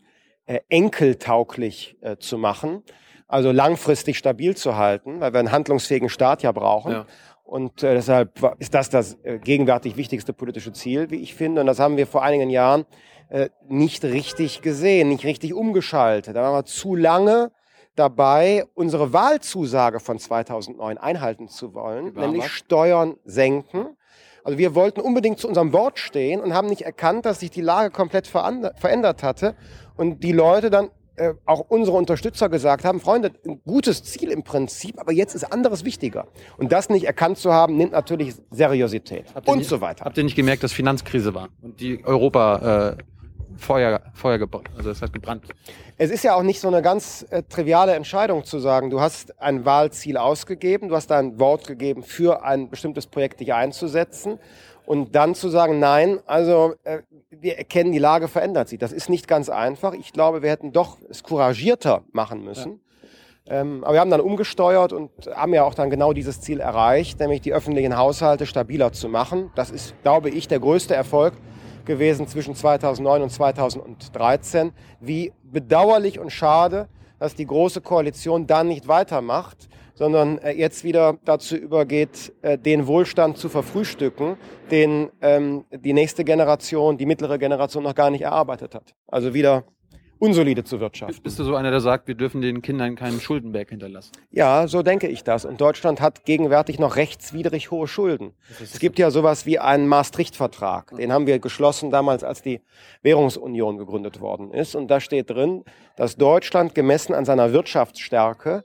äh, 0.46 0.62
enkeltauglich 0.70 1.98
äh, 2.02 2.18
zu 2.18 2.38
machen. 2.38 2.84
Also 3.28 3.52
langfristig 3.52 4.18
stabil 4.18 4.58
zu 4.58 4.76
halten, 4.76 5.22
weil 5.22 5.32
wir 5.32 5.40
einen 5.40 5.52
handlungsfähigen 5.52 6.10
Staat 6.10 6.44
ja 6.44 6.52
brauchen. 6.52 6.92
Ja. 6.92 7.06
Und 7.44 7.84
äh, 7.84 7.94
deshalb 7.94 8.40
ist 8.60 8.74
das 8.74 8.90
das 8.90 9.18
äh, 9.24 9.40
gegenwärtig 9.40 9.98
wichtigste 9.98 10.34
politische 10.34 10.72
Ziel, 10.72 11.10
wie 11.10 11.18
ich 11.18 11.36
finde. 11.36 11.62
Und 11.62 11.68
das 11.68 11.80
haben 11.80 11.98
wir 11.98 12.08
vor 12.08 12.24
einigen 12.24 12.50
Jahren 12.50 12.86
äh, 13.30 13.50
nicht 13.68 14.04
richtig 14.04 14.62
gesehen, 14.62 15.10
nicht 15.10 15.26
richtig 15.26 15.54
umgeschaltet. 15.54 16.36
Da 16.36 16.42
waren 16.42 16.54
wir 16.54 16.66
zu 16.66 16.96
lange 16.96 17.52
dabei, 17.96 18.66
unsere 18.74 19.14
Wahlzusage 19.14 20.00
von 20.00 20.18
2009 20.18 20.98
einhalten 20.98 21.48
zu 21.48 21.74
wollen, 21.74 22.14
nämlich? 22.14 22.48
Steuern 22.48 23.18
senken. 23.26 23.98
Also 24.44 24.58
wir 24.58 24.76
wollten 24.76 25.02
unbedingt 25.02 25.40
zu 25.40 25.48
unserem 25.48 25.72
Wort 25.74 26.00
stehen 26.00 26.42
und 26.42 26.54
haben 26.54 26.68
nicht 26.68 26.82
erkannt, 26.82 27.26
dass 27.26 27.42
sich 27.42 27.52
die 27.52 27.62
Lage 27.62 27.92
komplett 27.92 28.28
verändert 28.28 29.24
hatte 29.24 29.56
und 29.98 30.24
die 30.24 30.32
Leute 30.32 30.70
dann 30.70 30.90
äh, 31.22 31.36
auch 31.46 31.60
unsere 31.70 31.98
Unterstützer 31.98 32.50
gesagt 32.50 32.84
haben, 32.84 33.00
Freunde, 33.00 33.32
ein 33.46 33.62
gutes 33.64 34.04
Ziel 34.04 34.32
im 34.32 34.44
Prinzip, 34.44 35.00
aber 35.00 35.12
jetzt 35.12 35.36
ist 35.36 35.44
anderes 35.44 35.86
wichtiger. 35.86 36.26
Und 36.58 36.72
das 36.72 36.90
nicht 36.90 37.06
erkannt 37.06 37.38
zu 37.38 37.54
haben, 37.54 37.78
nimmt 37.78 37.92
natürlich 37.92 38.34
Seriosität 38.50 39.26
und 39.46 39.60
nicht, 39.60 39.70
so 39.70 39.82
weiter. 39.82 40.04
Habt 40.04 40.18
ihr 40.18 40.24
nicht 40.24 40.36
gemerkt, 40.36 40.64
dass 40.64 40.74
Finanzkrise 40.74 41.36
war 41.36 41.50
und 41.62 41.80
die 41.80 42.04
Europa 42.04 42.96
äh, 42.98 43.04
Feuer, 43.58 44.02
Feuer 44.16 44.40
gebrannt, 44.40 44.70
also 44.76 44.90
es 44.90 45.04
hat 45.04 45.14
gebrannt? 45.14 45.46
Es 46.00 46.10
ist 46.10 46.24
ja 46.24 46.34
auch 46.34 46.42
nicht 46.42 46.60
so 46.60 46.68
eine 46.68 46.82
ganz 46.82 47.24
äh, 47.30 47.44
triviale 47.44 47.94
Entscheidung 47.94 48.44
zu 48.44 48.58
sagen, 48.58 48.90
du 48.90 49.00
hast 49.00 49.40
ein 49.40 49.64
Wahlziel 49.66 50.18
ausgegeben, 50.18 50.90
du 50.90 50.96
hast 50.96 51.12
ein 51.12 51.40
Wort 51.40 51.68
gegeben, 51.68 52.02
für 52.02 52.44
ein 52.44 52.70
bestimmtes 52.72 53.06
Projekt 53.06 53.42
dich 53.42 53.54
einzusetzen 53.54 54.40
und 54.86 55.16
dann 55.16 55.36
zu 55.36 55.50
sagen, 55.50 55.80
nein, 55.80 56.20
also 56.26 56.76
äh, 56.84 57.00
wir 57.30 57.58
erkennen, 57.58 57.92
die 57.92 58.00
Lage 58.00 58.28
verändert 58.28 58.70
sich. 58.70 58.80
Das 58.80 58.92
ist 58.92 59.10
nicht 59.10 59.28
ganz 59.28 59.50
einfach. 59.50 59.94
Ich 59.94 60.14
glaube, 60.14 60.42
wir 60.42 60.50
hätten 60.50 60.72
doch 60.72 60.98
es 61.10 61.24
couragierter 61.24 62.04
machen 62.12 62.44
müssen. 62.44 62.80
Ja. 63.48 63.62
Ähm, 63.62 63.84
aber 63.84 63.94
wir 63.94 64.00
haben 64.02 64.12
dann 64.12 64.22
umgesteuert 64.22 64.94
und 64.94 65.12
haben 65.34 65.54
ja 65.54 65.64
auch 65.64 65.74
dann 65.74 65.90
genau 65.90 66.14
dieses 66.14 66.42
Ziel 66.42 66.60
erreicht, 66.60 67.20
nämlich 67.20 67.42
die 67.42 67.54
öffentlichen 67.54 67.98
Haushalte 67.98 68.46
stabiler 68.46 68.92
zu 68.92 69.10
machen. 69.10 69.52
Das 69.56 69.72
ist, 69.72 69.96
glaube 70.04 70.30
ich, 70.30 70.48
der 70.48 70.60
größte 70.60 70.94
Erfolg 70.94 71.34
gewesen 71.86 72.28
zwischen 72.28 72.56
2009 72.56 73.24
und 73.24 73.30
2013. 73.30 74.72
Wie 75.00 75.34
bedauerlich 75.44 76.20
und 76.20 76.32
schade, 76.32 76.88
dass 77.20 77.36
die 77.36 77.46
Große 77.46 77.82
Koalition 77.82 78.48
dann 78.48 78.68
nicht 78.68 78.88
weitermacht 78.88 79.70
sondern 80.02 80.40
äh, 80.40 80.54
jetzt 80.54 80.84
wieder 80.84 81.20
dazu 81.26 81.56
übergeht, 81.56 82.34
äh, 82.42 82.58
den 82.58 82.88
Wohlstand 82.88 83.38
zu 83.38 83.50
verfrühstücken, 83.50 84.36
den 84.72 85.12
ähm, 85.22 85.66
die 85.70 85.94
nächste 85.94 86.24
Generation, 86.24 86.98
die 86.98 87.06
mittlere 87.06 87.38
Generation 87.38 87.84
noch 87.84 87.94
gar 87.94 88.10
nicht 88.10 88.24
erarbeitet 88.24 88.74
hat. 88.74 88.96
Also 89.06 89.36
wieder 89.36 89.64
unsolide 90.18 90.64
zu 90.64 90.80
wirtschaften. 90.80 91.22
Bist 91.22 91.38
du 91.38 91.44
so 91.44 91.54
einer, 91.54 91.70
der 91.70 91.82
sagt, 91.82 92.08
wir 92.08 92.16
dürfen 92.16 92.42
den 92.42 92.64
Kindern 92.64 92.96
keinen 92.96 93.22
Schuldenberg 93.22 93.70
hinterlassen? 93.70 94.14
Ja, 94.32 94.68
so 94.68 94.82
denke 94.82 95.08
ich 95.08 95.24
das. 95.24 95.46
Und 95.46 95.62
Deutschland 95.62 96.02
hat 96.02 96.26
gegenwärtig 96.26 96.80
noch 96.80 96.96
rechtswidrig 96.96 97.70
hohe 97.70 97.88
Schulden. 97.88 98.34
Es 98.60 98.80
gibt 98.80 98.98
ja 98.98 99.12
sowas 99.12 99.46
wie 99.46 99.60
einen 99.60 99.88
Maastricht-Vertrag. 99.88 100.98
Den 100.98 101.14
haben 101.14 101.28
wir 101.28 101.38
geschlossen 101.38 101.92
damals, 101.92 102.24
als 102.24 102.42
die 102.42 102.62
Währungsunion 103.04 103.78
gegründet 103.78 104.20
worden 104.20 104.52
ist. 104.52 104.74
Und 104.74 104.88
da 104.88 105.00
steht 105.00 105.30
drin, 105.30 105.64
dass 105.96 106.16
Deutschland 106.16 106.74
gemessen 106.74 107.14
an 107.14 107.26
seiner 107.26 107.54
Wirtschaftsstärke 107.54 108.64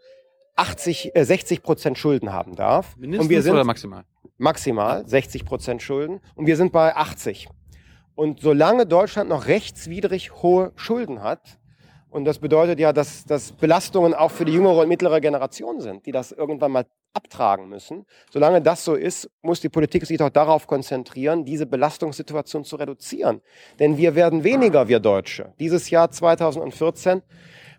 80, 0.56 1.14
äh, 1.14 1.24
60 1.24 1.62
Prozent 1.62 1.98
Schulden 1.98 2.32
haben 2.32 2.56
darf. 2.56 2.96
Mindestens 2.96 3.24
und 3.24 3.30
wir 3.30 3.42
sind 3.42 3.52
oder 3.52 3.64
maximal? 3.64 4.04
Maximal 4.38 5.06
60 5.06 5.44
Prozent 5.44 5.82
Schulden 5.82 6.20
und 6.34 6.46
wir 6.46 6.56
sind 6.56 6.72
bei 6.72 6.94
80. 6.96 7.48
Und 8.14 8.40
solange 8.40 8.86
Deutschland 8.86 9.28
noch 9.28 9.46
rechtswidrig 9.46 10.42
hohe 10.42 10.72
Schulden 10.74 11.22
hat, 11.22 11.58
und 12.08 12.24
das 12.24 12.38
bedeutet 12.38 12.78
ja, 12.78 12.94
dass, 12.94 13.26
dass 13.26 13.52
Belastungen 13.52 14.14
auch 14.14 14.30
für 14.30 14.46
die 14.46 14.52
jüngere 14.52 14.78
und 14.78 14.88
mittlere 14.88 15.20
Generation 15.20 15.80
sind, 15.80 16.06
die 16.06 16.12
das 16.12 16.32
irgendwann 16.32 16.72
mal 16.72 16.86
abtragen 17.12 17.68
müssen. 17.68 18.06
Solange 18.30 18.62
das 18.62 18.84
so 18.84 18.94
ist, 18.94 19.28
muss 19.42 19.60
die 19.60 19.68
Politik 19.68 20.06
sich 20.06 20.16
doch 20.16 20.30
darauf 20.30 20.66
konzentrieren, 20.66 21.44
diese 21.44 21.66
Belastungssituation 21.66 22.64
zu 22.64 22.76
reduzieren. 22.76 23.42
Denn 23.78 23.98
wir 23.98 24.14
werden 24.14 24.44
weniger, 24.44 24.88
wir 24.88 25.00
Deutsche. 25.00 25.52
Dieses 25.58 25.90
Jahr 25.90 26.10
2014 26.10 27.22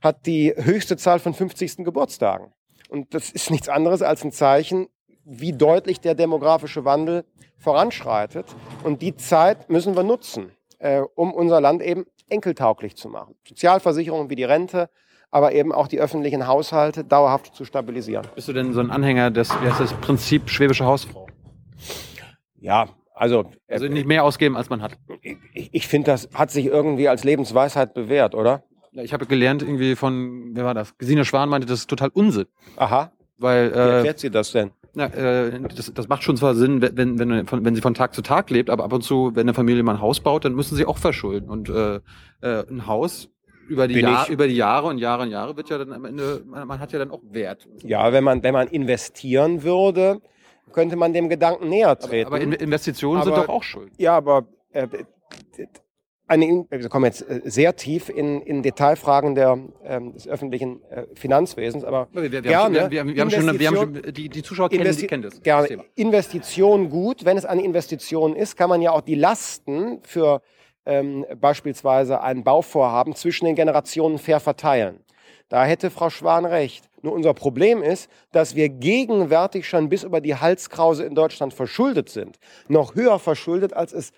hat 0.02 0.26
die 0.26 0.54
höchste 0.56 0.98
Zahl 0.98 1.20
von 1.20 1.34
50. 1.34 1.78
Geburtstagen. 1.78 2.52
Und 2.90 3.14
das 3.14 3.32
ist 3.32 3.52
nichts 3.52 3.70
anderes 3.70 4.02
als 4.02 4.24
ein 4.24 4.32
Zeichen, 4.32 4.88
wie 5.24 5.54
deutlich 5.54 6.00
der 6.00 6.16
demografische 6.16 6.86
Wandel 6.86 7.26
voranschreitet. 7.58 8.46
Und 8.84 9.02
die 9.02 9.16
Zeit 9.16 9.70
müssen 9.70 9.96
wir 9.96 10.04
nutzen, 10.04 10.52
äh, 10.80 11.02
um 11.16 11.34
unser 11.34 11.60
Land 11.60 11.82
eben 11.82 12.06
enkeltauglich 12.30 12.96
zu 12.96 13.10
machen. 13.10 13.36
Sozialversicherungen 13.48 14.30
wie 14.30 14.36
die 14.36 14.44
Rente, 14.44 14.90
aber 15.32 15.52
eben 15.54 15.74
auch 15.74 15.88
die 15.88 16.00
öffentlichen 16.00 16.48
Haushalte 16.48 17.04
dauerhaft 17.04 17.54
zu 17.56 17.66
stabilisieren. 17.66 18.28
Bist 18.36 18.48
du 18.48 18.54
denn 18.54 18.74
so 18.74 18.80
ein 18.80 18.92
Anhänger 18.92 19.32
des, 19.32 19.50
wie 19.62 19.68
heißt 19.68 19.80
das 19.80 19.94
Prinzip 19.94 20.50
schwäbische 20.50 20.86
Hausfrau? 20.86 21.28
Ja, 22.60 22.88
also. 23.14 23.52
Also 23.68 23.88
nicht 23.88 24.08
mehr 24.08 24.24
ausgeben, 24.24 24.56
als 24.56 24.70
man 24.70 24.82
hat. 24.82 24.98
Ich, 25.22 25.70
ich 25.74 25.88
finde, 25.88 26.12
das 26.12 26.30
hat 26.34 26.52
sich 26.52 26.68
irgendwie 26.68 27.10
als 27.10 27.24
Lebensweisheit 27.24 27.94
bewährt, 27.94 28.36
oder? 28.36 28.64
Ja, 28.98 29.04
ich 29.04 29.14
habe 29.14 29.28
gelernt 29.28 29.62
irgendwie 29.62 29.96
von, 29.96 30.56
wer 30.56 30.66
war 30.66 30.74
das? 30.74 30.98
Gesine 30.98 31.24
Schwan 31.24 31.50
meinte, 31.50 31.68
das 31.68 31.82
ist 31.82 31.88
total 31.88 32.10
Unsinn. 32.16 32.48
Aha. 32.78 33.12
Weil, 33.38 33.72
äh, 33.72 33.76
Wie 33.76 33.78
erklärt 33.78 34.20
sie 34.20 34.32
das 34.32 34.52
denn? 34.52 34.72
Ja, 34.96 35.06
äh, 35.06 35.62
das, 35.76 35.94
das 35.94 36.08
macht 36.08 36.24
schon 36.24 36.36
zwar 36.36 36.56
Sinn, 36.56 36.82
wenn, 36.82 37.20
wenn, 37.20 37.30
wenn, 37.30 37.66
wenn 37.66 37.76
sie 37.76 37.82
von 37.82 37.94
Tag 37.94 38.16
zu 38.16 38.24
Tag 38.24 38.50
lebt, 38.50 38.72
aber 38.72 38.86
ab 38.86 38.94
und 38.94 39.04
zu, 39.04 39.36
wenn 39.36 39.42
eine 39.42 39.54
Familie 39.54 39.84
mal 39.84 39.94
ein 39.94 40.02
Haus 40.02 40.20
baut, 40.20 40.46
dann 40.46 40.56
müssen 40.56 40.76
sie 40.76 40.88
auch 40.88 40.98
verschulden. 40.98 41.48
Und 41.48 41.70
äh, 41.70 41.98
äh, 42.42 42.68
ein 42.68 42.88
Haus 42.88 43.30
über 43.68 43.88
die, 43.88 44.00
Jahr, 44.00 44.28
über 44.30 44.48
die 44.48 44.56
Jahre 44.56 44.88
und 44.88 44.98
Jahre 44.98 45.22
und 45.22 45.30
Jahre 45.30 45.56
wird 45.56 45.70
ja 45.70 45.78
dann 45.78 45.94
am 45.94 46.06
Ende, 46.06 46.42
man, 46.48 46.68
man 46.68 46.80
hat 46.80 46.92
ja 46.92 46.98
dann 46.98 47.12
auch 47.12 47.22
Wert. 47.30 47.68
Ja, 47.84 48.12
wenn 48.12 48.24
man, 48.24 48.42
wenn 48.42 48.54
man 48.54 48.68
investieren 48.68 49.62
würde, 49.62 50.22
könnte 50.74 50.96
man 50.96 51.14
dem 51.14 51.30
Gedanken 51.30 51.70
näher 51.70 52.00
treten. 52.00 52.34
Aber, 52.34 52.38
aber 52.38 52.60
Investitionen 52.60 53.22
aber, 53.22 53.26
sind 53.26 53.38
doch 53.38 53.50
auch 53.50 53.62
Schulden. 53.62 53.94
Ja, 54.00 54.18
aber 54.18 54.48
äh, 54.72 54.88
eine, 56.28 56.66
wir 56.70 56.90
kommen 56.90 57.06
jetzt 57.06 57.22
äh, 57.22 57.42
sehr 57.46 57.76
tief 57.76 58.10
in, 58.10 58.42
in 58.42 58.62
Detailfragen 58.62 59.36
der, 59.36 59.58
ähm, 59.84 60.14
des 60.14 60.28
öffentlichen 60.28 60.84
äh, 60.90 61.04
Finanzwesens, 61.14 61.84
aber 61.84 62.08
wir, 62.12 62.32
wir, 62.32 62.42
gerne. 62.42 62.82
Haben, 62.82 62.92
wir, 62.92 63.06
wir, 63.06 63.22
haben 63.22 63.32
schon, 63.32 63.60
wir 63.60 63.68
haben 63.68 63.76
schon, 63.76 64.14
die, 64.14 64.30
die 64.30 64.44
Zuschauer 64.44 64.70
kennen, 64.70 64.82
Investi 64.82 65.08
kennen 65.08 65.24
das. 65.24 65.42
Gerne. 65.42 65.68
Das 65.68 65.86
Investition 65.96 66.90
gut. 66.90 67.26
Wenn 67.26 67.38
es 67.38 67.46
eine 67.46 67.64
Investition 67.64 68.36
ist, 68.36 68.58
kann 68.58 68.70
man 68.70 68.82
ja 68.82 68.92
auch 68.92 69.02
die 69.02 69.16
Lasten 69.16 70.00
für 70.04 70.42
ähm, 70.86 71.26
beispielsweise 71.40 72.22
ein 72.22 72.44
Bauvorhaben 72.44 73.16
zwischen 73.16 73.46
den 73.46 73.56
Generationen 73.56 74.18
fair 74.18 74.40
verteilen. 74.40 75.00
Da 75.50 75.64
hätte 75.64 75.90
Frau 75.90 76.10
Schwan 76.10 76.46
recht. 76.46 76.90
Nur 77.02 77.14
unser 77.14 77.34
Problem 77.34 77.82
ist, 77.84 78.10
dass 78.32 78.56
wir 78.56 78.70
gegenwärtig 78.70 79.68
schon 79.68 79.88
bis 79.88 80.04
über 80.04 80.20
die 80.20 80.36
Halskrause 80.36 81.06
in 81.06 81.16
Deutschland 81.16 81.54
verschuldet 81.54 82.10
sind. 82.10 82.38
Noch 82.68 82.96
höher 82.96 83.20
verschuldet, 83.20 83.74
als 83.74 83.94
es 83.94 84.12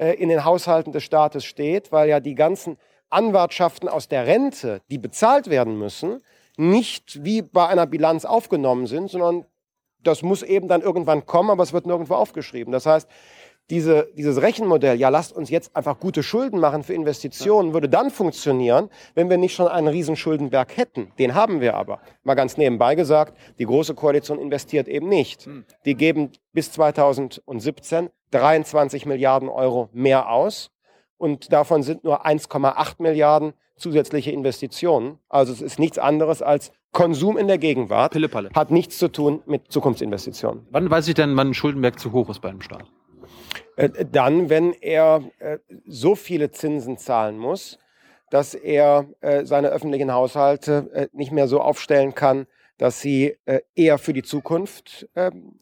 in 0.00 0.28
den 0.28 0.44
Haushalten 0.44 0.92
des 0.92 1.04
Staates 1.04 1.44
steht, 1.44 1.92
weil 1.92 2.08
ja 2.08 2.20
die 2.20 2.34
ganzen 2.34 2.76
Anwartschaften 3.10 3.88
aus 3.88 4.08
der 4.08 4.26
Rente, 4.26 4.80
die 4.90 4.98
bezahlt 4.98 5.50
werden 5.50 5.78
müssen, 5.78 6.22
nicht 6.56 7.24
wie 7.24 7.42
bei 7.42 7.66
einer 7.66 7.86
Bilanz 7.86 8.24
aufgenommen 8.24 8.86
sind, 8.86 9.10
sondern 9.10 9.44
das 10.02 10.22
muss 10.22 10.42
eben 10.42 10.68
dann 10.68 10.82
irgendwann 10.82 11.26
kommen, 11.26 11.50
aber 11.50 11.62
es 11.62 11.72
wird 11.72 11.86
nirgendwo 11.86 12.14
aufgeschrieben. 12.14 12.72
Das 12.72 12.86
heißt, 12.86 13.08
diese, 13.70 14.08
dieses 14.16 14.42
Rechenmodell, 14.42 14.98
ja, 14.98 15.08
lasst 15.10 15.32
uns 15.32 15.48
jetzt 15.48 15.76
einfach 15.76 16.00
gute 16.00 16.22
Schulden 16.22 16.58
machen 16.58 16.82
für 16.82 16.92
Investitionen, 16.92 17.72
würde 17.72 17.88
dann 17.88 18.10
funktionieren, 18.10 18.90
wenn 19.14 19.30
wir 19.30 19.38
nicht 19.38 19.54
schon 19.54 19.68
einen 19.68 19.86
riesen 19.86 20.16
Schuldenberg 20.16 20.76
hätten. 20.76 21.12
Den 21.18 21.34
haben 21.34 21.60
wir 21.60 21.76
aber. 21.76 22.00
Mal 22.24 22.34
ganz 22.34 22.56
nebenbei 22.56 22.96
gesagt, 22.96 23.36
die 23.58 23.66
Große 23.66 23.94
Koalition 23.94 24.40
investiert 24.40 24.88
eben 24.88 25.08
nicht. 25.08 25.46
Hm. 25.46 25.64
Die 25.84 25.94
geben 25.94 26.32
bis 26.52 26.72
2017 26.72 28.10
23 28.30 29.06
Milliarden 29.06 29.48
Euro 29.48 29.88
mehr 29.92 30.30
aus 30.30 30.70
und 31.18 31.52
davon 31.52 31.82
sind 31.82 32.04
nur 32.04 32.26
1,8 32.26 32.94
Milliarden 32.98 33.52
zusätzliche 33.76 34.30
Investitionen. 34.30 35.18
Also 35.28 35.52
es 35.52 35.62
ist 35.62 35.78
nichts 35.78 35.98
anderes 35.98 36.42
als 36.42 36.72
Konsum 36.92 37.38
in 37.38 37.46
der 37.46 37.58
Gegenwart. 37.58 38.12
Pillepalle. 38.12 38.50
Hat 38.54 38.70
nichts 38.70 38.98
zu 38.98 39.08
tun 39.08 39.42
mit 39.46 39.70
Zukunftsinvestitionen. 39.70 40.66
Wann 40.70 40.90
weiß 40.90 41.08
ich 41.08 41.14
denn, 41.14 41.36
wann 41.36 41.54
Schuldenberg 41.54 41.98
zu 41.98 42.12
hoch 42.12 42.28
ist 42.30 42.40
bei 42.40 42.48
einem 42.48 42.60
Staat? 42.60 42.84
Äh, 43.76 44.04
dann, 44.10 44.50
wenn 44.50 44.72
er 44.72 45.22
äh, 45.38 45.58
so 45.86 46.14
viele 46.14 46.50
Zinsen 46.50 46.98
zahlen 46.98 47.38
muss, 47.38 47.78
dass 48.30 48.54
er 48.54 49.06
äh, 49.20 49.44
seine 49.44 49.68
öffentlichen 49.68 50.12
Haushalte 50.12 51.10
nicht 51.12 51.32
mehr 51.32 51.48
so 51.48 51.60
aufstellen 51.60 52.14
kann, 52.14 52.46
dass 52.78 53.00
sie 53.00 53.36
eher 53.74 53.98
für 53.98 54.12
die 54.12 54.22
Zukunft 54.22 55.08
ähm, 55.14 55.58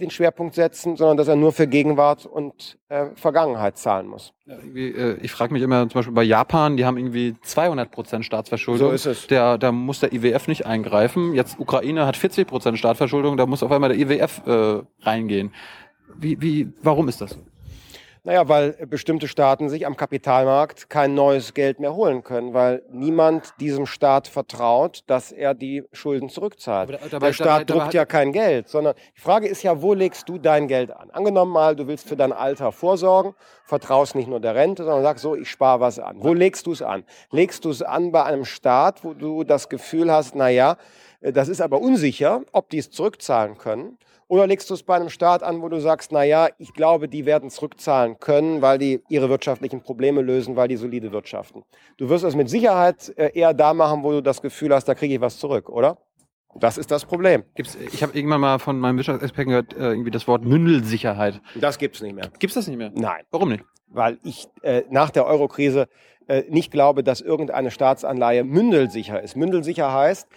den 0.00 0.10
Schwerpunkt 0.10 0.54
setzen, 0.54 0.96
sondern 0.96 1.16
dass 1.16 1.28
er 1.28 1.36
nur 1.36 1.52
für 1.52 1.66
Gegenwart 1.66 2.26
und 2.26 2.78
äh, 2.88 3.06
Vergangenheit 3.14 3.78
zahlen 3.78 4.06
muss. 4.06 4.32
Ja, 4.46 4.56
äh, 4.74 5.14
ich 5.22 5.32
frage 5.32 5.52
mich 5.52 5.62
immer, 5.62 5.88
zum 5.88 5.98
Beispiel 5.98 6.14
bei 6.14 6.22
Japan, 6.22 6.76
die 6.76 6.84
haben 6.84 6.96
irgendwie 6.96 7.36
200 7.42 7.90
Prozent 7.90 8.24
Staatsverschuldung. 8.24 8.88
So 8.88 8.94
ist 8.94 9.06
es. 9.06 9.26
Der, 9.26 9.58
da 9.58 9.72
muss 9.72 10.00
der 10.00 10.12
IWF 10.12 10.48
nicht 10.48 10.66
eingreifen. 10.66 11.34
Jetzt 11.34 11.58
Ukraine 11.58 12.06
hat 12.06 12.16
40 12.16 12.46
Prozent 12.46 12.78
Staatsverschuldung, 12.78 13.36
da 13.36 13.46
muss 13.46 13.62
auf 13.62 13.72
einmal 13.72 13.90
der 13.90 13.98
IWF 13.98 14.42
äh, 14.46 14.82
reingehen. 15.02 15.52
Wie, 16.16 16.40
wie, 16.40 16.72
warum 16.82 17.08
ist 17.08 17.20
das 17.20 17.30
so? 17.30 17.40
Naja, 18.26 18.48
weil 18.48 18.72
bestimmte 18.86 19.28
Staaten 19.28 19.68
sich 19.68 19.84
am 19.84 19.98
Kapitalmarkt 19.98 20.88
kein 20.88 21.12
neues 21.12 21.52
Geld 21.52 21.78
mehr 21.78 21.94
holen 21.94 22.24
können, 22.24 22.54
weil 22.54 22.82
niemand 22.90 23.52
diesem 23.60 23.84
Staat 23.84 24.28
vertraut, 24.28 25.04
dass 25.06 25.30
er 25.30 25.52
die 25.52 25.84
Schulden 25.92 26.30
zurückzahlt. 26.30 26.88
Aber 26.88 27.08
dabei, 27.10 27.26
Der 27.26 27.32
Staat 27.34 27.68
dabei, 27.68 27.80
druckt 27.80 27.92
ja 27.92 28.06
kein 28.06 28.32
Geld, 28.32 28.70
sondern 28.70 28.94
die 29.14 29.20
Frage 29.20 29.46
ist 29.46 29.62
ja, 29.62 29.82
wo 29.82 29.92
legst 29.92 30.26
du 30.26 30.38
dein 30.38 30.68
Geld 30.68 30.90
an? 30.90 31.10
Angenommen 31.10 31.52
mal, 31.52 31.76
du 31.76 31.86
willst 31.86 32.08
für 32.08 32.16
dein 32.16 32.32
Alter 32.32 32.72
vorsorgen, 32.72 33.34
vertraust 33.62 34.14
nicht 34.14 34.28
nur 34.28 34.40
der 34.40 34.54
Rente, 34.54 34.84
sondern 34.84 35.02
sagst 35.02 35.22
so, 35.22 35.36
ich 35.36 35.50
spare 35.50 35.80
was 35.80 35.98
an. 35.98 36.16
Wo 36.20 36.32
legst 36.32 36.66
du 36.66 36.72
es 36.72 36.80
an? 36.80 37.04
Legst 37.30 37.66
du 37.66 37.70
es 37.70 37.82
an 37.82 38.10
bei 38.10 38.24
einem 38.24 38.46
Staat, 38.46 39.04
wo 39.04 39.12
du 39.12 39.44
das 39.44 39.68
Gefühl 39.68 40.10
hast, 40.10 40.34
na 40.34 40.48
ja, 40.48 40.78
das 41.20 41.48
ist 41.48 41.60
aber 41.60 41.78
unsicher, 41.78 42.40
ob 42.52 42.70
die 42.70 42.78
es 42.78 42.90
zurückzahlen 42.90 43.58
können? 43.58 43.98
Oder 44.28 44.46
legst 44.46 44.70
du 44.70 44.74
es 44.74 44.82
bei 44.82 44.96
einem 44.96 45.10
Staat 45.10 45.42
an, 45.42 45.62
wo 45.62 45.68
du 45.68 45.80
sagst, 45.80 46.12
na 46.12 46.24
ja, 46.24 46.48
ich 46.58 46.72
glaube, 46.74 47.08
die 47.08 47.26
werden 47.26 47.50
zurückzahlen 47.50 47.94
zahlen 47.94 48.18
können, 48.18 48.62
weil 48.62 48.78
die 48.78 49.02
ihre 49.08 49.28
wirtschaftlichen 49.28 49.82
Probleme 49.82 50.22
lösen, 50.22 50.56
weil 50.56 50.68
die 50.68 50.76
solide 50.76 51.12
wirtschaften. 51.12 51.62
Du 51.96 52.08
wirst 52.08 52.24
es 52.24 52.34
mit 52.34 52.48
Sicherheit 52.48 53.12
äh, 53.16 53.30
eher 53.34 53.54
da 53.54 53.74
machen, 53.74 54.02
wo 54.02 54.10
du 54.10 54.22
das 54.22 54.42
Gefühl 54.42 54.74
hast, 54.74 54.86
da 54.86 54.94
kriege 54.94 55.14
ich 55.14 55.20
was 55.20 55.38
zurück, 55.38 55.68
oder? 55.68 55.98
Das 56.56 56.78
ist 56.78 56.90
das 56.90 57.04
Problem. 57.04 57.42
Gibt's, 57.56 57.76
ich 57.92 58.02
habe 58.02 58.16
irgendwann 58.16 58.40
mal 58.40 58.58
von 58.58 58.78
meinem 58.78 58.96
Wirtschaftsexperten 58.96 59.50
gehört, 59.50 59.74
äh, 59.74 59.90
irgendwie 59.90 60.10
das 60.10 60.28
Wort 60.28 60.44
Mündelsicherheit. 60.44 61.40
Das 61.56 61.78
gibt's 61.78 62.00
nicht 62.00 62.14
mehr. 62.14 62.30
Gibt's 62.38 62.54
das 62.54 62.68
nicht 62.68 62.78
mehr? 62.78 62.92
Nein. 62.94 63.22
Warum 63.30 63.48
nicht? 63.48 63.64
Weil 63.88 64.18
ich 64.22 64.46
äh, 64.62 64.82
nach 64.88 65.10
der 65.10 65.26
Eurokrise 65.26 65.88
äh, 66.26 66.44
nicht 66.48 66.70
glaube, 66.70 67.02
dass 67.02 67.20
irgendeine 67.20 67.70
Staatsanleihe 67.70 68.44
mündelsicher 68.44 69.20
ist. 69.20 69.36
Mündelsicher 69.36 69.92
heißt, 69.92 70.28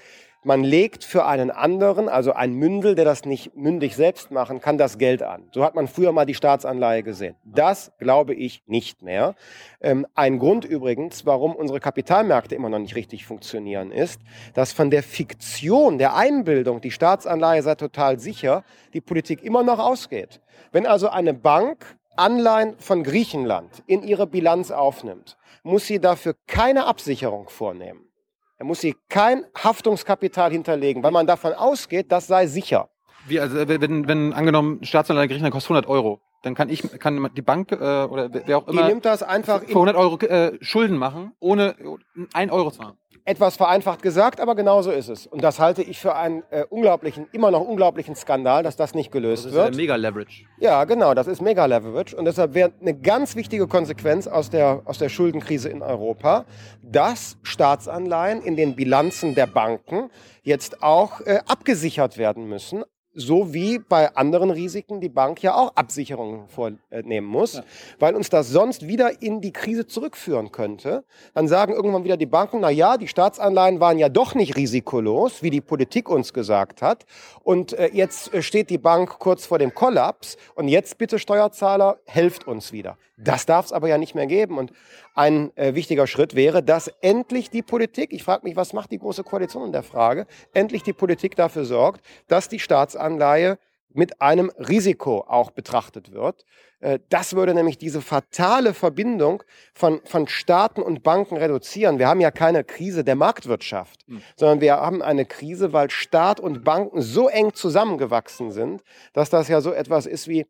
man 0.47 0.63
legt 0.63 1.03
für 1.03 1.25
einen 1.25 1.51
anderen, 1.51 2.07
also 2.07 2.31
ein 2.31 2.53
Mündel, 2.53 2.95
der 2.95 3.03
das 3.03 3.25
nicht 3.25 3.57
mündig 3.57 3.97
selbst 3.97 4.31
machen 4.31 4.61
kann, 4.61 4.77
das 4.77 4.97
Geld 4.97 5.21
an. 5.21 5.49
So 5.51 5.61
hat 5.61 5.75
man 5.75 5.89
früher 5.89 6.13
mal 6.13 6.25
die 6.25 6.35
Staatsanleihe 6.35 7.03
gesehen. 7.03 7.35
Das 7.43 7.91
glaube 7.99 8.33
ich 8.33 8.63
nicht 8.65 9.01
mehr. 9.01 9.35
Ähm, 9.81 10.07
ein 10.15 10.39
Grund 10.39 10.63
übrigens, 10.63 11.25
warum 11.25 11.53
unsere 11.53 11.81
Kapitalmärkte 11.81 12.55
immer 12.55 12.69
noch 12.69 12.79
nicht 12.79 12.95
richtig 12.95 13.25
funktionieren, 13.25 13.91
ist, 13.91 14.21
dass 14.53 14.71
von 14.71 14.89
der 14.89 15.03
Fiktion 15.03 15.97
der 15.97 16.15
Einbildung, 16.15 16.79
die 16.79 16.91
Staatsanleihe 16.91 17.61
sei 17.61 17.75
total 17.75 18.17
sicher, 18.17 18.63
die 18.93 19.01
Politik 19.01 19.43
immer 19.43 19.63
noch 19.63 19.79
ausgeht. 19.79 20.39
Wenn 20.71 20.85
also 20.85 21.09
eine 21.09 21.33
Bank 21.33 21.97
Anleihen 22.15 22.79
von 22.79 23.03
Griechenland 23.03 23.83
in 23.85 24.01
ihre 24.01 24.25
Bilanz 24.25 24.71
aufnimmt, 24.71 25.37
muss 25.63 25.87
sie 25.87 25.99
dafür 25.99 26.35
keine 26.47 26.85
Absicherung 26.85 27.49
vornehmen. 27.49 28.06
Er 28.59 28.65
muss 28.65 28.81
sie 28.81 28.95
kein 29.07 29.45
Haftungskapital 29.55 30.51
hinterlegen, 30.51 31.03
weil 31.03 31.11
man 31.11 31.27
davon 31.27 31.53
ausgeht, 31.53 32.11
das 32.11 32.25
sei 32.25 32.47
sicher. 32.47 32.89
Wie, 33.27 33.39
also 33.39 33.55
wenn, 33.67 34.07
wenn 34.07 34.33
angenommen 34.33 34.83
Staatsanleihe 34.83 35.27
Griechenland 35.27 35.53
kostet 35.53 35.69
100 35.69 35.87
Euro, 35.87 36.21
dann 36.41 36.55
kann 36.55 36.69
ich, 36.69 36.81
kann 36.99 37.29
die 37.35 37.41
Bank 37.43 37.71
äh, 37.71 37.75
oder 37.75 38.29
wer 38.33 38.57
auch 38.57 38.67
immer 38.67 38.81
Die 38.83 38.87
nimmt 38.87 39.05
das 39.05 39.21
einfach 39.21 39.61
für 39.61 39.69
100 39.69 39.95
Euro 39.95 40.17
äh, 40.25 40.57
Schulden 40.61 40.97
machen, 40.97 41.33
ohne 41.39 41.75
1 42.33 42.51
Euro 42.51 42.71
zu 42.71 42.81
haben. 42.83 42.97
Etwas 43.27 43.57
vereinfacht 43.57 44.01
gesagt, 44.01 44.39
aber 44.39 44.55
genau 44.55 44.81
so 44.81 44.89
ist 44.89 45.09
es. 45.09 45.27
Und 45.27 45.43
das 45.43 45.59
halte 45.59 45.83
ich 45.83 45.99
für 45.99 46.15
einen 46.15 46.43
äh, 46.49 46.63
unglaublichen, 46.69 47.27
immer 47.33 47.51
noch 47.51 47.59
unglaublichen 47.59 48.15
Skandal, 48.15 48.63
dass 48.63 48.77
das 48.77 48.95
nicht 48.95 49.11
gelöst 49.11 49.43
Das 49.43 49.51
ist 49.51 49.57
wird. 49.57 49.67
der 49.73 49.75
Mega-Leverage. 49.75 50.45
Ja, 50.59 50.85
genau, 50.85 51.13
das 51.13 51.27
ist 51.27 51.41
Mega 51.41 51.65
Leverage 51.65 52.15
und 52.15 52.23
deshalb 52.23 52.53
wäre 52.53 52.71
eine 52.79 52.93
ganz 52.97 53.35
wichtige 53.35 53.67
Konsequenz 53.67 54.27
aus 54.27 54.49
der, 54.49 54.81
aus 54.85 54.97
der 54.97 55.09
Schuldenkrise 55.09 55.67
in 55.67 55.81
Europa, 55.81 56.45
dass 56.81 57.37
Staatsanleihen 57.43 58.41
in 58.41 58.55
den 58.55 58.75
Bilanzen 58.77 59.35
der 59.35 59.47
Banken 59.47 60.09
jetzt 60.43 60.81
auch 60.81 61.19
äh, 61.21 61.39
abgesichert 61.47 62.17
werden 62.17 62.47
müssen. 62.47 62.85
So 63.19 63.51
wie 63.51 63.79
bei 63.79 64.15
anderen 64.15 64.51
Risiken 64.51 65.01
die 65.01 65.09
Bank 65.09 65.41
ja 65.41 65.55
auch 65.55 65.75
Absicherungen 65.75 66.47
vornehmen 66.49 67.25
muss, 67.25 67.53
Ja. 67.55 67.63
weil 67.97 68.15
uns 68.15 68.29
das 68.29 68.49
sonst 68.49 68.87
wieder 68.87 69.23
in 69.23 69.41
die 69.41 69.51
Krise 69.51 69.87
zurückführen 69.87 70.51
könnte. 70.51 71.03
Dann 71.33 71.47
sagen 71.47 71.73
irgendwann 71.73 72.03
wieder 72.03 72.15
die 72.15 72.27
Banken, 72.27 72.59
na 72.59 72.69
ja, 72.69 72.95
die 72.97 73.07
Staatsanleihen 73.07 73.79
waren 73.79 73.97
ja 73.97 74.07
doch 74.09 74.35
nicht 74.35 74.55
risikolos, 74.55 75.41
wie 75.41 75.49
die 75.49 75.61
Politik 75.61 76.09
uns 76.09 76.31
gesagt 76.31 76.83
hat. 76.83 77.07
Und 77.41 77.73
äh, 77.73 77.89
jetzt 77.91 78.31
äh, 78.35 78.43
steht 78.43 78.69
die 78.69 78.77
Bank 78.77 79.17
kurz 79.17 79.47
vor 79.47 79.57
dem 79.57 79.73
Kollaps. 79.73 80.37
Und 80.53 80.67
jetzt 80.67 80.99
bitte 80.99 81.17
Steuerzahler, 81.17 81.97
helft 82.05 82.45
uns 82.47 82.71
wieder. 82.71 82.97
Das 83.17 83.45
darf 83.45 83.65
es 83.65 83.73
aber 83.73 83.87
ja 83.87 83.97
nicht 83.97 84.15
mehr 84.15 84.27
geben. 84.27 84.57
Und 84.57 84.71
ein 85.15 85.55
äh, 85.57 85.73
wichtiger 85.73 86.05
Schritt 86.07 86.35
wäre, 86.35 86.61
dass 86.61 86.87
endlich 87.01 87.49
die 87.49 87.63
Politik, 87.63 88.13
ich 88.13 88.23
frage 88.23 88.43
mich, 88.43 88.55
was 88.55 88.73
macht 88.73 88.91
die 88.91 88.99
Große 88.99 89.23
Koalition 89.23 89.65
in 89.65 89.71
der 89.71 89.83
Frage, 89.83 90.27
endlich 90.53 90.83
die 90.83 90.93
Politik 90.93 91.35
dafür 91.35 91.65
sorgt, 91.65 92.01
dass 92.27 92.47
die 92.47 92.59
Staatsanleihe 92.59 93.57
mit 93.93 94.21
einem 94.21 94.51
Risiko 94.59 95.25
auch 95.27 95.49
betrachtet 95.49 96.11
wird. 96.11 96.45
Äh, 96.79 96.99
Das 97.09 97.35
würde 97.35 97.55
nämlich 97.55 97.79
diese 97.79 98.01
fatale 98.01 98.75
Verbindung 98.75 99.41
von, 99.73 100.01
von 100.05 100.27
Staaten 100.27 100.83
und 100.83 101.01
Banken 101.01 101.37
reduzieren. 101.37 101.97
Wir 101.97 102.07
haben 102.07 102.21
ja 102.21 102.29
keine 102.29 102.63
Krise 102.63 103.03
der 103.03 103.15
Marktwirtschaft, 103.15 104.01
Hm. 104.07 104.21
sondern 104.35 104.61
wir 104.61 104.75
haben 104.75 105.01
eine 105.01 105.25
Krise, 105.25 105.73
weil 105.73 105.89
Staat 105.89 106.39
und 106.39 106.63
Banken 106.63 107.01
so 107.01 107.27
eng 107.29 107.53
zusammengewachsen 107.55 108.51
sind, 108.51 108.83
dass 109.13 109.31
das 109.31 109.47
ja 109.47 109.61
so 109.61 109.71
etwas 109.71 110.05
ist 110.05 110.27
wie, 110.27 110.45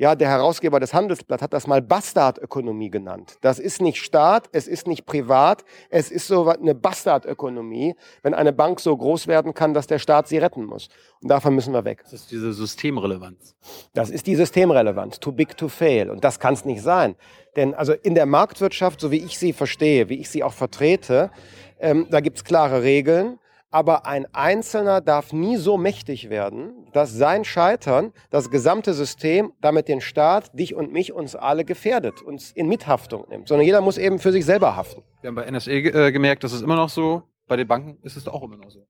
ja, 0.00 0.14
der 0.14 0.28
Herausgeber 0.28 0.78
des 0.78 0.94
Handelsblatt 0.94 1.42
hat 1.42 1.52
das 1.52 1.66
mal 1.66 1.82
Bastardökonomie 1.82 2.88
genannt. 2.88 3.36
Das 3.40 3.58
ist 3.58 3.82
nicht 3.82 4.00
Staat, 4.00 4.48
es 4.52 4.68
ist 4.68 4.86
nicht 4.86 5.06
privat, 5.06 5.64
es 5.90 6.12
ist 6.12 6.28
so 6.28 6.48
eine 6.48 6.76
Bastardökonomie, 6.76 7.96
wenn 8.22 8.32
eine 8.32 8.52
Bank 8.52 8.78
so 8.78 8.96
groß 8.96 9.26
werden 9.26 9.54
kann, 9.54 9.74
dass 9.74 9.88
der 9.88 9.98
Staat 9.98 10.28
sie 10.28 10.38
retten 10.38 10.64
muss. 10.64 10.88
Und 11.20 11.28
davon 11.28 11.52
müssen 11.52 11.74
wir 11.74 11.84
weg. 11.84 12.04
Das 12.04 12.12
ist 12.12 12.30
diese 12.30 12.52
Systemrelevanz. 12.52 13.56
Das 13.92 14.10
ist 14.10 14.28
die 14.28 14.36
Systemrelevanz, 14.36 15.18
too 15.18 15.32
big 15.32 15.56
to 15.56 15.66
fail. 15.66 16.10
Und 16.10 16.22
das 16.22 16.38
kann 16.38 16.54
es 16.54 16.64
nicht 16.64 16.80
sein. 16.80 17.16
Denn 17.56 17.74
also 17.74 17.92
in 17.92 18.14
der 18.14 18.26
Marktwirtschaft, 18.26 19.00
so 19.00 19.10
wie 19.10 19.24
ich 19.24 19.36
sie 19.36 19.52
verstehe, 19.52 20.08
wie 20.08 20.20
ich 20.20 20.30
sie 20.30 20.44
auch 20.44 20.52
vertrete, 20.52 21.32
ähm, 21.80 22.06
da 22.08 22.20
gibt 22.20 22.36
es 22.36 22.44
klare 22.44 22.84
Regeln. 22.84 23.40
Aber 23.70 24.06
ein 24.06 24.26
Einzelner 24.32 25.02
darf 25.02 25.32
nie 25.32 25.56
so 25.56 25.76
mächtig 25.76 26.30
werden, 26.30 26.86
dass 26.92 27.12
sein 27.12 27.44
Scheitern 27.44 28.12
das 28.30 28.50
gesamte 28.50 28.94
System, 28.94 29.52
damit 29.60 29.88
den 29.88 30.00
Staat, 30.00 30.58
dich 30.58 30.74
und 30.74 30.90
mich, 30.92 31.12
uns 31.12 31.36
alle 31.36 31.66
gefährdet, 31.66 32.22
uns 32.22 32.50
in 32.52 32.66
Mithaftung 32.68 33.26
nimmt. 33.28 33.48
Sondern 33.48 33.66
jeder 33.66 33.82
muss 33.82 33.98
eben 33.98 34.18
für 34.18 34.32
sich 34.32 34.46
selber 34.46 34.74
haften. 34.74 35.02
Wir 35.20 35.28
haben 35.28 35.34
bei 35.34 35.50
NSE 35.50 35.70
äh, 35.70 36.12
gemerkt, 36.12 36.44
das 36.44 36.52
ist 36.52 36.62
immer 36.62 36.76
noch 36.76 36.88
so. 36.88 37.22
Bei 37.46 37.56
den 37.56 37.68
Banken 37.68 37.98
ist 38.02 38.16
es 38.16 38.26
auch 38.26 38.42
immer 38.42 38.56
noch 38.56 38.70
so. 38.70 38.86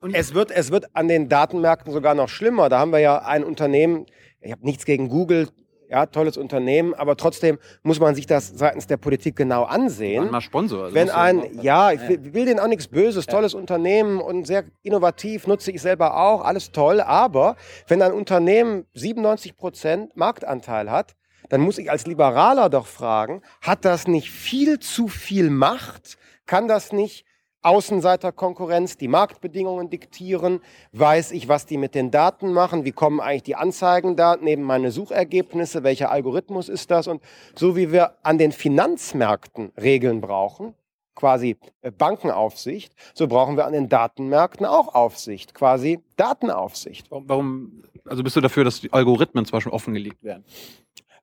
Und 0.00 0.14
Es 0.14 0.34
wird, 0.34 0.50
es 0.50 0.70
wird 0.70 0.86
an 0.94 1.08
den 1.08 1.28
Datenmärkten 1.28 1.92
sogar 1.92 2.14
noch 2.14 2.28
schlimmer. 2.28 2.68
Da 2.68 2.78
haben 2.78 2.92
wir 2.92 3.00
ja 3.00 3.18
ein 3.18 3.44
Unternehmen, 3.44 4.06
ich 4.40 4.52
habe 4.52 4.64
nichts 4.64 4.84
gegen 4.84 5.08
Google, 5.08 5.48
ja, 5.88 6.06
tolles 6.06 6.36
Unternehmen, 6.36 6.94
aber 6.94 7.16
trotzdem 7.16 7.58
muss 7.82 7.98
man 7.98 8.14
sich 8.14 8.26
das 8.26 8.48
seitens 8.48 8.86
der 8.86 8.98
Politik 8.98 9.36
genau 9.36 9.64
ansehen. 9.64 10.30
mal 10.30 10.40
Sponsor. 10.40 10.84
also 10.84 10.94
Wenn 10.94 11.10
ein, 11.10 11.60
ja, 11.62 11.92
ich 11.92 12.06
will, 12.08 12.34
will 12.34 12.44
denen 12.44 12.60
auch 12.60 12.68
nichts 12.68 12.88
Böses, 12.88 13.26
tolles 13.26 13.54
Unternehmen 13.54 14.20
und 14.20 14.46
sehr 14.46 14.64
innovativ, 14.82 15.46
nutze 15.46 15.70
ich 15.70 15.80
selber 15.80 16.16
auch, 16.16 16.44
alles 16.44 16.72
toll, 16.72 17.00
aber 17.00 17.56
wenn 17.86 18.02
ein 18.02 18.12
Unternehmen 18.12 18.84
97 18.94 19.56
Prozent 19.56 20.16
Marktanteil 20.16 20.90
hat, 20.90 21.14
dann 21.48 21.60
muss 21.62 21.78
ich 21.78 21.90
als 21.90 22.06
Liberaler 22.06 22.68
doch 22.68 22.86
fragen, 22.86 23.42
hat 23.62 23.84
das 23.84 24.06
nicht 24.06 24.30
viel 24.30 24.78
zu 24.80 25.08
viel 25.08 25.50
Macht? 25.50 26.18
Kann 26.46 26.68
das 26.68 26.92
nicht 26.92 27.24
Außenseiterkonkurrenz, 27.62 28.96
die 28.96 29.08
Marktbedingungen 29.08 29.90
diktieren? 29.90 30.60
Weiß 30.92 31.32
ich, 31.32 31.48
was 31.48 31.66
die 31.66 31.76
mit 31.76 31.94
den 31.94 32.10
Daten 32.10 32.52
machen? 32.52 32.84
Wie 32.84 32.92
kommen 32.92 33.20
eigentlich 33.20 33.42
die 33.42 33.56
Anzeigen 33.56 34.16
da 34.16 34.36
neben 34.40 34.62
meine 34.62 34.90
Suchergebnisse? 34.90 35.82
Welcher 35.82 36.10
Algorithmus 36.10 36.68
ist 36.68 36.90
das? 36.90 37.08
Und 37.08 37.22
so 37.54 37.76
wie 37.76 37.92
wir 37.92 38.14
an 38.22 38.38
den 38.38 38.52
Finanzmärkten 38.52 39.72
Regeln 39.76 40.20
brauchen, 40.20 40.74
quasi 41.18 41.56
äh, 41.82 41.90
Bankenaufsicht, 41.90 42.94
so 43.12 43.26
brauchen 43.26 43.56
wir 43.56 43.66
an 43.66 43.72
den 43.72 43.88
Datenmärkten 43.88 44.64
auch 44.64 44.94
Aufsicht, 44.94 45.52
quasi 45.52 46.00
Datenaufsicht. 46.16 47.10
Warum, 47.10 47.82
also 48.04 48.22
bist 48.22 48.36
du 48.36 48.40
dafür, 48.40 48.64
dass 48.64 48.80
die 48.80 48.92
Algorithmen 48.92 49.44
zum 49.44 49.56
Beispiel 49.56 49.72
offengelegt 49.72 50.22
werden? 50.22 50.44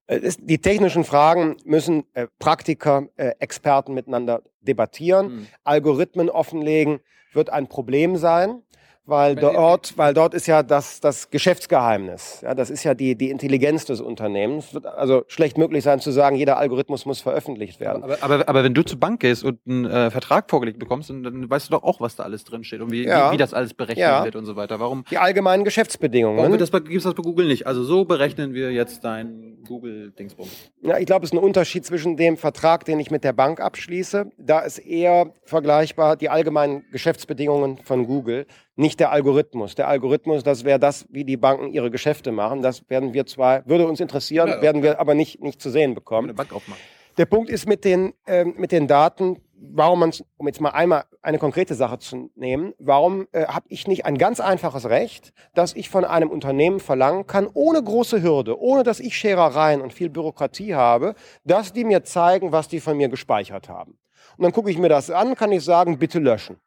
Äh, 0.07 0.31
Die 0.39 0.59
technischen 0.59 1.03
Fragen 1.03 1.57
müssen 1.65 2.03
äh, 2.13 2.27
Praktiker, 2.39 3.07
äh, 3.17 3.33
Experten 3.39 3.93
miteinander 3.93 4.41
debattieren. 4.61 5.27
Hm. 5.27 5.47
Algorithmen 5.63 6.29
offenlegen 6.29 6.99
wird 7.33 7.49
ein 7.49 7.67
Problem 7.67 8.15
sein, 8.15 8.61
weil 9.05 9.35
dort, 9.35 9.97
weil 9.97 10.13
dort 10.13 10.33
ist 10.33 10.47
ja 10.47 10.63
das, 10.63 10.99
das 10.99 11.29
Geschäftsgeheimnis. 11.29 12.41
Ja, 12.41 12.55
das 12.55 12.69
ist 12.69 12.83
ja 12.83 12.93
die, 12.93 13.15
die 13.15 13.29
Intelligenz 13.29 13.85
des 13.85 14.01
Unternehmens. 14.01 14.65
Es 14.67 14.73
wird 14.73 14.85
also 14.85 15.23
schlecht 15.27 15.57
möglich 15.57 15.83
sein 15.83 15.99
zu 15.99 16.11
sagen, 16.11 16.35
jeder 16.35 16.57
Algorithmus 16.57 17.05
muss 17.05 17.21
veröffentlicht 17.21 17.79
werden. 17.79 18.03
Aber, 18.03 18.17
aber, 18.21 18.49
aber 18.49 18.63
wenn 18.63 18.73
du 18.73 18.83
zur 18.83 18.99
Bank 18.99 19.19
gehst 19.19 19.43
und 19.43 19.59
einen 19.67 19.85
äh, 19.85 20.11
Vertrag 20.11 20.49
vorgelegt 20.49 20.79
bekommst, 20.79 21.09
dann, 21.09 21.23
dann 21.23 21.49
weißt 21.49 21.67
du 21.69 21.71
doch 21.71 21.83
auch, 21.83 22.01
was 22.01 22.15
da 22.15 22.23
alles 22.23 22.43
drinsteht 22.43 22.81
und 22.81 22.91
wie, 22.91 23.05
Ja. 23.05 23.29
wie, 23.29 23.33
wie 23.33 23.37
das 23.37 23.53
alles 23.53 23.73
berechnet 23.73 23.97
Ja. 23.99 24.23
wird 24.23 24.35
und 24.35 24.45
so 24.45 24.55
weiter. 24.55 24.79
Warum, 24.79 25.05
Die 25.11 25.17
allgemeinen 25.17 25.63
Geschäftsbedingungen. 25.63 26.37
warum 26.37 26.51
bei, 26.51 26.79
gibt's 26.79 27.03
das 27.03 27.13
bei 27.13 27.21
Google 27.23 27.47
nicht? 27.47 27.67
Also 27.67 27.83
so 27.83 28.05
berechnen 28.05 28.53
wir 28.53 28.71
jetzt 28.71 29.03
dein 29.03 29.57
Google-Dingsbums. 29.67 30.49
Ja, 30.81 30.97
ich 30.97 31.05
glaube, 31.05 31.25
es 31.25 31.31
ist 31.31 31.37
ein 31.37 31.43
Unterschied 31.43 31.85
zwischen 31.85 32.17
dem 32.17 32.37
Vertrag, 32.37 32.85
den 32.85 32.99
ich 32.99 33.11
mit 33.11 33.23
der 33.23 33.33
Bank 33.33 33.59
abschließe. 33.59 34.31
Da 34.37 34.59
ist 34.59 34.79
eher 34.79 35.31
vergleichbar 35.43 36.15
die 36.15 36.29
allgemeinen 36.29 36.83
Geschäftsbedingungen 36.91 37.79
von 37.83 38.05
Google, 38.05 38.45
nicht 38.75 38.99
der 38.99 39.11
Algorithmus. 39.11 39.75
Der 39.75 39.87
Algorithmus, 39.87 40.43
das 40.43 40.63
wäre 40.63 40.79
das, 40.79 41.05
wie 41.09 41.23
die 41.23 41.37
Banken 41.37 41.71
ihre 41.71 41.91
Geschäfte 41.91 42.31
machen. 42.31 42.61
Das 42.61 42.89
werden 42.89 43.13
wir 43.13 43.25
zwar, 43.25 43.65
würde 43.67 43.87
uns 43.87 43.99
interessieren, 43.99 44.47
Ja, 44.49 44.61
werden 44.61 44.83
wir 44.83 44.99
aber 44.99 45.15
nicht, 45.15 45.41
nicht 45.41 45.61
zu 45.61 45.69
sehen 45.69 45.91
Eine 45.91 45.95
bekommen. 45.95 46.35
Bank 46.35 46.53
aufmachen. 46.53 46.81
Der 47.17 47.25
Punkt 47.25 47.49
ist 47.49 47.67
mit 47.67 47.85
den, 47.85 48.13
ähm, 48.27 48.55
mit 48.57 48.73
den 48.73 48.87
Daten, 48.87 49.39
warum 49.57 49.99
man, 50.01 50.11
um 50.35 50.47
jetzt 50.47 50.59
mal 50.59 50.71
einmal 50.71 51.05
eine 51.21 51.39
konkrete 51.39 51.73
Sache 51.73 51.97
zu 51.97 52.29
nehmen, 52.35 52.73
warum 52.77 53.27
äh, 53.31 53.45
habe 53.45 53.65
ich 53.69 53.87
nicht 53.87 54.05
ein 54.05 54.17
ganz 54.17 54.41
einfaches 54.41 54.89
Recht, 54.89 55.31
dass 55.53 55.73
ich 55.73 55.89
von 55.89 56.03
einem 56.03 56.29
Unternehmen 56.29 56.81
verlangen 56.81 57.25
kann, 57.25 57.47
ohne 57.53 57.81
große 57.81 58.21
Hürde, 58.21 58.59
ohne 58.59 58.83
dass 58.83 58.99
ich 58.99 59.15
Scherereien 59.17 59.81
und 59.81 59.93
viel 59.93 60.09
Bürokratie 60.09 60.75
habe, 60.75 61.15
dass 61.45 61.71
die 61.71 61.85
mir 61.85 62.03
zeigen, 62.03 62.51
was 62.51 62.67
die 62.67 62.81
von 62.81 62.97
mir 62.97 63.07
gespeichert 63.07 63.69
haben. 63.69 63.97
Und 64.37 64.43
dann 64.43 64.51
gucke 64.51 64.69
ich 64.69 64.77
mir 64.77 64.89
das 64.89 65.09
an, 65.09 65.35
kann 65.35 65.53
ich 65.53 65.63
sagen, 65.63 65.97
bitte 65.97 66.19
löschen. 66.19 66.57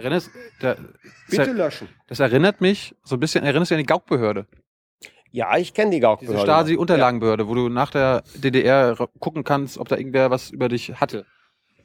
Erinnerst, 0.00 0.30
der, 0.62 0.76
Bitte 1.28 1.46
das, 1.46 1.54
löschen. 1.56 1.88
das 2.06 2.20
erinnert 2.20 2.60
mich 2.60 2.94
so 3.04 3.16
ein 3.16 3.20
bisschen, 3.20 3.44
erinnerst 3.44 3.70
du 3.70 3.74
an 3.74 3.80
die 3.80 3.86
Gaukbehörde? 3.86 4.46
Ja, 5.30 5.56
ich 5.58 5.74
kenne 5.74 5.90
die 5.90 6.00
Gaukbehörde. 6.00 6.38
Diese 6.38 6.46
Stasi-Unterlagenbehörde, 6.46 7.46
wo 7.46 7.54
du 7.54 7.68
nach 7.68 7.90
der 7.90 8.22
DDR 8.34 8.96
gucken 9.20 9.44
kannst, 9.44 9.78
ob 9.78 9.88
da 9.88 9.96
irgendwer 9.96 10.30
was 10.30 10.50
über 10.50 10.68
dich 10.68 11.00
hatte. 11.00 11.26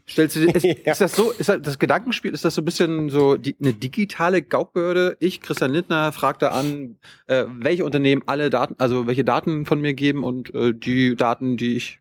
Stellst 0.08 0.36
du 0.36 0.41
ist, 0.41 0.64
ja. 0.64 0.91
ist 0.91 1.01
das 1.01 1.16
so, 1.16 1.32
ist 1.32 1.49
das, 1.49 1.62
das 1.62 1.80
Gedankenspiel, 1.80 2.34
ist 2.34 2.45
das 2.45 2.56
so 2.56 2.62
ein 2.62 2.66
bisschen 2.66 3.10
so 3.10 3.38
die, 3.38 3.56
eine 3.60 3.74
digitale 3.74 4.41
Gaukbehörde? 4.41 5.18
Ich, 5.20 5.41
Christian 5.41 5.72
Lindner, 5.72 6.12
frage 6.12 6.38
da 6.39 6.49
an, 6.49 6.97
äh, 7.28 7.45
welche 7.47 7.86
Unternehmen 7.86 8.22
alle 8.28 8.49
Daten, 8.49 8.76
also 8.78 9.08
welche 9.08 9.24
Daten 9.24 9.66
von 9.66 9.82
mir 9.82 9.93
geben 9.95 10.24
und 10.24 10.53
äh, 10.53 10.74
die 10.74 11.16
Daten, 11.16 11.58
die 11.58 11.76
ich 11.76 11.99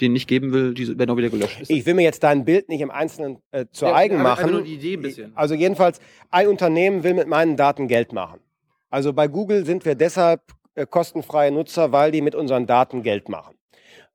denen 0.00 0.12
nicht 0.12 0.28
geben 0.28 0.52
will, 0.52 0.74
die 0.74 0.98
werden 0.98 1.10
auch 1.10 1.16
wieder 1.16 1.30
gelöscht. 1.30 1.62
Ich 1.68 1.86
will 1.86 1.94
mir 1.94 2.02
jetzt 2.02 2.22
dein 2.22 2.44
Bild 2.44 2.68
nicht 2.68 2.82
im 2.82 2.90
Einzelnen 2.90 3.38
äh, 3.50 3.64
zu 3.72 3.86
ja, 3.86 3.94
eigen 3.94 4.20
machen. 4.20 4.50
Nur 4.50 4.62
die 4.62 4.74
Idee 4.74 4.94
ein 4.94 5.02
bisschen. 5.02 5.32
Also 5.34 5.54
jedenfalls, 5.54 6.00
ein 6.30 6.48
Unternehmen 6.48 7.02
will 7.02 7.14
mit 7.14 7.28
meinen 7.28 7.56
Daten 7.56 7.88
Geld 7.88 8.12
machen. 8.12 8.40
Also 8.90 9.14
bei 9.14 9.28
Google 9.28 9.64
sind 9.64 9.86
wir 9.86 9.94
deshalb 9.94 10.42
äh, 10.74 10.86
kostenfreie 10.86 11.50
Nutzer, 11.50 11.92
weil 11.92 12.12
die 12.12 12.20
mit 12.20 12.34
unseren 12.34 12.66
Daten 12.66 13.02
Geld 13.02 13.30
machen. 13.30 13.55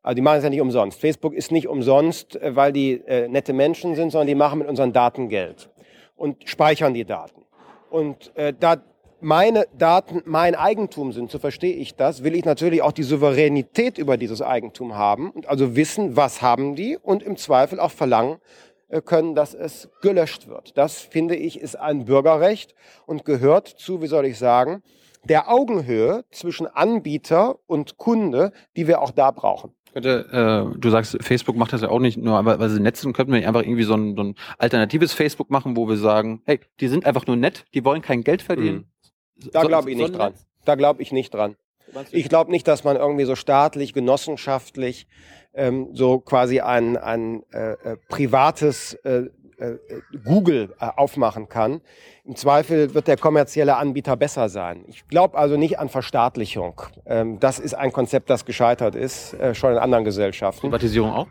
Also 0.03 0.15
die 0.15 0.21
machen 0.21 0.37
es 0.37 0.43
ja 0.43 0.49
nicht 0.49 0.61
umsonst. 0.61 0.99
Facebook 0.99 1.33
ist 1.33 1.51
nicht 1.51 1.67
umsonst, 1.67 2.35
äh, 2.35 2.55
weil 2.55 2.71
die 2.71 2.93
äh, 3.05 3.27
nette 3.27 3.53
Menschen 3.53 3.95
sind, 3.95 4.11
sondern 4.11 4.27
die 4.27 4.35
machen 4.35 4.59
mit 4.59 4.67
unseren 4.67 4.93
Daten 4.93 5.29
Geld 5.29 5.69
und 6.15 6.47
speichern 6.47 6.93
die 6.93 7.05
Daten. 7.05 7.41
Und 7.89 8.35
äh, 8.35 8.53
da 8.57 8.77
meine 9.19 9.67
Daten 9.77 10.23
mein 10.25 10.55
Eigentum 10.55 11.11
sind, 11.11 11.29
so 11.29 11.37
verstehe 11.37 11.75
ich 11.75 11.95
das, 11.95 12.23
will 12.23 12.35
ich 12.35 12.43
natürlich 12.43 12.81
auch 12.81 12.91
die 12.91 13.03
Souveränität 13.03 13.99
über 13.99 14.17
dieses 14.17 14.41
Eigentum 14.41 14.95
haben 14.95 15.29
und 15.29 15.47
also 15.47 15.75
wissen, 15.75 16.15
was 16.15 16.41
haben 16.41 16.75
die 16.75 16.97
und 16.97 17.21
im 17.21 17.37
Zweifel 17.37 17.79
auch 17.79 17.91
verlangen 17.91 18.37
äh, 18.89 19.01
können, 19.01 19.35
dass 19.35 19.53
es 19.53 19.89
gelöscht 20.01 20.47
wird. 20.47 20.75
Das 20.77 20.99
finde 21.01 21.35
ich 21.35 21.59
ist 21.59 21.75
ein 21.75 22.05
Bürgerrecht 22.05 22.73
und 23.05 23.25
gehört 23.25 23.67
zu, 23.67 24.01
wie 24.01 24.07
soll 24.07 24.25
ich 24.25 24.39
sagen, 24.39 24.81
der 25.23 25.49
Augenhöhe 25.49 26.25
zwischen 26.31 26.65
Anbieter 26.65 27.59
und 27.67 27.97
Kunde, 27.97 28.51
die 28.75 28.87
wir 28.87 29.01
auch 29.01 29.11
da 29.11 29.29
brauchen. 29.29 29.75
Könnte, 29.93 30.71
äh, 30.73 30.79
du 30.79 30.89
sagst, 30.89 31.17
Facebook 31.21 31.57
macht 31.57 31.73
das 31.73 31.81
ja 31.81 31.89
auch 31.89 31.99
nicht 31.99 32.17
nur, 32.17 32.37
aber 32.37 32.59
weil 32.59 32.69
sie 32.69 32.79
nett 32.79 32.95
sind, 32.95 33.13
könnten 33.13 33.33
wir 33.33 33.45
einfach 33.45 33.61
irgendwie 33.61 33.83
so 33.83 33.95
ein, 33.95 34.15
so 34.15 34.23
ein 34.23 34.35
alternatives 34.57 35.13
Facebook 35.13 35.49
machen, 35.49 35.75
wo 35.75 35.87
wir 35.89 35.97
sagen, 35.97 36.41
hey, 36.45 36.61
die 36.79 36.87
sind 36.87 37.05
einfach 37.05 37.27
nur 37.27 37.35
nett, 37.35 37.65
die 37.73 37.83
wollen 37.83 38.01
kein 38.01 38.23
Geld 38.23 38.41
verdienen. 38.41 38.87
Mhm. 39.35 39.49
Da 39.51 39.61
so, 39.61 39.67
glaube 39.67 39.91
ich 39.91 39.97
nicht 39.97 40.15
dran. 40.15 40.33
Da 40.65 40.75
glaube 40.75 41.01
ich 41.01 41.11
nicht 41.11 41.33
dran. 41.33 41.55
Ich 42.11 42.29
glaube 42.29 42.51
nicht, 42.51 42.67
dass 42.67 42.83
man 42.83 42.95
irgendwie 42.95 43.25
so 43.25 43.35
staatlich, 43.35 43.93
genossenschaftlich 43.93 45.07
ähm, 45.53 45.89
so 45.93 46.19
quasi 46.19 46.61
ein, 46.61 46.95
ein 46.95 47.43
äh, 47.51 47.73
äh, 47.73 47.97
privates 48.07 48.93
äh, 49.03 49.29
äh, 49.61 49.77
Google 50.25 50.73
äh, 50.79 50.87
aufmachen 50.95 51.47
kann. 51.47 51.81
Im 52.25 52.35
Zweifel 52.35 52.95
wird 52.95 53.07
der 53.07 53.17
kommerzielle 53.17 53.77
Anbieter 53.77 54.17
besser 54.17 54.49
sein. 54.49 54.83
Ich 54.87 55.07
glaube 55.07 55.37
also 55.37 55.55
nicht 55.55 55.77
an 55.77 55.87
Verstaatlichung. 55.87 56.81
Ähm, 57.05 57.39
das 57.39 57.59
ist 57.59 57.75
ein 57.75 57.93
Konzept, 57.93 58.31
das 58.31 58.45
gescheitert 58.45 58.95
ist, 58.95 59.35
äh, 59.35 59.53
schon 59.53 59.73
in 59.73 59.77
anderen 59.77 60.03
Gesellschaften. 60.03 60.61
Privatisierung 60.61 61.11
auch? 61.11 61.27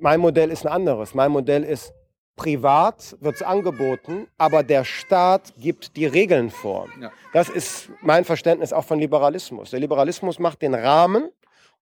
Mein 0.00 0.20
Modell 0.20 0.50
ist 0.50 0.66
ein 0.66 0.72
anderes. 0.72 1.14
Mein 1.14 1.30
Modell 1.30 1.64
ist, 1.64 1.94
privat 2.36 3.16
wird 3.20 3.36
es 3.36 3.42
angeboten, 3.42 4.26
aber 4.36 4.62
der 4.62 4.84
Staat 4.84 5.54
gibt 5.58 5.96
die 5.96 6.06
Regeln 6.06 6.50
vor. 6.50 6.88
Ja. 7.00 7.10
Das 7.32 7.48
ist 7.48 7.90
mein 8.02 8.24
Verständnis 8.24 8.72
auch 8.72 8.84
von 8.84 8.98
Liberalismus. 8.98 9.70
Der 9.70 9.80
Liberalismus 9.80 10.38
macht 10.38 10.60
den 10.60 10.74
Rahmen, 10.74 11.30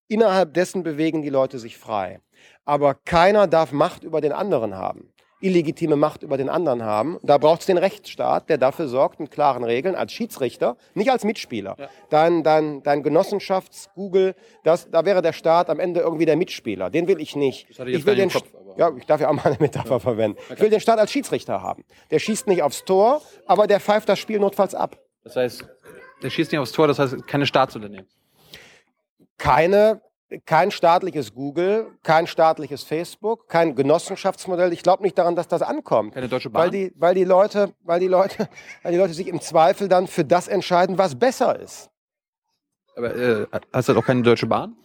innerhalb 0.06 0.54
dessen 0.54 0.84
bewegen 0.84 1.22
die 1.22 1.30
Leute 1.30 1.58
sich 1.58 1.78
frei. 1.78 2.20
Aber 2.64 2.94
keiner 2.94 3.46
darf 3.48 3.72
Macht 3.72 4.04
über 4.04 4.20
den 4.20 4.32
anderen 4.32 4.76
haben 4.76 5.09
illegitime 5.40 5.96
Macht 5.96 6.22
über 6.22 6.36
den 6.36 6.48
anderen 6.48 6.84
haben. 6.84 7.18
Da 7.22 7.38
braucht 7.38 7.60
es 7.60 7.66
den 7.66 7.78
Rechtsstaat, 7.78 8.48
der 8.48 8.58
dafür 8.58 8.88
sorgt, 8.88 9.20
mit 9.20 9.30
klaren 9.30 9.64
Regeln, 9.64 9.94
als 9.94 10.12
Schiedsrichter, 10.12 10.76
nicht 10.94 11.10
als 11.10 11.24
Mitspieler. 11.24 11.76
Ja. 11.78 11.88
Dein, 12.10 12.42
dein, 12.42 12.82
dein 12.82 13.02
Genossenschafts-Google, 13.02 14.34
da 14.62 15.04
wäre 15.04 15.22
der 15.22 15.32
Staat 15.32 15.70
am 15.70 15.80
Ende 15.80 16.00
irgendwie 16.00 16.26
der 16.26 16.36
Mitspieler. 16.36 16.90
Den 16.90 17.08
will 17.08 17.20
ich 17.20 17.36
nicht. 17.36 17.66
Ich, 17.70 17.78
ich 17.78 18.06
will 18.06 18.16
den 18.16 18.30
Kopf, 18.30 18.46
ja, 18.76 18.90
ich 18.96 19.06
darf 19.06 19.20
ja 19.20 19.28
auch 19.28 19.34
mal 19.34 19.46
eine 19.46 19.56
Metapher 19.58 19.90
ja. 19.90 19.98
verwenden. 19.98 20.38
Okay. 20.38 20.54
Ich 20.54 20.60
will 20.60 20.70
den 20.70 20.80
Staat 20.80 20.98
als 20.98 21.10
Schiedsrichter 21.10 21.62
haben. 21.62 21.84
Der 22.10 22.18
schießt 22.18 22.46
nicht 22.46 22.62
aufs 22.62 22.84
Tor, 22.84 23.22
aber 23.46 23.66
der 23.66 23.80
pfeift 23.80 24.08
das 24.08 24.18
Spiel 24.18 24.38
notfalls 24.38 24.74
ab. 24.74 24.98
Das 25.24 25.36
heißt, 25.36 25.64
der 26.22 26.30
schießt 26.30 26.52
nicht 26.52 26.60
aufs 26.60 26.72
Tor, 26.72 26.86
das 26.86 26.98
heißt 26.98 27.26
keine 27.26 27.46
Staatsunternehmen. 27.46 28.06
Keine 29.38 30.02
kein 30.46 30.70
staatliches 30.70 31.34
Google, 31.34 31.88
kein 32.02 32.26
staatliches 32.26 32.82
Facebook, 32.82 33.48
kein 33.48 33.74
Genossenschaftsmodell. 33.74 34.72
Ich 34.72 34.82
glaube 34.82 35.02
nicht 35.02 35.18
daran, 35.18 35.36
dass 35.36 35.48
das 35.48 35.62
ankommt. 35.62 36.14
Keine 36.14 36.28
Deutsche 36.28 36.50
Bahn. 36.50 36.62
Weil 36.62 36.70
die, 36.70 36.92
weil 36.96 37.14
die 37.14 37.24
Leute, 37.24 37.74
weil 37.82 38.00
die 38.00 38.08
Leute, 38.08 38.48
weil 38.82 38.92
die 38.92 38.98
Leute 38.98 39.12
sich 39.14 39.28
im 39.28 39.40
Zweifel 39.40 39.88
dann 39.88 40.06
für 40.06 40.24
das 40.24 40.48
entscheiden, 40.48 40.98
was 40.98 41.18
besser 41.18 41.58
ist. 41.58 41.90
Aber 42.96 43.14
äh, 43.14 43.46
hast 43.72 43.88
du 43.88 43.94
doch 43.94 44.04
keine 44.04 44.22
Deutsche 44.22 44.46
Bahn? 44.46 44.76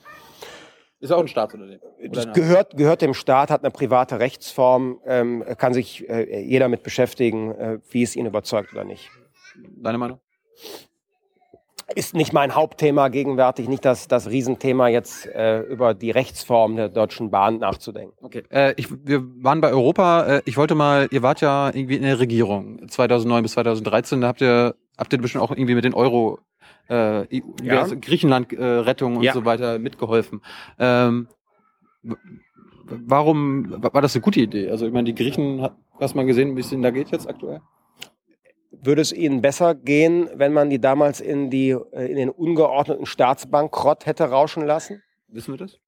Ist 0.99 1.11
auch 1.11 1.19
ein 1.19 1.27
Staatsunternehmen. 1.27 1.81
Das 2.11 2.31
gehört, 2.33 2.77
gehört 2.77 3.01
dem 3.01 3.13
Staat, 3.13 3.51
hat 3.51 3.63
eine 3.63 3.71
private 3.71 4.19
Rechtsform, 4.19 4.99
ähm, 5.05 5.43
kann 5.57 5.73
sich 5.73 6.09
äh, 6.09 6.41
jeder 6.41 6.69
mit 6.69 6.83
beschäftigen, 6.83 7.51
äh, 7.51 7.79
wie 7.91 8.01
es 8.01 8.15
ihn 8.15 8.25
überzeugt 8.25 8.73
oder 8.73 8.85
nicht. 8.85 9.11
Deine 9.77 9.97
Meinung? 9.97 10.19
Ist 11.93 12.15
nicht 12.15 12.33
mein 12.33 12.55
Hauptthema 12.55 13.09
gegenwärtig, 13.09 13.69
nicht 13.69 13.85
das, 13.85 14.07
das 14.07 14.29
Riesenthema 14.29 14.87
jetzt 14.87 15.27
äh, 15.27 15.61
über 15.61 15.93
die 15.93 16.11
Rechtsform 16.11 16.75
der 16.75 16.89
Deutschen 16.89 17.29
Bahn 17.29 17.59
nachzudenken. 17.59 18.25
Okay, 18.25 18.43
äh, 18.49 18.73
ich, 18.77 18.87
wir 19.05 19.23
waren 19.43 19.61
bei 19.61 19.69
Europa. 19.69 20.37
Äh, 20.37 20.41
ich 20.45 20.57
wollte 20.57 20.73
mal, 20.73 21.07
ihr 21.11 21.21
wart 21.21 21.41
ja 21.41 21.67
irgendwie 21.67 21.95
in 21.95 22.03
der 22.03 22.19
Regierung 22.19 22.87
2009 22.87 23.43
bis 23.43 23.51
2013. 23.53 24.21
Da 24.21 24.27
habt 24.27 24.41
ihr 24.41 24.75
habt 24.97 25.13
ihr 25.13 25.21
bestimmt 25.21 25.43
auch 25.43 25.51
irgendwie 25.51 25.75
mit 25.75 25.83
den 25.83 25.93
Euro 25.93 26.39
äh, 26.89 27.25
ja. 27.63 27.87
Griechenland-Rettung 27.87 29.13
äh, 29.13 29.17
und 29.17 29.23
ja. 29.23 29.33
so 29.33 29.45
weiter 29.45 29.79
mitgeholfen. 29.79 30.41
Ähm, 30.79 31.27
warum 32.83 33.81
war 33.81 34.01
das 34.01 34.15
eine 34.15 34.21
gute 34.21 34.41
Idee? 34.41 34.69
Also 34.69 34.85
ich 34.85 34.93
meine, 34.93 35.05
die 35.05 35.15
Griechen, 35.15 35.67
hast 35.99 36.15
mal 36.15 36.25
gesehen, 36.25 36.55
wie 36.55 36.61
es 36.61 36.69
denen 36.69 36.83
da 36.83 36.91
geht 36.91 37.11
jetzt 37.11 37.27
aktuell? 37.27 37.61
Würde 38.81 39.01
es 39.01 39.11
ihnen 39.11 39.41
besser 39.41 39.75
gehen, 39.75 40.29
wenn 40.33 40.53
man 40.53 40.69
die 40.69 40.79
damals 40.79 41.21
in, 41.21 41.49
die, 41.49 41.69
äh, 41.69 42.05
in 42.09 42.15
den 42.15 42.29
ungeordneten 42.29 43.05
Staatsbankrott 43.05 44.05
hätte 44.05 44.25
rauschen 44.25 44.65
lassen? 44.65 45.03
Wissen 45.27 45.53
wir 45.53 45.57
das? 45.57 45.79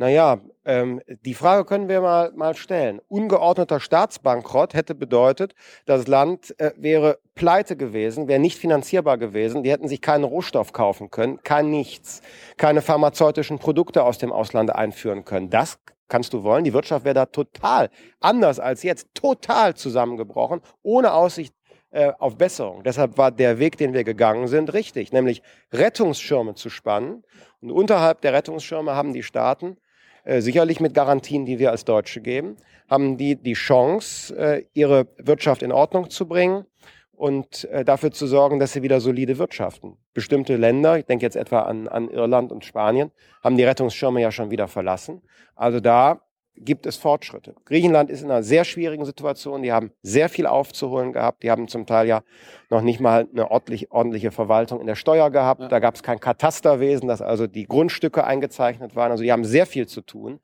Naja, 0.00 0.40
ähm, 0.64 1.00
die 1.24 1.34
Frage 1.34 1.64
können 1.64 1.88
wir 1.88 2.00
mal, 2.00 2.30
mal 2.36 2.54
stellen. 2.54 3.00
Ungeordneter 3.08 3.80
Staatsbankrott 3.80 4.72
hätte 4.72 4.94
bedeutet, 4.94 5.56
das 5.86 6.06
Land 6.06 6.54
äh, 6.60 6.70
wäre 6.76 7.18
pleite 7.34 7.76
gewesen, 7.76 8.28
wäre 8.28 8.38
nicht 8.38 8.58
finanzierbar 8.58 9.18
gewesen. 9.18 9.64
Die 9.64 9.72
hätten 9.72 9.88
sich 9.88 10.00
keinen 10.00 10.22
Rohstoff 10.22 10.72
kaufen 10.72 11.10
können, 11.10 11.42
kein 11.42 11.70
nichts, 11.70 12.22
keine 12.56 12.80
pharmazeutischen 12.80 13.58
Produkte 13.58 14.04
aus 14.04 14.18
dem 14.18 14.30
Ausland 14.30 14.72
einführen 14.72 15.24
können. 15.24 15.50
Das 15.50 15.80
kannst 16.06 16.32
du 16.32 16.44
wollen. 16.44 16.62
Die 16.62 16.72
Wirtschaft 16.72 17.04
wäre 17.04 17.14
da 17.14 17.26
total 17.26 17.90
anders 18.20 18.60
als 18.60 18.84
jetzt, 18.84 19.08
total 19.14 19.74
zusammengebrochen, 19.74 20.60
ohne 20.82 21.12
Aussicht 21.12 21.54
äh, 21.90 22.12
auf 22.18 22.36
Besserung. 22.36 22.82
Deshalb 22.82 23.16
war 23.18 23.30
der 23.30 23.58
Weg, 23.58 23.76
den 23.78 23.94
wir 23.94 24.04
gegangen 24.04 24.46
sind, 24.46 24.72
richtig, 24.72 25.12
nämlich 25.12 25.42
Rettungsschirme 25.72 26.54
zu 26.54 26.70
spannen. 26.70 27.24
Und 27.60 27.70
unterhalb 27.70 28.20
der 28.20 28.32
Rettungsschirme 28.32 28.94
haben 28.94 29.12
die 29.12 29.22
Staaten, 29.22 29.76
äh, 30.24 30.42
sicherlich 30.42 30.80
mit 30.80 30.92
Garantien, 30.94 31.46
die 31.46 31.58
wir 31.58 31.70
als 31.70 31.84
Deutsche 31.86 32.20
geben, 32.20 32.56
haben 32.90 33.16
die 33.16 33.36
die 33.36 33.54
Chance, 33.54 34.36
äh, 34.36 34.64
ihre 34.74 35.06
Wirtschaft 35.16 35.62
in 35.62 35.72
Ordnung 35.72 36.10
zu 36.10 36.28
bringen 36.28 36.66
und 37.12 37.64
äh, 37.64 37.84
dafür 37.84 38.10
zu 38.10 38.26
sorgen, 38.26 38.58
dass 38.58 38.74
sie 38.74 38.82
wieder 38.82 39.00
solide 39.00 39.38
wirtschaften. 39.38 39.96
Bestimmte 40.14 40.56
Länder, 40.56 40.98
ich 40.98 41.06
denke 41.06 41.24
jetzt 41.24 41.36
etwa 41.36 41.60
an, 41.62 41.88
an 41.88 42.08
Irland 42.08 42.52
und 42.52 42.64
Spanien, 42.64 43.10
haben 43.42 43.56
die 43.56 43.64
Rettungsschirme 43.64 44.20
ja 44.20 44.30
schon 44.30 44.50
wieder 44.50 44.68
verlassen. 44.68 45.22
Also 45.56 45.80
da 45.80 46.20
gibt 46.60 46.86
es 46.86 46.96
Fortschritte. 46.96 47.54
Griechenland 47.64 48.10
ist 48.10 48.22
in 48.22 48.30
einer 48.30 48.42
sehr 48.42 48.64
schwierigen 48.64 49.04
Situation. 49.04 49.62
Die 49.62 49.72
haben 49.72 49.92
sehr 50.02 50.28
viel 50.28 50.46
aufzuholen 50.46 51.12
gehabt. 51.12 51.42
Die 51.42 51.50
haben 51.50 51.68
zum 51.68 51.86
Teil 51.86 52.06
ja 52.06 52.22
noch 52.70 52.82
nicht 52.82 53.00
mal 53.00 53.26
eine 53.32 53.50
ordentlich, 53.50 53.90
ordentliche 53.90 54.30
Verwaltung 54.30 54.80
in 54.80 54.86
der 54.86 54.94
Steuer 54.94 55.30
gehabt. 55.30 55.62
Ja. 55.62 55.68
Da 55.68 55.78
gab 55.78 55.94
es 55.94 56.02
kein 56.02 56.20
Katasterwesen, 56.20 57.08
dass 57.08 57.22
also 57.22 57.46
die 57.46 57.66
Grundstücke 57.66 58.24
eingezeichnet 58.24 58.96
waren. 58.96 59.10
Also 59.10 59.24
die 59.24 59.32
haben 59.32 59.44
sehr 59.44 59.66
viel 59.66 59.86
zu 59.86 60.00
tun. 60.00 60.40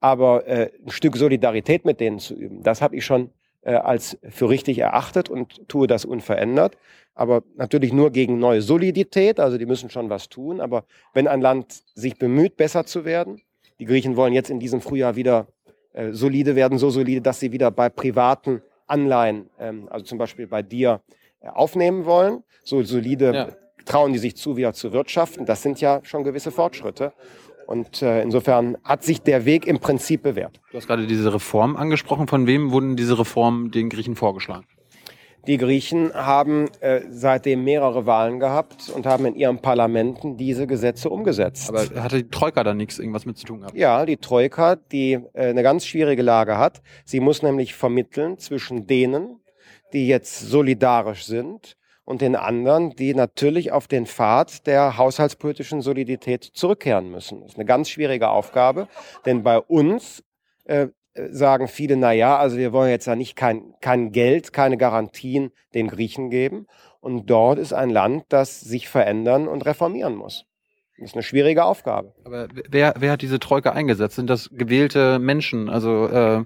Aber 0.00 0.46
äh, 0.46 0.70
ein 0.84 0.90
Stück 0.90 1.16
Solidarität 1.16 1.84
mit 1.84 2.00
denen 2.00 2.18
zu 2.18 2.34
üben, 2.34 2.62
das 2.62 2.82
habe 2.82 2.96
ich 2.96 3.04
schon 3.04 3.30
äh, 3.62 3.74
als 3.74 4.18
für 4.28 4.48
richtig 4.48 4.78
erachtet 4.78 5.28
und 5.28 5.68
tue 5.68 5.86
das 5.86 6.04
unverändert. 6.04 6.76
Aber 7.14 7.42
natürlich 7.56 7.92
nur 7.92 8.10
gegen 8.10 8.38
neue 8.38 8.62
Solidität. 8.62 9.40
Also 9.40 9.58
die 9.58 9.66
müssen 9.66 9.90
schon 9.90 10.08
was 10.08 10.28
tun. 10.28 10.60
Aber 10.60 10.84
wenn 11.14 11.26
ein 11.26 11.40
Land 11.40 11.82
sich 11.94 12.16
bemüht, 12.16 12.56
besser 12.56 12.86
zu 12.86 13.04
werden, 13.04 13.42
die 13.80 13.84
Griechen 13.84 14.16
wollen 14.16 14.32
jetzt 14.32 14.50
in 14.50 14.58
diesem 14.58 14.80
Frühjahr 14.80 15.16
wieder 15.16 15.48
äh, 15.98 16.12
solide 16.12 16.54
werden, 16.54 16.78
so 16.78 16.90
solide, 16.90 17.20
dass 17.20 17.40
sie 17.40 17.50
wieder 17.50 17.72
bei 17.72 17.88
privaten 17.88 18.62
Anleihen, 18.86 19.50
ähm, 19.58 19.88
also 19.90 20.04
zum 20.04 20.16
Beispiel 20.16 20.46
bei 20.46 20.62
dir, 20.62 21.00
äh, 21.40 21.48
aufnehmen 21.48 22.04
wollen. 22.04 22.44
So 22.62 22.82
solide 22.84 23.34
ja. 23.34 23.48
trauen 23.84 24.12
die 24.12 24.20
sich 24.20 24.36
zu, 24.36 24.56
wieder 24.56 24.72
zu 24.72 24.92
wirtschaften. 24.92 25.44
Das 25.44 25.62
sind 25.62 25.80
ja 25.80 26.00
schon 26.04 26.22
gewisse 26.22 26.52
Fortschritte. 26.52 27.12
Und 27.66 28.00
äh, 28.00 28.22
insofern 28.22 28.78
hat 28.84 29.02
sich 29.02 29.22
der 29.22 29.44
Weg 29.44 29.66
im 29.66 29.80
Prinzip 29.80 30.22
bewährt. 30.22 30.60
Du 30.70 30.76
hast 30.76 30.86
gerade 30.86 31.06
diese 31.08 31.34
Reform 31.34 31.76
angesprochen. 31.76 32.28
Von 32.28 32.46
wem 32.46 32.70
wurden 32.70 32.94
diese 32.94 33.18
Reformen 33.18 33.72
den 33.72 33.88
Griechen 33.88 34.14
vorgeschlagen? 34.14 34.66
Die 35.46 35.56
Griechen 35.56 36.12
haben 36.12 36.68
äh, 36.80 37.02
seitdem 37.08 37.64
mehrere 37.64 38.06
Wahlen 38.06 38.38
gehabt 38.38 38.90
und 38.90 39.06
haben 39.06 39.24
in 39.24 39.34
ihren 39.34 39.60
Parlamenten 39.60 40.36
diese 40.36 40.66
Gesetze 40.66 41.08
umgesetzt. 41.08 41.70
Aber 41.70 41.80
hatte 42.02 42.22
die 42.22 42.28
Troika 42.28 42.64
da 42.64 42.74
nichts 42.74 42.98
irgendwas 42.98 43.24
mit 43.24 43.38
zu 43.38 43.46
tun 43.46 43.60
gehabt? 43.60 43.76
Ja, 43.76 44.04
die 44.04 44.16
Troika, 44.16 44.76
die 44.76 45.12
äh, 45.12 45.48
eine 45.48 45.62
ganz 45.62 45.86
schwierige 45.86 46.22
Lage 46.22 46.58
hat. 46.58 46.82
Sie 47.04 47.20
muss 47.20 47.42
nämlich 47.42 47.74
vermitteln 47.74 48.38
zwischen 48.38 48.86
denen, 48.86 49.40
die 49.92 50.06
jetzt 50.06 50.40
solidarisch 50.40 51.24
sind 51.24 51.76
und 52.04 52.20
den 52.20 52.36
anderen, 52.36 52.96
die 52.96 53.14
natürlich 53.14 53.72
auf 53.72 53.86
den 53.86 54.06
Pfad 54.06 54.66
der 54.66 54.96
haushaltspolitischen 54.96 55.82
Solidität 55.82 56.42
zurückkehren 56.42 57.10
müssen. 57.10 57.40
Das 57.40 57.52
ist 57.52 57.58
eine 57.58 57.66
ganz 57.66 57.90
schwierige 57.90 58.28
Aufgabe, 58.30 58.88
denn 59.26 59.42
bei 59.42 59.58
uns 59.58 60.24
äh, 60.64 60.88
sagen 61.30 61.68
viele, 61.68 61.96
na 61.96 62.12
ja, 62.12 62.38
also 62.38 62.56
wir 62.56 62.72
wollen 62.72 62.90
jetzt 62.90 63.06
ja 63.06 63.16
nicht 63.16 63.36
kein, 63.36 63.74
kein 63.80 64.12
Geld, 64.12 64.52
keine 64.52 64.76
Garantien 64.76 65.50
den 65.74 65.88
Griechen 65.88 66.30
geben. 66.30 66.66
Und 67.00 67.30
dort 67.30 67.58
ist 67.58 67.72
ein 67.72 67.90
Land, 67.90 68.24
das 68.28 68.60
sich 68.60 68.88
verändern 68.88 69.48
und 69.48 69.64
reformieren 69.64 70.16
muss. 70.16 70.44
Das 70.98 71.10
ist 71.10 71.14
eine 71.14 71.22
schwierige 71.22 71.64
Aufgabe. 71.64 72.12
Aber 72.24 72.48
wer, 72.68 72.94
wer 72.98 73.12
hat 73.12 73.22
diese 73.22 73.38
Troika 73.38 73.70
eingesetzt? 73.70 74.16
Sind 74.16 74.28
das 74.28 74.50
gewählte 74.52 75.20
Menschen? 75.20 75.68
Also 75.68 76.08
äh, 76.08 76.44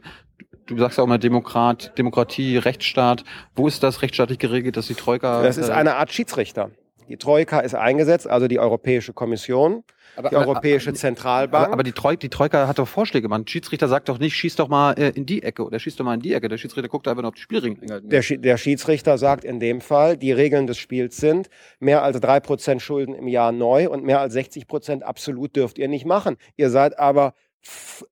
du 0.67 0.79
sagst 0.79 0.99
ja 0.99 1.05
auch 1.05 1.09
mal 1.09 1.19
Demokrat, 1.19 1.97
Demokratie, 1.97 2.59
Rechtsstaat. 2.59 3.25
Wo 3.55 3.67
ist 3.67 3.83
das 3.83 4.03
rechtsstaatlich 4.03 4.39
geregelt, 4.39 4.77
dass 4.77 4.89
die 4.89 4.95
Troika? 4.95 5.43
Das 5.43 5.57
ist 5.57 5.71
äh, 5.71 5.73
eine 5.73 5.97
Art 5.97 6.13
Schiedsrichter. 6.13 6.71
Die 7.09 7.17
Troika 7.17 7.61
ist 7.61 7.75
eingesetzt, 7.75 8.29
also 8.29 8.47
die 8.47 8.59
Europäische 8.59 9.13
Kommission 9.13 9.85
aber, 10.17 10.29
die 10.29 10.37
Europäische 10.37 10.91
aber, 10.91 10.99
Zentralbank. 10.99 11.73
Aber, 11.73 11.83
die, 11.83 11.93
Troika, 11.93 12.17
die, 12.17 12.29
Troika 12.29 12.69
hat 12.69 12.79
doch 12.79 12.89
Vorschläge 12.89 13.23
gemacht. 13.23 13.51
Schiedsrichter 13.51 13.89
sagt 13.89 14.09
doch 14.09 14.19
nicht, 14.19 14.35
schieß 14.35 14.57
doch 14.57 14.69
mal 14.69 14.93
äh, 14.93 15.11
in 15.11 15.27
die 15.27 15.43
Ecke 15.43 15.65
oder 15.65 15.79
schieß 15.79 15.97
doch 15.97 16.05
mal 16.05 16.15
in 16.15 16.21
die 16.21 16.33
Ecke. 16.33 16.49
Der 16.49 16.59
Schiedsrichter 16.59 16.89
guckt 16.89 17.09
einfach 17.09 17.23
nur 17.23 17.31
auf 17.31 17.35
die 17.35 17.41
Spielregeln. 17.41 18.09
Der, 18.09 18.23
der 18.23 18.57
Schiedsrichter 18.57 19.19
sagt 19.19 19.45
in 19.45 19.61
dem 19.61 19.81
Fall, 19.81 20.17
die 20.17 20.33
Regeln 20.33 20.67
des 20.67 20.79
Spiels 20.79 21.17
sind, 21.17 21.49
mehr 21.81 22.03
als 22.03 22.21
drei 22.21 22.41
Prozent 22.41 22.83
Schulden 22.83 23.15
im 23.15 23.29
Jahr 23.29 23.53
neu 23.53 23.89
und 23.89 24.05
mehr 24.05 24.21
als 24.21 24.33
60 24.35 24.67
Prozent 24.67 25.03
absolut 25.03 25.57
dürft 25.57 25.79
ihr 25.79 25.89
nicht 25.89 26.07
machen. 26.07 26.37
Ihr 26.57 26.71
seid 26.71 26.99
aber 26.99 27.35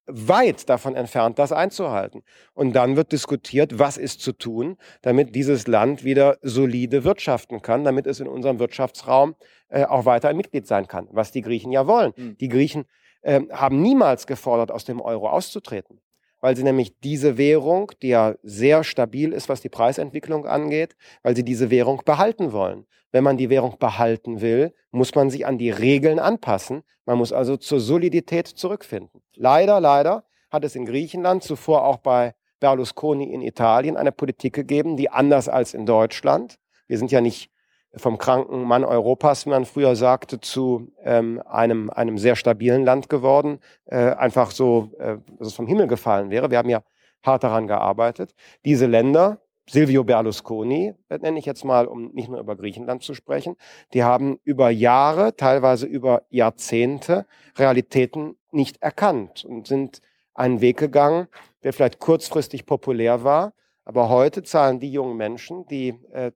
weit 0.06 0.68
davon 0.68 0.94
entfernt, 0.94 1.38
das 1.38 1.52
einzuhalten. 1.52 2.22
Und 2.54 2.72
dann 2.72 2.96
wird 2.96 3.12
diskutiert, 3.12 3.78
was 3.78 3.96
ist 3.96 4.20
zu 4.20 4.32
tun, 4.32 4.76
damit 5.02 5.34
dieses 5.34 5.66
Land 5.66 6.04
wieder 6.04 6.38
solide 6.42 7.04
wirtschaften 7.04 7.62
kann, 7.62 7.84
damit 7.84 8.06
es 8.06 8.20
in 8.20 8.28
unserem 8.28 8.58
Wirtschaftsraum 8.58 9.34
äh, 9.68 9.84
auch 9.84 10.04
weiter 10.04 10.28
ein 10.28 10.36
Mitglied 10.36 10.66
sein 10.66 10.86
kann, 10.86 11.08
was 11.10 11.32
die 11.32 11.42
Griechen 11.42 11.72
ja 11.72 11.86
wollen. 11.86 12.12
Mhm. 12.16 12.36
Die 12.38 12.48
Griechen 12.48 12.84
äh, 13.22 13.40
haben 13.50 13.80
niemals 13.80 14.26
gefordert, 14.26 14.70
aus 14.70 14.84
dem 14.84 15.00
Euro 15.00 15.28
auszutreten, 15.28 16.00
weil 16.40 16.56
sie 16.56 16.62
nämlich 16.62 16.98
diese 17.00 17.38
Währung, 17.38 17.92
die 18.02 18.08
ja 18.08 18.34
sehr 18.42 18.84
stabil 18.84 19.32
ist, 19.32 19.48
was 19.48 19.60
die 19.60 19.68
Preisentwicklung 19.68 20.46
angeht, 20.46 20.96
weil 21.22 21.36
sie 21.36 21.44
diese 21.44 21.70
Währung 21.70 22.02
behalten 22.04 22.52
wollen. 22.52 22.86
Wenn 23.12 23.24
man 23.24 23.36
die 23.36 23.50
Währung 23.50 23.76
behalten 23.78 24.40
will, 24.40 24.72
muss 24.90 25.14
man 25.14 25.30
sich 25.30 25.46
an 25.46 25.58
die 25.58 25.70
Regeln 25.70 26.18
anpassen. 26.18 26.82
Man 27.06 27.18
muss 27.18 27.32
also 27.32 27.56
zur 27.56 27.80
Solidität 27.80 28.46
zurückfinden. 28.46 29.20
Leider, 29.34 29.80
leider 29.80 30.24
hat 30.50 30.64
es 30.64 30.76
in 30.76 30.86
Griechenland, 30.86 31.42
zuvor 31.42 31.84
auch 31.84 31.98
bei 31.98 32.34
Berlusconi 32.60 33.32
in 33.32 33.42
Italien, 33.42 33.96
eine 33.96 34.12
Politik 34.12 34.54
gegeben, 34.54 34.96
die 34.96 35.10
anders 35.10 35.48
als 35.48 35.74
in 35.74 35.86
Deutschland, 35.86 36.56
wir 36.86 36.98
sind 36.98 37.12
ja 37.12 37.20
nicht 37.20 37.50
vom 37.96 38.18
kranken 38.18 38.64
Mann 38.64 38.84
Europas, 38.84 39.46
wie 39.46 39.50
man 39.50 39.64
früher 39.64 39.96
sagte, 39.96 40.40
zu 40.40 40.92
ähm, 41.02 41.42
einem, 41.46 41.90
einem 41.90 42.18
sehr 42.18 42.36
stabilen 42.36 42.84
Land 42.84 43.08
geworden, 43.08 43.58
äh, 43.86 43.96
einfach 43.96 44.52
so, 44.52 44.92
äh, 44.98 45.16
dass 45.38 45.48
es 45.48 45.54
vom 45.54 45.66
Himmel 45.66 45.88
gefallen 45.88 46.30
wäre. 46.30 46.50
Wir 46.50 46.58
haben 46.58 46.70
ja 46.70 46.82
hart 47.22 47.42
daran 47.42 47.66
gearbeitet. 47.66 48.34
Diese 48.64 48.86
Länder, 48.86 49.40
Silvio 49.68 50.04
Berlusconi, 50.04 50.94
nenne 51.08 51.38
ich 51.38 51.46
jetzt 51.46 51.64
mal, 51.64 51.86
um 51.86 52.12
nicht 52.12 52.28
nur 52.28 52.40
über 52.40 52.56
Griechenland 52.56 53.02
zu 53.02 53.14
sprechen, 53.14 53.56
die 53.92 54.02
haben 54.02 54.38
über 54.44 54.70
Jahre, 54.70 55.36
teilweise 55.36 55.86
über 55.86 56.22
Jahrzehnte 56.30 57.26
Realitäten 57.56 58.36
nicht 58.52 58.82
erkannt 58.82 59.44
und 59.44 59.66
sind 59.66 60.00
einen 60.34 60.60
Weg 60.60 60.78
gegangen, 60.78 61.28
der 61.62 61.72
vielleicht 61.72 61.98
kurzfristig 61.98 62.66
populär 62.66 63.22
war, 63.22 63.52
aber 63.84 64.08
heute 64.08 64.42
zahlen 64.42 64.80
die 64.80 64.90
jungen 64.90 65.16
Menschen, 65.16 65.66
die 65.66 65.88
äh, 66.12 66.32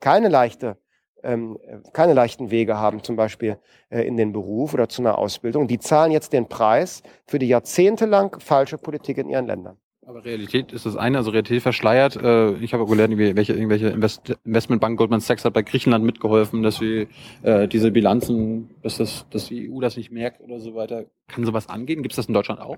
keine 0.00 0.28
leichte 0.28 0.76
ähm, 1.22 1.58
keine 1.92 2.14
leichten 2.14 2.50
Wege 2.50 2.78
haben, 2.78 3.02
zum 3.02 3.16
Beispiel 3.16 3.58
äh, 3.90 4.02
in 4.02 4.16
den 4.16 4.32
Beruf 4.32 4.74
oder 4.74 4.88
zu 4.88 5.02
einer 5.02 5.18
Ausbildung, 5.18 5.66
die 5.66 5.78
zahlen 5.78 6.12
jetzt 6.12 6.32
den 6.32 6.48
Preis 6.48 7.02
für 7.26 7.38
die 7.38 7.48
jahrzehntelang 7.48 8.38
falsche 8.38 8.78
Politik 8.78 9.18
in 9.18 9.28
ihren 9.28 9.46
Ländern. 9.46 9.76
Aber 10.08 10.24
Realität 10.24 10.72
ist 10.72 10.86
das 10.86 10.94
eine, 10.94 11.18
also 11.18 11.32
Realität 11.32 11.62
verschleiert. 11.62 12.14
Äh, 12.14 12.52
ich 12.58 12.72
habe 12.72 12.84
auch 12.84 12.88
gelernt, 12.88 13.18
welche 13.18 13.54
irgendwelche 13.54 13.88
Invest 13.88 14.36
Investmentbank 14.44 14.96
Goldman 14.96 15.18
Sachs 15.18 15.44
hat 15.44 15.52
bei 15.52 15.62
Griechenland 15.62 16.04
mitgeholfen, 16.04 16.62
dass 16.62 16.80
wir 16.80 17.08
äh, 17.42 17.66
diese 17.66 17.90
Bilanzen, 17.90 18.70
dass 18.82 18.98
das, 18.98 19.26
dass 19.30 19.46
die 19.46 19.68
EU 19.68 19.80
das 19.80 19.96
nicht 19.96 20.12
merkt 20.12 20.40
oder 20.40 20.60
so 20.60 20.76
weiter. 20.76 21.06
Kann 21.26 21.44
sowas 21.44 21.68
angehen? 21.68 22.02
Gibt 22.02 22.12
es 22.12 22.16
das 22.16 22.26
in 22.26 22.34
Deutschland 22.34 22.60
auch? 22.60 22.76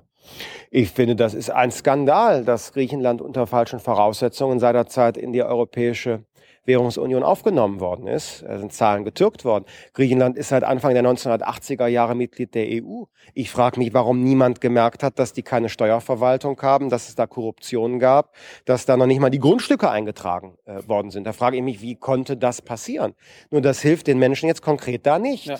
Ich 0.70 0.89
finde, 0.89 1.16
das 1.16 1.34
ist 1.34 1.51
ein 1.51 1.70
Skandal, 1.70 2.47
dass 2.47 2.72
Griechenland 2.72 3.20
unter 3.20 3.47
falschen 3.47 3.78
Voraussetzungen 3.78 4.59
seinerzeit 4.59 5.18
in 5.18 5.34
die 5.34 5.43
europäische 5.43 6.24
Währungsunion 6.68 7.24
aufgenommen 7.24 7.80
worden 7.80 8.06
ist. 8.06 8.44
Da 8.46 8.58
sind 8.58 8.72
Zahlen 8.72 9.04
getürkt 9.04 9.44
worden. 9.44 9.64
Griechenland 9.94 10.36
ist 10.36 10.50
seit 10.50 10.62
Anfang 10.62 10.94
der 10.94 11.02
1980er 11.02 11.88
Jahre 11.88 12.14
Mitglied 12.14 12.54
der 12.54 12.66
EU. 12.66 13.04
Ich 13.34 13.50
frage 13.50 13.80
mich, 13.80 13.92
warum 13.92 14.22
niemand 14.22 14.60
gemerkt 14.60 15.02
hat, 15.02 15.18
dass 15.18 15.32
die 15.32 15.42
keine 15.42 15.68
Steuerverwaltung 15.68 16.60
haben, 16.62 16.90
dass 16.90 17.08
es 17.08 17.16
da 17.16 17.26
Korruption 17.26 17.98
gab, 17.98 18.34
dass 18.64 18.86
da 18.86 18.96
noch 18.96 19.06
nicht 19.06 19.18
mal 19.18 19.30
die 19.30 19.40
Grundstücke 19.40 19.90
eingetragen 19.90 20.56
äh, 20.66 20.86
worden 20.86 21.10
sind. 21.10 21.26
Da 21.26 21.32
frage 21.32 21.56
ich 21.56 21.62
mich, 21.62 21.82
wie 21.82 21.96
konnte 21.96 22.36
das 22.36 22.62
passieren? 22.62 23.14
Nur 23.50 23.62
das 23.62 23.80
hilft 23.80 24.06
den 24.06 24.18
Menschen 24.18 24.46
jetzt 24.46 24.62
konkret 24.62 25.06
da 25.06 25.18
nicht. 25.18 25.46
Ja 25.46 25.56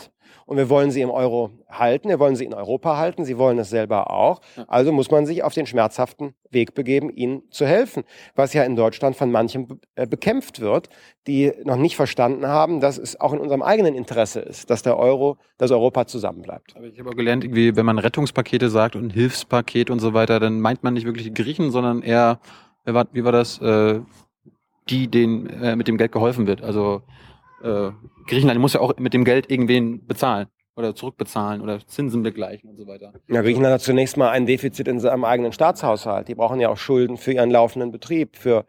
und 0.49 0.57
wir 0.57 0.71
wollen 0.71 0.91
sie 0.91 1.03
im 1.03 1.11
Euro 1.11 1.51
halten, 1.69 2.09
wir 2.09 2.19
wollen 2.19 2.35
sie 2.35 2.47
in 2.47 2.55
Europa 2.55 2.97
halten, 2.97 3.27
sie 3.27 3.37
wollen 3.37 3.59
es 3.59 3.69
selber 3.69 4.11
auch. 4.11 4.41
Also 4.67 4.93
muss 4.93 5.11
man 5.11 5.27
sich 5.27 5.43
auf 5.43 5.53
den 5.53 5.67
schmerzhaften 5.67 6.33
Weg 6.51 6.75
begeben, 6.75 7.11
ihnen 7.11 7.43
zu 7.51 7.67
helfen, 7.67 8.03
was 8.35 8.55
ja 8.55 8.63
in 8.65 8.75
Deutschland 8.75 9.15
von 9.15 9.31
manchen 9.31 9.79
äh, 9.95 10.07
bekämpft 10.07 10.61
wird, 10.61 10.89
die 11.27 11.53
noch 11.65 11.77
nicht 11.77 11.97
verstanden 11.97 12.47
haben, 12.47 12.81
dass 12.81 12.97
es 12.97 13.21
auch 13.21 13.35
in 13.35 13.41
unserem 13.41 13.61
eigenen 13.61 13.95
Interesse 13.95 14.41
ist, 14.41 14.71
dass 14.71 14.83
der 14.83 14.97
Euro, 14.97 15.37
dass 15.59 15.71
Europa 15.71 16.07
zusammenbleibt. 16.07 16.75
Aber 16.77 16.87
ich 16.87 16.99
habe 16.99 17.11
auch 17.11 17.15
gelernt, 17.15 17.45
irgendwie, 17.45 17.77
wenn 17.77 17.85
man 17.85 17.99
Rettungspakete 17.99 18.71
sagt 18.71 18.97
und 18.97 19.11
Hilfspaket 19.11 19.91
und 19.91 20.01
so 20.01 20.15
weiter, 20.15 20.41
dann 20.41 20.61
meint 20.61 20.83
man 20.83 20.95
nicht 20.95 21.05
wirklich 21.05 21.27
die 21.27 21.35
Griechen, 21.35 21.71
sondern 21.71 22.01
eher, 22.01 22.41
wie 22.87 23.25
war, 23.25 23.33
das, 23.33 23.61
äh, 23.61 24.01
die, 24.89 25.09
denen 25.09 25.47
äh, 25.63 25.77
mit 25.77 25.89
dem 25.89 25.99
Geld 25.99 26.13
geholfen 26.13 26.47
wird. 26.47 26.63
Also 26.63 27.03
äh, 27.63 27.91
Griechenland 28.27 28.61
muss 28.61 28.75
ja 28.75 28.81
auch 28.81 28.97
mit 28.99 29.15
dem 29.15 29.25
Geld 29.25 29.51
irgendwen 29.51 30.07
bezahlen 30.07 30.49
oder 30.77 30.95
zurückbezahlen 30.95 31.61
oder 31.61 31.85
Zinsen 31.87 32.23
begleichen 32.23 32.71
und 32.71 32.77
so 32.77 32.87
weiter. 32.87 33.13
Ja, 33.29 33.43
Griechenland 33.43 33.75
hat 33.75 33.81
zunächst 33.81 34.17
mal 34.17 34.31
ein 34.31 34.47
Defizit 34.47 34.87
in 34.87 35.01
seinem 35.01 35.25
eigenen 35.25 35.53
Staatshaushalt. 35.53 36.29
Die 36.29 36.37
brauchen 36.37 36.61
ja 36.61 36.69
auch 36.69 36.77
Schulden 36.77 37.17
für 37.17 37.33
ihren 37.33 37.51
laufenden 37.51 37.91
Betrieb, 37.91 38.37
für 38.37 38.65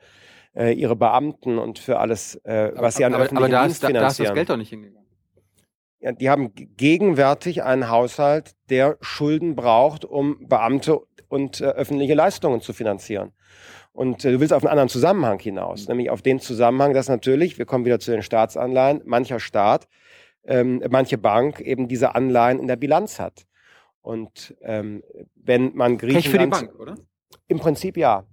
äh, 0.55 0.73
ihre 0.73 0.95
Beamten 0.95 1.59
und 1.59 1.77
für 1.77 1.99
alles, 1.99 2.35
äh, 2.45 2.71
was 2.75 2.95
sie 2.95 3.05
an 3.05 3.13
aber, 3.13 3.25
öffentlichen 3.25 3.53
aber 3.53 3.61
da 3.61 3.63
Dienst 3.63 3.83
ist, 3.83 3.87
finanzieren. 3.87 3.93
Da, 3.93 4.01
da 4.01 4.07
ist 4.07 4.19
das 4.19 4.33
Geld 4.33 4.49
doch 4.49 4.57
nicht 4.57 4.69
hingegangen. 4.69 5.07
Ja, 6.01 6.13
die 6.13 6.29
haben 6.29 6.53
gegenwärtig 6.55 7.63
einen 7.63 7.89
Haushalt, 7.89 8.55
der 8.69 8.97
Schulden 9.01 9.55
braucht, 9.55 10.05
um 10.05 10.47
Beamte 10.47 11.01
und 11.27 11.61
äh, 11.61 11.65
öffentliche 11.65 12.13
Leistungen 12.13 12.61
zu 12.61 12.73
finanzieren. 12.73 13.33
Und 13.91 14.23
äh, 14.23 14.31
du 14.31 14.39
willst 14.39 14.53
auf 14.53 14.63
einen 14.63 14.71
anderen 14.71 14.89
Zusammenhang 14.89 15.39
hinaus, 15.39 15.83
mhm. 15.83 15.93
nämlich 15.93 16.09
auf 16.09 16.21
den 16.21 16.39
Zusammenhang, 16.39 16.93
dass 16.93 17.09
natürlich, 17.09 17.57
wir 17.57 17.65
kommen 17.65 17.85
wieder 17.85 17.99
zu 17.99 18.11
den 18.11 18.21
Staatsanleihen, 18.21 19.01
mancher 19.05 19.39
Staat, 19.39 19.87
ähm, 20.45 20.81
manche 20.89 21.17
Bank 21.17 21.59
eben 21.59 21.87
diese 21.87 22.15
Anleihen 22.15 22.59
in 22.59 22.67
der 22.67 22.75
Bilanz 22.75 23.19
hat. 23.19 23.45
Und 24.01 24.55
ähm, 24.61 25.03
wenn 25.35 25.75
man 25.75 25.97
Griechenland... 25.97 26.23
Pech 26.23 26.31
für 26.31 26.37
die 26.37 26.67
Bank, 26.67 26.79
oder? 26.79 26.95
Im 27.47 27.59
Prinzip 27.59 27.97
ja. 27.97 28.25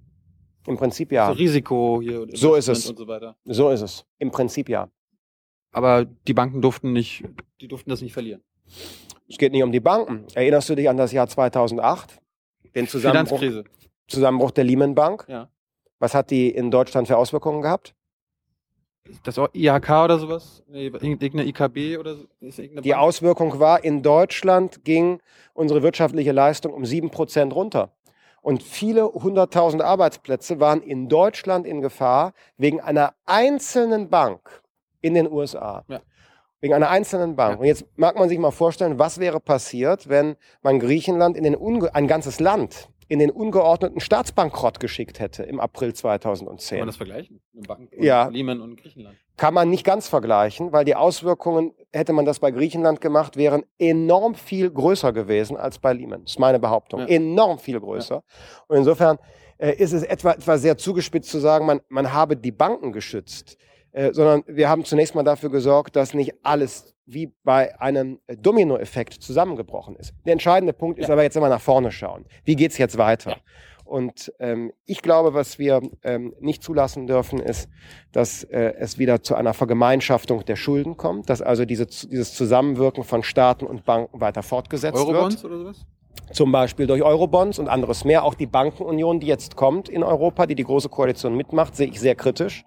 Im 0.67 0.77
Prinzip 0.77 1.13
ja. 1.13 1.29
Also 1.29 1.39
Risiko 1.39 2.01
hier. 2.03 2.27
So 2.33 2.55
ist 2.55 2.69
es. 2.69 2.85
So, 2.85 3.07
so 3.45 3.71
ist 3.71 3.81
es. 3.81 4.07
Im 4.19 4.31
Prinzip 4.31 4.69
ja. 4.69 4.89
Aber 5.73 6.05
die 6.05 6.35
Banken 6.35 6.63
durften 6.63 6.93
nicht, 6.93 7.25
die 7.61 7.69
durften 7.69 7.91
das 7.91 8.01
nicht 8.01 8.13
verlieren. 8.13 8.43
Es 9.29 9.39
geht 9.39 9.53
nicht 9.53 9.63
um 9.63 9.73
die 9.73 9.81
Banken. 9.81 10.25
Erinnerst 10.35 10.69
du 10.71 10.75
dich 10.75 10.89
an 10.89 10.97
das 10.97 11.13
Jahr 11.13 11.29
2008? 11.29 12.21
Den 12.75 12.89
Zusammenbruch, 12.89 13.39
Finanzkrise. 13.39 13.65
Zusammenbruch 14.09 14.51
der 14.51 14.65
Lehman 14.65 14.95
Bank. 14.95 15.25
Ja. 15.29 15.49
Was 15.99 16.15
hat 16.15 16.31
die 16.31 16.51
in 16.51 16.71
Deutschland 16.71 17.09
für 17.09 17.17
Auswirkungen 17.17 17.63
gehabt? 17.63 17.95
Das 19.23 19.39
auch 19.39 19.49
IHK 19.55 19.91
oder 20.05 20.19
sowas? 20.19 20.63
Irgendeine 20.69 21.47
IKB 21.47 21.99
oder 21.99 22.17
so? 22.17 22.27
Die 22.41 22.95
Auswirkung 22.95 23.59
war, 23.61 23.85
in 23.85 24.03
Deutschland 24.03 24.85
ging 24.85 25.21
unsere 25.55 25.83
wirtschaftliche 25.83 26.33
Leistung 26.33 26.75
um 26.75 26.85
sieben 26.85 27.11
Prozent 27.11 27.55
runter. 27.55 27.93
Und 28.43 28.63
viele 28.63 29.05
hunderttausend 29.07 29.83
Arbeitsplätze 29.83 30.61
waren 30.61 30.83
in 30.83 31.09
Deutschland 31.09 31.67
in 31.67 31.81
Gefahr 31.81 32.33
wegen 32.57 32.81
einer 32.81 33.15
einzelnen 33.25 34.09
Bank 34.09 34.63
in 35.01 35.15
den 35.15 35.31
USA. 35.31 35.85
Ja. 35.89 36.01
Wegen 36.61 36.75
einer 36.75 36.89
einzelnen 36.89 37.37
Bank. 37.37 37.55
Ja. 37.55 37.61
Und 37.61 37.67
jetzt 37.67 37.87
mag 37.97 38.17
man 38.17 38.29
sich 38.29 38.39
mal 38.39 38.51
vorstellen, 38.51 38.99
was 38.99 39.19
wäre 39.19 39.41
passiert, 39.41 40.09
wenn 40.09 40.37
man 40.63 40.79
Griechenland 40.79 41.37
in 41.37 41.45
den 41.45 41.55
Unge 41.55 41.95
ein 41.95 42.07
ganzes 42.07 42.41
Land 42.41 42.89
in 43.09 43.19
den 43.19 43.31
ungeordneten 43.31 44.01
Staatsbankrott 44.01 44.81
geschickt 44.81 45.21
hätte 45.21 45.45
im 45.45 45.61
April 45.61 45.95
2010. 45.95 46.69
Kann 46.69 46.79
man 46.81 46.89
das 46.89 46.97
vergleichen? 46.97 47.41
Bank 47.67 47.91
ja. 47.99 48.29
Lehman 48.29 48.61
und 48.61 48.77
Griechenland? 48.77 49.17
Kann 49.37 49.55
man 49.55 49.71
nicht 49.71 49.85
ganz 49.85 50.09
vergleichen, 50.09 50.73
weil 50.73 50.85
die 50.85 50.95
Auswirkungen, 50.95 51.73
hätte 51.93 52.13
man 52.13 52.25
das 52.25 52.41
bei 52.41 52.51
Griechenland 52.51 53.01
gemacht, 53.01 53.37
wären 53.37 53.65
enorm 53.79 54.35
viel 54.35 54.71
größer 54.71 55.13
gewesen 55.13 55.57
als 55.57 55.79
bei 55.79 55.93
Lehman. 55.93 56.23
Das 56.23 56.33
ist 56.33 56.39
meine 56.39 56.59
Behauptung. 56.59 57.01
Ja. 57.01 57.07
Enorm 57.07 57.59
viel 57.59 57.79
größer. 57.79 58.17
Ja. 58.17 58.23
Und 58.69 58.79
insofern 58.79 59.19
äh, 59.59 59.73
ist 59.73 59.93
es 59.93 60.03
etwa, 60.03 60.33
etwa 60.33 60.59
sehr 60.59 60.77
zugespitzt 60.77 61.31
zu 61.31 61.39
sagen, 61.39 61.67
man, 61.67 61.81
man 61.89 62.13
habe 62.13 62.37
die 62.37 62.53
Banken 62.53 62.93
geschützt. 62.93 63.57
Äh, 63.97 64.13
sondern 64.13 64.45
wir 64.47 64.69
haben 64.69 64.85
zunächst 64.85 65.15
mal 65.15 65.23
dafür 65.23 65.49
gesorgt, 65.49 65.97
dass 65.97 66.13
nicht 66.13 66.35
alles 66.43 66.95
wie 67.07 67.33
bei 67.45 67.81
einem 67.81 68.21
Dominoeffekt 68.29 69.15
zusammengebrochen 69.15 69.97
ist. 69.97 70.13
Der 70.27 70.35
entscheidende 70.35 70.75
Punkt 70.75 70.99
ist 70.99 71.09
aber 71.09 71.23
jetzt 71.23 71.35
immer 71.35 71.49
nach 71.49 71.63
vorne 71.63 71.91
schauen. 71.91 72.27
Wie 72.45 72.57
geht 72.57 72.73
es 72.73 72.79
jetzt 72.79 72.99
weiter? 72.99 73.31
Ja. 73.31 73.37
Und 73.87 74.35
ähm, 74.39 74.71
ich 74.85 75.01
glaube, 75.01 75.33
was 75.33 75.59
wir 75.59 75.81
ähm, 76.03 76.35
nicht 76.41 76.63
zulassen 76.63 77.07
dürfen, 77.07 77.39
ist, 77.39 77.71
dass 78.13 78.45
äh, 78.45 78.75
es 78.79 78.99
wieder 78.99 79.23
zu 79.23 79.35
einer 79.35 79.55
Vergemeinschaftung 79.55 80.45
der 80.45 80.57
Schulden 80.57 80.99
kommt, 80.99 81.31
dass 81.31 81.41
also 81.41 81.65
diese, 81.65 81.87
dieses 81.87 82.35
Zusammenwirken 82.35 83.03
von 83.03 83.23
Staaten 83.23 83.65
und 83.65 83.87
Banken 83.87 84.21
weiter 84.21 84.43
fortgesetzt 84.43 84.99
Eurobonds 84.99 85.43
wird. 85.43 85.53
oder 85.55 85.63
sowas? 85.63 85.87
Zum 86.33 86.53
Beispiel 86.53 86.87
durch 86.87 87.03
Eurobonds 87.03 87.59
und 87.59 87.69
anderes 87.69 88.05
mehr. 88.05 88.25
Auch 88.25 88.35
die 88.35 88.47
Bankenunion, 88.47 89.21
die 89.21 89.29
jetzt 89.29 89.57
kommt 89.57 89.89
in 89.89 90.03
Europa, 90.03 90.45
die 90.45 90.55
die 90.55 90.65
Große 90.65 90.91
Koalition 90.91 91.35
mitmacht, 91.35 91.77
sehe 91.77 91.87
ich 91.87 91.99
sehr 91.99 92.15
kritisch 92.15 92.67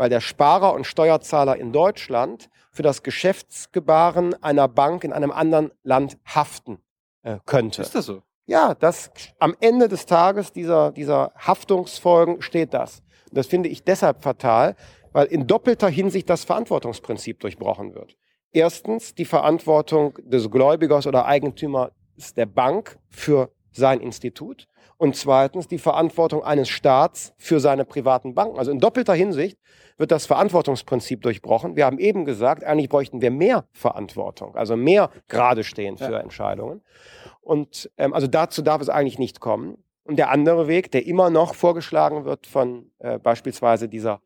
weil 0.00 0.08
der 0.08 0.22
Sparer 0.22 0.72
und 0.72 0.86
Steuerzahler 0.86 1.58
in 1.58 1.74
Deutschland 1.74 2.48
für 2.72 2.82
das 2.82 3.02
Geschäftsgebaren 3.02 4.32
einer 4.42 4.66
Bank 4.66 5.04
in 5.04 5.12
einem 5.12 5.30
anderen 5.30 5.72
Land 5.82 6.16
haften 6.24 6.78
äh, 7.22 7.36
könnte. 7.44 7.82
Ist 7.82 7.94
das 7.94 8.06
so? 8.06 8.22
Ja, 8.46 8.74
das, 8.74 9.10
am 9.40 9.54
Ende 9.60 9.88
des 9.88 10.06
Tages 10.06 10.54
dieser, 10.54 10.90
dieser 10.92 11.34
Haftungsfolgen 11.36 12.40
steht 12.40 12.72
das. 12.72 13.02
Und 13.28 13.36
das 13.36 13.46
finde 13.46 13.68
ich 13.68 13.84
deshalb 13.84 14.22
fatal, 14.22 14.74
weil 15.12 15.26
in 15.26 15.46
doppelter 15.46 15.90
Hinsicht 15.90 16.30
das 16.30 16.44
Verantwortungsprinzip 16.44 17.38
durchbrochen 17.38 17.94
wird. 17.94 18.16
Erstens 18.52 19.14
die 19.14 19.26
Verantwortung 19.26 20.14
des 20.22 20.50
Gläubigers 20.50 21.06
oder 21.06 21.26
Eigentümers 21.26 21.90
der 22.38 22.46
Bank 22.46 22.98
für 23.10 23.50
sein 23.70 24.00
Institut 24.00 24.66
und 25.00 25.16
zweitens 25.16 25.66
die 25.66 25.78
Verantwortung 25.78 26.42
eines 26.42 26.68
Staats 26.68 27.32
für 27.38 27.58
seine 27.58 27.86
privaten 27.86 28.34
Banken. 28.34 28.58
Also 28.58 28.70
in 28.70 28.80
doppelter 28.80 29.14
Hinsicht 29.14 29.58
wird 30.00 30.10
das 30.10 30.24
Verantwortungsprinzip 30.24 31.20
durchbrochen. 31.20 31.76
Wir 31.76 31.84
haben 31.84 31.98
eben 31.98 32.24
gesagt, 32.24 32.64
eigentlich 32.64 32.88
bräuchten 32.88 33.20
wir 33.20 33.30
mehr 33.30 33.66
Verantwortung, 33.72 34.56
also 34.56 34.74
mehr 34.74 35.10
gerade 35.28 35.62
stehen 35.62 35.98
für 35.98 36.12
ja. 36.12 36.20
Entscheidungen. 36.20 36.80
Und 37.42 37.90
ähm, 37.98 38.14
also 38.14 38.26
dazu 38.26 38.62
darf 38.62 38.80
es 38.80 38.88
eigentlich 38.88 39.18
nicht 39.18 39.40
kommen. 39.40 39.76
Und 40.04 40.18
der 40.18 40.30
andere 40.30 40.68
Weg, 40.68 40.90
der 40.90 41.06
immer 41.06 41.28
noch 41.28 41.54
vorgeschlagen 41.54 42.24
wird 42.24 42.46
von 42.46 42.90
äh, 42.98 43.18
beispielsweise 43.18 43.90
dieser 43.90 44.22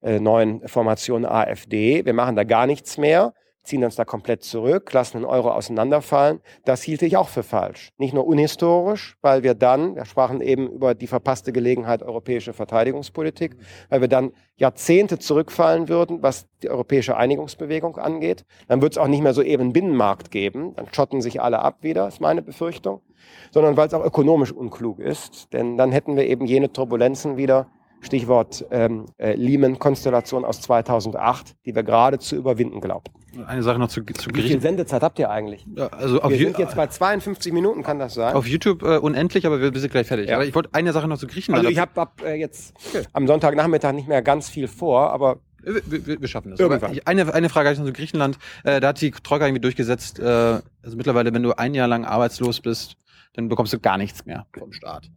äh, 0.00 0.20
neuen 0.20 0.66
Formation 0.68 1.24
AfD, 1.24 2.04
wir 2.04 2.14
machen 2.14 2.36
da 2.36 2.44
gar 2.44 2.68
nichts 2.68 2.96
mehr, 2.96 3.34
ziehen 3.66 3.84
uns 3.84 3.96
da 3.96 4.04
komplett 4.04 4.42
zurück, 4.42 4.92
lassen 4.92 5.18
den 5.18 5.24
Euro 5.24 5.50
auseinanderfallen. 5.50 6.40
Das 6.64 6.82
hielte 6.82 7.06
ich 7.06 7.16
auch 7.16 7.28
für 7.28 7.42
falsch. 7.42 7.90
Nicht 7.98 8.14
nur 8.14 8.26
unhistorisch, 8.26 9.16
weil 9.20 9.42
wir 9.42 9.54
dann, 9.54 9.96
wir 9.96 10.04
sprachen 10.04 10.40
eben 10.40 10.70
über 10.70 10.94
die 10.94 11.06
verpasste 11.06 11.52
Gelegenheit 11.52 12.02
europäische 12.02 12.52
Verteidigungspolitik, 12.52 13.56
weil 13.88 14.00
wir 14.00 14.08
dann 14.08 14.32
Jahrzehnte 14.56 15.18
zurückfallen 15.18 15.88
würden, 15.88 16.22
was 16.22 16.46
die 16.62 16.70
europäische 16.70 17.16
Einigungsbewegung 17.16 17.98
angeht. 17.98 18.44
Dann 18.68 18.80
wird 18.80 18.92
es 18.92 18.98
auch 18.98 19.08
nicht 19.08 19.22
mehr 19.22 19.34
so 19.34 19.42
eben 19.42 19.72
Binnenmarkt 19.72 20.30
geben. 20.30 20.74
Dann 20.76 20.86
schotten 20.92 21.20
sich 21.20 21.42
alle 21.42 21.58
ab 21.58 21.78
wieder, 21.82 22.08
ist 22.08 22.20
meine 22.20 22.42
Befürchtung. 22.42 23.02
Sondern 23.50 23.76
weil 23.76 23.88
es 23.88 23.94
auch 23.94 24.04
ökonomisch 24.04 24.52
unklug 24.52 25.00
ist. 25.00 25.52
Denn 25.52 25.76
dann 25.76 25.92
hätten 25.92 26.16
wir 26.16 26.26
eben 26.26 26.46
jene 26.46 26.72
Turbulenzen 26.72 27.36
wieder, 27.36 27.66
Stichwort 28.06 28.64
ähm, 28.70 29.06
äh, 29.18 29.34
Lehman-Konstellation 29.34 30.44
aus 30.44 30.60
2008, 30.62 31.56
die 31.66 31.74
wir 31.74 31.82
gerade 31.82 32.18
zu 32.18 32.36
überwinden 32.36 32.80
glaubten. 32.80 33.12
Eine 33.46 33.62
Sache 33.62 33.78
noch 33.78 33.88
zu, 33.88 34.02
zu 34.02 34.30
Wie 34.32 34.42
viel 34.42 34.60
Sendezeit 34.60 35.02
habt 35.02 35.18
ihr 35.18 35.30
eigentlich? 35.30 35.66
Ja, 35.74 35.88
also 35.88 36.20
wir 36.26 36.38
sind 36.38 36.58
jetzt 36.58 36.74
bei 36.76 36.86
52 36.86 37.52
Minuten, 37.52 37.82
kann 37.82 37.98
das 37.98 38.14
sein? 38.14 38.34
Auf 38.34 38.46
YouTube 38.46 38.82
äh, 38.82 38.96
unendlich, 38.96 39.46
aber 39.46 39.60
wir, 39.60 39.78
sind 39.78 39.90
gleich 39.90 40.06
fertig. 40.06 40.28
Ja. 40.28 40.36
Aber 40.36 40.46
ich 40.46 40.54
wollte 40.54 40.70
eine 40.72 40.92
Sache 40.92 41.06
noch 41.06 41.18
zu 41.18 41.26
Griechenland. 41.26 41.66
Also 41.66 41.72
ich 41.72 41.78
habe 41.78 42.00
ab 42.00 42.22
äh, 42.24 42.34
jetzt 42.34 42.74
okay. 42.88 43.06
am 43.12 43.26
Sonntagnachmittag 43.26 43.92
nicht 43.92 44.08
mehr 44.08 44.22
ganz 44.22 44.48
viel 44.48 44.68
vor, 44.68 45.10
aber 45.10 45.40
wir, 45.62 46.06
wir, 46.06 46.20
wir 46.20 46.28
schaffen 46.28 46.52
das. 46.52 46.60
Irgendwann. 46.60 46.98
Eine, 47.04 47.34
eine 47.34 47.48
Frage 47.48 47.68
habe 47.68 47.74
ich 47.74 47.80
noch 47.80 47.86
zu 47.86 47.92
Griechenland. 47.92 48.38
Äh, 48.64 48.80
da 48.80 48.88
hat 48.88 49.00
die 49.00 49.10
Troika 49.10 49.46
irgendwie 49.46 49.60
durchgesetzt, 49.60 50.18
äh, 50.18 50.22
also 50.24 50.96
mittlerweile, 50.96 51.34
wenn 51.34 51.42
du 51.42 51.52
ein 51.58 51.74
Jahr 51.74 51.88
lang 51.88 52.04
arbeitslos 52.04 52.60
bist, 52.60 52.96
dann 53.34 53.48
bekommst 53.48 53.72
du 53.72 53.80
gar 53.80 53.98
nichts 53.98 54.24
mehr 54.24 54.46
vom 54.56 54.72
Staat. 54.72 55.10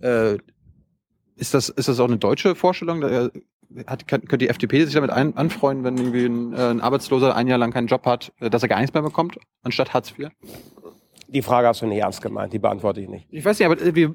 Äh, 0.00 0.38
ist 1.38 1.54
das, 1.54 1.68
ist 1.68 1.88
das 1.88 2.00
auch 2.00 2.06
eine 2.06 2.18
deutsche 2.18 2.54
Vorstellung? 2.54 3.02
Äh, 3.02 3.30
hat, 3.86 4.08
könnte 4.08 4.38
die 4.38 4.48
FDP 4.48 4.84
sich 4.84 4.94
damit 4.94 5.10
ein, 5.10 5.36
anfreuen, 5.36 5.84
wenn 5.84 5.96
irgendwie 5.96 6.24
ein, 6.24 6.52
äh, 6.54 6.70
ein 6.70 6.80
Arbeitsloser 6.80 7.36
ein 7.36 7.46
Jahr 7.48 7.58
lang 7.58 7.70
keinen 7.70 7.86
Job 7.86 8.06
hat, 8.06 8.32
äh, 8.40 8.50
dass 8.50 8.62
er 8.62 8.68
gar 8.68 8.80
nichts 8.80 8.94
mehr 8.94 9.02
bekommt, 9.02 9.38
anstatt 9.62 9.92
Hartz 9.92 10.12
IV? 10.18 10.28
Die 11.30 11.42
Frage 11.42 11.68
hast 11.68 11.82
du 11.82 11.86
nicht 11.86 11.98
ernst 11.98 12.22
gemeint, 12.22 12.54
die 12.54 12.58
beantworte 12.58 13.02
ich 13.02 13.08
nicht. 13.08 13.26
Ich 13.30 13.44
weiß 13.44 13.58
nicht, 13.58 13.66
aber 13.66 13.78
äh, 13.80 14.08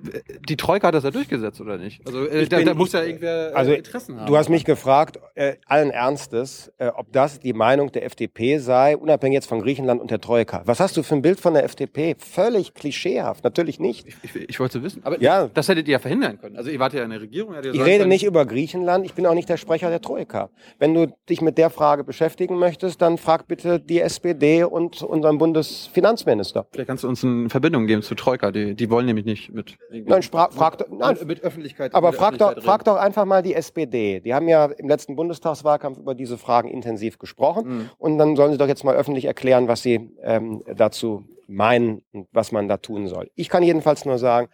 die 0.49 0.57
Troika 0.57 0.88
hat 0.88 0.95
das 0.95 1.03
ja 1.03 1.11
durchgesetzt, 1.11 1.61
oder 1.61 1.78
nicht? 1.78 2.01
Also 2.07 2.26
äh, 2.26 2.47
da, 2.47 2.57
bin, 2.57 2.66
da, 2.66 2.74
muss 2.74 2.91
ja 2.91 3.03
irgendwer 3.03 3.51
äh, 3.51 3.53
also, 3.53 3.72
Interessen 3.74 4.20
haben. 4.20 4.26
Du 4.26 4.36
hast 4.36 4.49
mich 4.49 4.66
gefragt, 4.66 5.20
äh, 5.36 5.57
allen 5.68 5.91
Ernstes, 5.91 6.74
äh, 6.80 6.88
ob 6.88 7.14
das 7.14 7.39
die 7.39 7.53
Meinung 7.53 7.91
der 7.91 8.05
FDP 8.05 8.57
sei, 8.57 8.97
unabhängig 8.97 9.36
jetzt 9.36 9.47
von 9.47 9.61
Griechenland 9.61 10.01
und 10.01 10.09
der 10.09 10.22
Troika. 10.22 10.64
Was 10.66 10.80
hast 10.80 10.97
du 10.97 11.03
für 11.03 11.14
ein 11.14 11.22
Bild 11.22 11.39
von 11.39 11.53
der 11.53 11.66
FDP? 11.66 12.16
Völlig 12.18 12.74
klischeehaft, 12.74 13.43
natürlich 13.43 13.80
nicht. 13.80 14.07
Ich, 14.07 14.16
ich, 14.24 14.49
ich 14.49 14.59
wollte 14.59 14.82
wissen, 14.82 15.05
aber 15.05 15.22
ja. 15.22 15.47
das 15.53 15.68
hättet 15.68 15.88
ihr 15.88 15.93
ja 15.93 15.99
verhindern 15.99 16.39
können. 16.39 16.57
Also 16.57 16.72
ihr 16.72 16.80
wart 16.80 16.93
ja 16.93 17.03
in 17.03 17.11
der 17.11 17.22
Regierung. 17.22 17.53
ich 17.61 17.86
rede 17.86 18.07
nicht 18.07 18.24
über 18.24 18.47
Griechenland, 18.47 19.05
ich 19.05 19.14
bin 19.14 19.28
auch 19.28 19.36
nicht 19.36 19.49
der 19.49 19.57
Sprecher 19.57 19.91
der 19.91 20.01
Troika. 20.01 20.49
Wenn 20.80 20.95
du 20.95 21.16
dich 21.30 21.41
mit 21.41 21.59
der 21.59 21.70
Frage 21.70 22.03
beschäftigen 22.03 22.57
möchtest, 22.57 23.03
dann 23.03 23.20
frag 23.20 23.47
bitte 23.47 23.80
die 23.80 23.99
SPD 23.99 24.64
und 24.64 25.03
unseren 25.03 25.38
Bundesfinanzminister. 25.38 26.66
Vielleicht 26.72 26.88
kannst 26.88 27.03
du 27.04 27.08
uns 27.08 27.24
eine 27.24 27.49
Verbindung 27.49 27.88
geben 27.88 28.01
zu 28.01 28.16
Troika. 28.16 28.51
Die, 28.51 28.76
die 28.76 28.89
wollen 28.89 29.06
nämlich 29.06 29.26
nicht 29.26 29.54
mit. 29.54 29.78
Nein, 29.89 30.24
frag, 30.24 30.86
nein, 30.91 31.18
mit 31.26 31.41
Öffentlichkeit. 31.41 31.93
Aber 31.93 32.10
mit 32.10 32.18
frag, 32.18 32.34
Öffentlichkeit 32.34 32.58
doch, 32.58 32.64
frag 32.64 32.86
doch 32.86 32.95
einfach 32.95 33.26
mal 33.26 33.41
die 33.41 33.54
SPD. 33.54 34.20
Die 34.20 34.34
haben 34.34 34.47
ja 34.47 34.66
im 34.66 34.88
letzten 34.88 35.16
Bundestagswahlkampf 35.16 35.97
über 35.97 36.16
diese 36.16 36.38
Fragen 36.38 36.70
intensiv 36.70 37.20
gesprochen. 37.20 37.68
Mhm. 37.68 37.89
Und 37.97 38.18
dann 38.18 38.36
sollen 38.36 38.51
sie 38.51 38.58
doch 38.58 38.68
jetzt 38.68 38.84
mal 38.84 38.95
öffentlich 38.95 39.26
erklären, 39.26 39.68
was 39.68 39.82
sie 39.82 40.12
ähm, 40.24 40.64
dazu 40.76 41.24
meinen 41.47 42.01
und 42.12 42.28
was 42.32 42.51
man 42.51 42.68
da 42.68 42.78
tun 42.78 43.08
soll. 43.08 43.30
Ich 43.36 43.49
kann 43.49 43.64
jedenfalls 43.64 44.06
nur 44.06 44.18
sagen, 44.18 44.49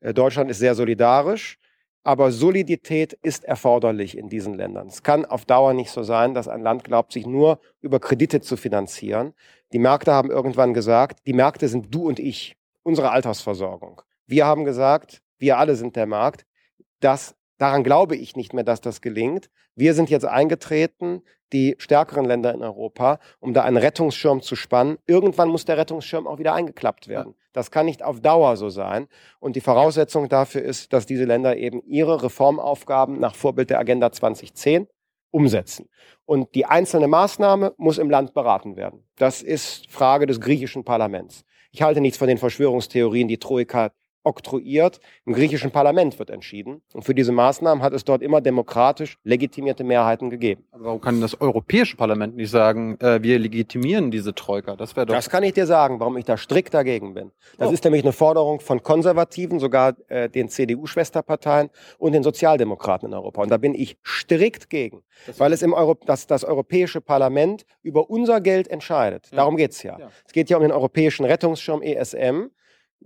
äh, 0.00 0.14
Deutschland 0.14 0.50
ist 0.50 0.58
sehr 0.58 0.74
solidarisch. 0.74 1.59
Aber 2.02 2.32
Solidität 2.32 3.12
ist 3.22 3.44
erforderlich 3.44 4.16
in 4.16 4.28
diesen 4.28 4.54
Ländern. 4.54 4.86
Es 4.86 5.02
kann 5.02 5.26
auf 5.26 5.44
Dauer 5.44 5.74
nicht 5.74 5.90
so 5.90 6.02
sein, 6.02 6.32
dass 6.32 6.48
ein 6.48 6.62
Land 6.62 6.84
glaubt, 6.84 7.12
sich 7.12 7.26
nur 7.26 7.60
über 7.82 8.00
Kredite 8.00 8.40
zu 8.40 8.56
finanzieren. 8.56 9.34
Die 9.72 9.78
Märkte 9.78 10.12
haben 10.12 10.30
irgendwann 10.30 10.72
gesagt, 10.72 11.26
die 11.26 11.34
Märkte 11.34 11.68
sind 11.68 11.94
du 11.94 12.08
und 12.08 12.18
ich, 12.18 12.56
unsere 12.82 13.10
Altersversorgung. 13.10 14.00
Wir 14.26 14.46
haben 14.46 14.64
gesagt, 14.64 15.22
wir 15.38 15.58
alle 15.58 15.76
sind 15.76 15.96
der 15.96 16.06
Markt. 16.06 16.46
Das, 17.00 17.34
daran 17.58 17.84
glaube 17.84 18.16
ich 18.16 18.34
nicht 18.34 18.54
mehr, 18.54 18.64
dass 18.64 18.80
das 18.80 19.02
gelingt. 19.02 19.50
Wir 19.74 19.94
sind 19.94 20.08
jetzt 20.08 20.24
eingetreten, 20.24 21.22
die 21.52 21.74
stärkeren 21.78 22.24
Länder 22.24 22.54
in 22.54 22.62
Europa, 22.62 23.18
um 23.40 23.52
da 23.52 23.62
einen 23.64 23.76
Rettungsschirm 23.76 24.40
zu 24.40 24.56
spannen. 24.56 24.98
Irgendwann 25.06 25.48
muss 25.48 25.64
der 25.64 25.76
Rettungsschirm 25.76 26.26
auch 26.26 26.38
wieder 26.38 26.54
eingeklappt 26.54 27.08
werden. 27.08 27.34
Das 27.52 27.70
kann 27.70 27.86
nicht 27.86 28.02
auf 28.02 28.20
Dauer 28.20 28.56
so 28.56 28.68
sein. 28.68 29.08
Und 29.40 29.56
die 29.56 29.60
Voraussetzung 29.60 30.28
dafür 30.28 30.62
ist, 30.62 30.92
dass 30.92 31.06
diese 31.06 31.24
Länder 31.24 31.56
eben 31.56 31.82
ihre 31.82 32.22
Reformaufgaben 32.22 33.18
nach 33.18 33.34
Vorbild 33.34 33.70
der 33.70 33.78
Agenda 33.78 34.12
2010 34.12 34.86
umsetzen. 35.30 35.88
Und 36.24 36.54
die 36.54 36.66
einzelne 36.66 37.08
Maßnahme 37.08 37.74
muss 37.76 37.98
im 37.98 38.10
Land 38.10 38.34
beraten 38.34 38.76
werden. 38.76 39.04
Das 39.16 39.42
ist 39.42 39.90
Frage 39.90 40.26
des 40.26 40.40
griechischen 40.40 40.84
Parlaments. 40.84 41.44
Ich 41.72 41.82
halte 41.82 42.00
nichts 42.00 42.18
von 42.18 42.28
den 42.28 42.38
Verschwörungstheorien, 42.38 43.28
die 43.28 43.38
Troika 43.38 43.92
oktroyiert. 44.22 45.00
Im 45.24 45.32
griechischen 45.32 45.70
Parlament 45.70 46.18
wird 46.18 46.30
entschieden. 46.30 46.82
Und 46.92 47.04
für 47.04 47.14
diese 47.14 47.32
Maßnahmen 47.32 47.82
hat 47.82 47.92
es 47.92 48.04
dort 48.04 48.22
immer 48.22 48.40
demokratisch 48.40 49.18
legitimierte 49.24 49.84
Mehrheiten 49.84 50.30
gegeben. 50.30 50.64
Aber 50.72 50.84
warum 50.84 51.00
kann 51.00 51.20
das 51.20 51.40
Europäische 51.40 51.96
Parlament 51.96 52.36
nicht 52.36 52.50
sagen, 52.50 52.98
äh, 53.00 53.22
wir 53.22 53.38
legitimieren 53.38 54.10
diese 54.10 54.34
Troika? 54.34 54.76
Das 54.76 54.96
wäre 54.96 55.06
doch. 55.06 55.14
Das 55.14 55.30
kann 55.30 55.42
ich 55.42 55.54
dir 55.54 55.66
sagen, 55.66 56.00
warum 56.00 56.16
ich 56.16 56.24
da 56.24 56.36
strikt 56.36 56.74
dagegen 56.74 57.14
bin. 57.14 57.32
Das 57.58 57.70
oh. 57.70 57.72
ist 57.72 57.84
nämlich 57.84 58.02
eine 58.02 58.12
Forderung 58.12 58.60
von 58.60 58.82
Konservativen, 58.82 59.58
sogar 59.58 59.96
äh, 60.08 60.28
den 60.28 60.48
CDU-Schwesterparteien 60.48 61.70
und 61.98 62.12
den 62.12 62.22
Sozialdemokraten 62.22 63.08
in 63.08 63.14
Europa. 63.14 63.42
Und 63.42 63.50
da 63.50 63.56
bin 63.56 63.74
ich 63.74 63.96
strikt 64.04 64.70
gegen, 64.70 65.02
das 65.26 65.40
weil 65.40 65.52
es 65.52 65.62
im 65.62 65.72
Euro 65.72 65.96
das, 66.04 66.26
das 66.26 66.44
Europäische 66.44 67.00
Parlament 67.00 67.64
über 67.82 68.10
unser 68.10 68.40
Geld 68.40 68.68
entscheidet. 68.68 69.28
Ja. 69.30 69.36
Darum 69.38 69.56
geht's 69.56 69.82
ja. 69.82 69.98
ja. 69.98 70.10
Es 70.26 70.32
geht 70.32 70.50
ja 70.50 70.56
um 70.56 70.62
den 70.62 70.72
europäischen 70.72 71.24
Rettungsschirm 71.24 71.82
ESM 71.82 72.50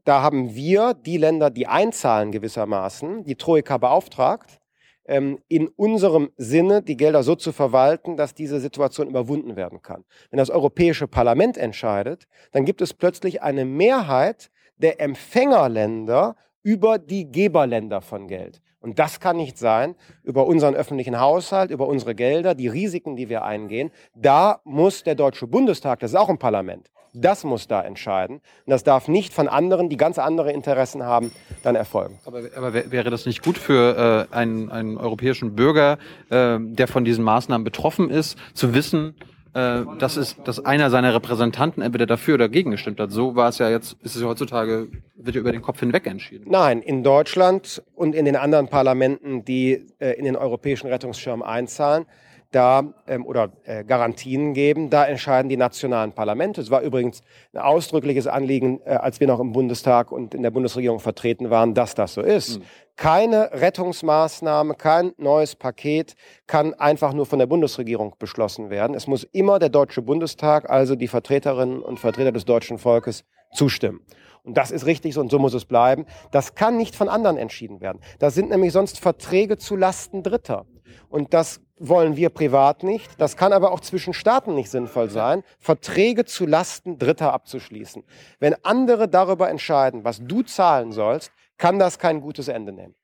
da 0.05 0.23
haben 0.23 0.55
wir, 0.55 0.95
die 0.95 1.17
Länder, 1.17 1.51
die 1.51 1.67
einzahlen 1.67 2.33
gewissermaßen, 2.33 3.25
die 3.25 3.37
Troika 3.37 3.79
beauftragt, 3.79 4.61
ähm, 5.07 5.39
in 5.49 5.69
unserem 5.69 6.31
Sinne 6.37 6.83
die 6.83 6.97
Gelder 6.97 7.23
so 7.23 7.35
zu 7.35 7.53
verwalten, 7.53 8.17
dass 8.17 8.35
diese 8.35 8.61
Situation 8.61 9.09
überwunden 9.09 9.57
werden 9.57 9.83
kann. 9.83 10.05
Wenn 10.31 10.39
das 10.39 10.51
Europäische 10.51 11.07
Parlament 11.07 11.57
entscheidet, 11.57 12.27
dann 12.53 12.65
gibt 12.65 12.81
es 12.81 12.95
plötzlich 12.95 13.43
eine 13.43 13.65
Mehrheit 13.65 14.51
der 14.79 15.01
Empfängerländer 15.01 16.37
über 16.63 16.99
die 16.99 17.31
Geberländer 17.31 18.01
von 18.01 18.27
Geld. 18.27 18.61
Und 18.81 18.99
das 18.99 19.19
kann 19.19 19.37
nicht 19.37 19.57
sein 19.57 19.95
über 20.23 20.47
unseren 20.47 20.75
öffentlichen 20.75 21.19
Haushalt, 21.19 21.71
über 21.71 21.87
unsere 21.87 22.15
Gelder, 22.15 22.55
die 22.55 22.69
Risiken, 22.69 23.17
die 23.17 23.31
wir 23.31 23.43
eingehen. 23.43 23.91
Da 24.15 24.61
muss 24.65 25.05
der 25.05 25.15
Deutsche 25.15 25.47
Bundestag, 25.47 26.01
das 26.01 26.11
ist 26.11 26.17
auch 26.17 26.29
ein 26.29 26.39
Parlament, 26.39 26.91
das 27.15 27.45
muss 27.45 27.69
da 27.69 27.83
entscheiden. 27.83 28.37
Und 28.37 28.71
das 28.71 28.85
darf 28.85 29.09
nicht 29.09 29.33
von 29.33 29.49
anderen, 29.49 29.89
die 29.89 29.97
ganz 29.97 30.19
andere 30.19 30.53
Interessen 30.53 31.05
haben, 31.05 31.33
dann 31.63 31.77
erfolgen. 31.77 32.19
Aber, 32.27 32.41
aber 32.57 32.75
wäre 32.75 33.11
das 33.11 33.27
nicht 33.27 33.43
gut 33.43 33.57
für 33.57 34.29
äh, 34.31 34.35
einen, 34.35 34.71
einen 34.71 34.99
europäischen 34.99 35.55
Bürger, 35.55 35.99
äh, 36.31 36.59
der 36.61 36.89
von 36.89 37.05
diesen 37.05 37.25
Maßnahmen 37.25 37.65
betroffen 37.65 38.11
ist, 38.11 38.37
zu 38.55 38.75
wissen, 38.75 39.15
äh, 39.55 39.85
dass, 40.01 40.17
es, 40.17 40.37
dass 40.43 40.65
einer 40.65 40.91
seiner 40.91 41.15
Repräsentanten 41.15 41.81
entweder 41.81 42.07
dafür 42.07 42.35
oder 42.35 42.49
dagegen 42.49 42.73
gestimmt 42.73 42.99
hat. 42.99 43.13
So 43.13 43.37
war 43.37 43.49
es 43.49 43.59
ja 43.59 43.71
jetzt, 43.71 43.97
ist 44.03 44.17
es 44.17 44.23
ja 44.23 44.27
heutzutage, 44.27 44.89
wird 45.15 45.37
ja 45.37 45.41
über 45.41 45.53
den 45.53 45.63
Kopf 45.63 45.79
hinweg 45.79 46.09
entschieden. 46.09 46.47
Nein, 46.51 46.83
in 46.83 47.05
Deutschland 47.05 47.81
und 47.95 48.17
in 48.17 48.25
den 48.25 48.35
anderen 48.35 48.67
Parlamenten, 48.67 49.45
die 49.45 49.87
äh, 50.01 50.19
in 50.19 50.25
den 50.25 50.35
europäischen 50.35 50.89
Rettungsschirm 50.89 51.43
einzahlen, 51.45 52.07
da 52.55 52.95
ähm, 53.07 53.27
oder 53.27 53.53
äh, 53.65 53.85
Garantien 53.85 54.55
geben, 54.55 54.91
da 54.91 55.05
entscheiden 55.07 55.49
die 55.49 55.57
nationalen 55.57 56.13
Parlamente. 56.13 56.61
Es 56.61 56.71
war 56.71 56.83
übrigens 56.83 57.23
ein 57.53 57.61
ausdrückliches 57.61 58.27
Anliegen, 58.27 58.81
äh, 58.85 58.91
als 58.91 59.21
wir 59.21 59.27
noch 59.27 59.41
im 59.41 59.53
Bundestag 59.53 60.13
und 60.13 60.35
in 60.35 60.43
der 60.43 60.51
Bundesregierung 60.51 61.01
vertreten 61.01 61.51
waren, 61.51 61.75
dass 61.75 61.95
das 61.95 62.15
so 62.15 62.23
ist. 62.23 62.59
Mhm. 62.59 62.65
Keine 62.97 63.51
Rettungsmaßnahme, 63.53 64.75
kein 64.75 65.13
neues 65.17 65.57
Paket 65.57 66.15
kann 66.47 66.75
einfach 66.75 67.13
nur 67.13 67.27
von 67.27 67.41
der 67.41 67.47
Bundesregierung 67.47 68.15
beschlossen 68.19 68.71
werden. 68.71 68.95
Es 68.95 69.07
muss 69.07 69.25
immer 69.25 69.59
der 69.59 69.69
Deutsche 69.69 70.03
Bundestag, 70.03 70.71
also 70.71 70.95
die 70.95 71.09
Vertreterinnen 71.09 71.83
und 71.83 71.99
Vertreter 71.99 72.31
des 72.31 72.45
deutschen 72.45 72.79
Volkes, 72.79 73.25
zustimmen. 73.53 74.01
Und 74.45 74.57
das 74.59 74.71
ist 74.71 74.85
richtig 74.85 75.15
so 75.15 75.21
und 75.21 75.31
so 75.31 75.39
muss 75.39 75.55
es 75.55 75.65
bleiben. 75.65 76.05
Das 76.31 76.55
kann 76.55 76.77
nicht 76.77 76.95
von 76.95 77.09
anderen 77.09 77.39
entschieden 77.39 77.81
werden. 77.81 78.01
Das 78.19 78.35
sind 78.35 78.51
nämlich 78.51 78.73
sonst 78.73 79.01
Verträge 79.01 79.57
zu 79.57 79.75
Lasten 79.75 80.23
Dritter. 80.23 80.67
Und 81.09 81.35
das 81.35 81.61
wollen 81.79 82.17
wir 82.17 82.31
privat 82.31 82.83
nicht. 82.83 83.11
Das 83.21 83.37
kann 83.37 83.53
aber 83.53 83.73
auch 83.73 83.81
zwischen 83.81 84.15
Staaten 84.15 84.55
nicht 84.55 84.71
sinnvoll 84.71 85.11
sein, 85.11 85.43
Verträge 85.59 86.25
zu 86.25 86.47
Lasten 86.47 86.99
Dritter 86.99 87.33
abzuschließen. 87.33 88.05
Wenn 88.39 88.55
andere 88.65 89.09
darüber 89.09 89.51
entscheiden, 89.51 90.05
was 90.05 90.21
du 90.25 90.43
zahlen 90.43 90.93
sollst, 90.93 91.33
kann 91.59 91.79
das 91.79 91.99
kein 91.99 92.21
gutes 92.21 92.49
Ende 92.49 92.73
nehmen. 92.73 92.95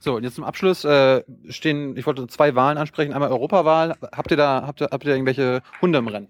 So, 0.00 0.16
und 0.16 0.24
jetzt 0.24 0.34
zum 0.34 0.44
Abschluss 0.44 0.84
äh, 0.84 1.22
stehen, 1.48 1.96
ich 1.96 2.06
wollte 2.06 2.26
zwei 2.26 2.54
Wahlen 2.54 2.76
ansprechen. 2.76 3.12
Einmal 3.12 3.30
Europawahl. 3.30 3.94
Habt 4.14 4.30
ihr 4.30 4.36
da, 4.36 4.64
habt 4.66 4.82
ihr, 4.82 4.88
habt 4.90 5.04
ihr 5.04 5.12
irgendwelche 5.12 5.62
Hunde 5.80 5.98
im 5.98 6.08
Rennen? 6.08 6.28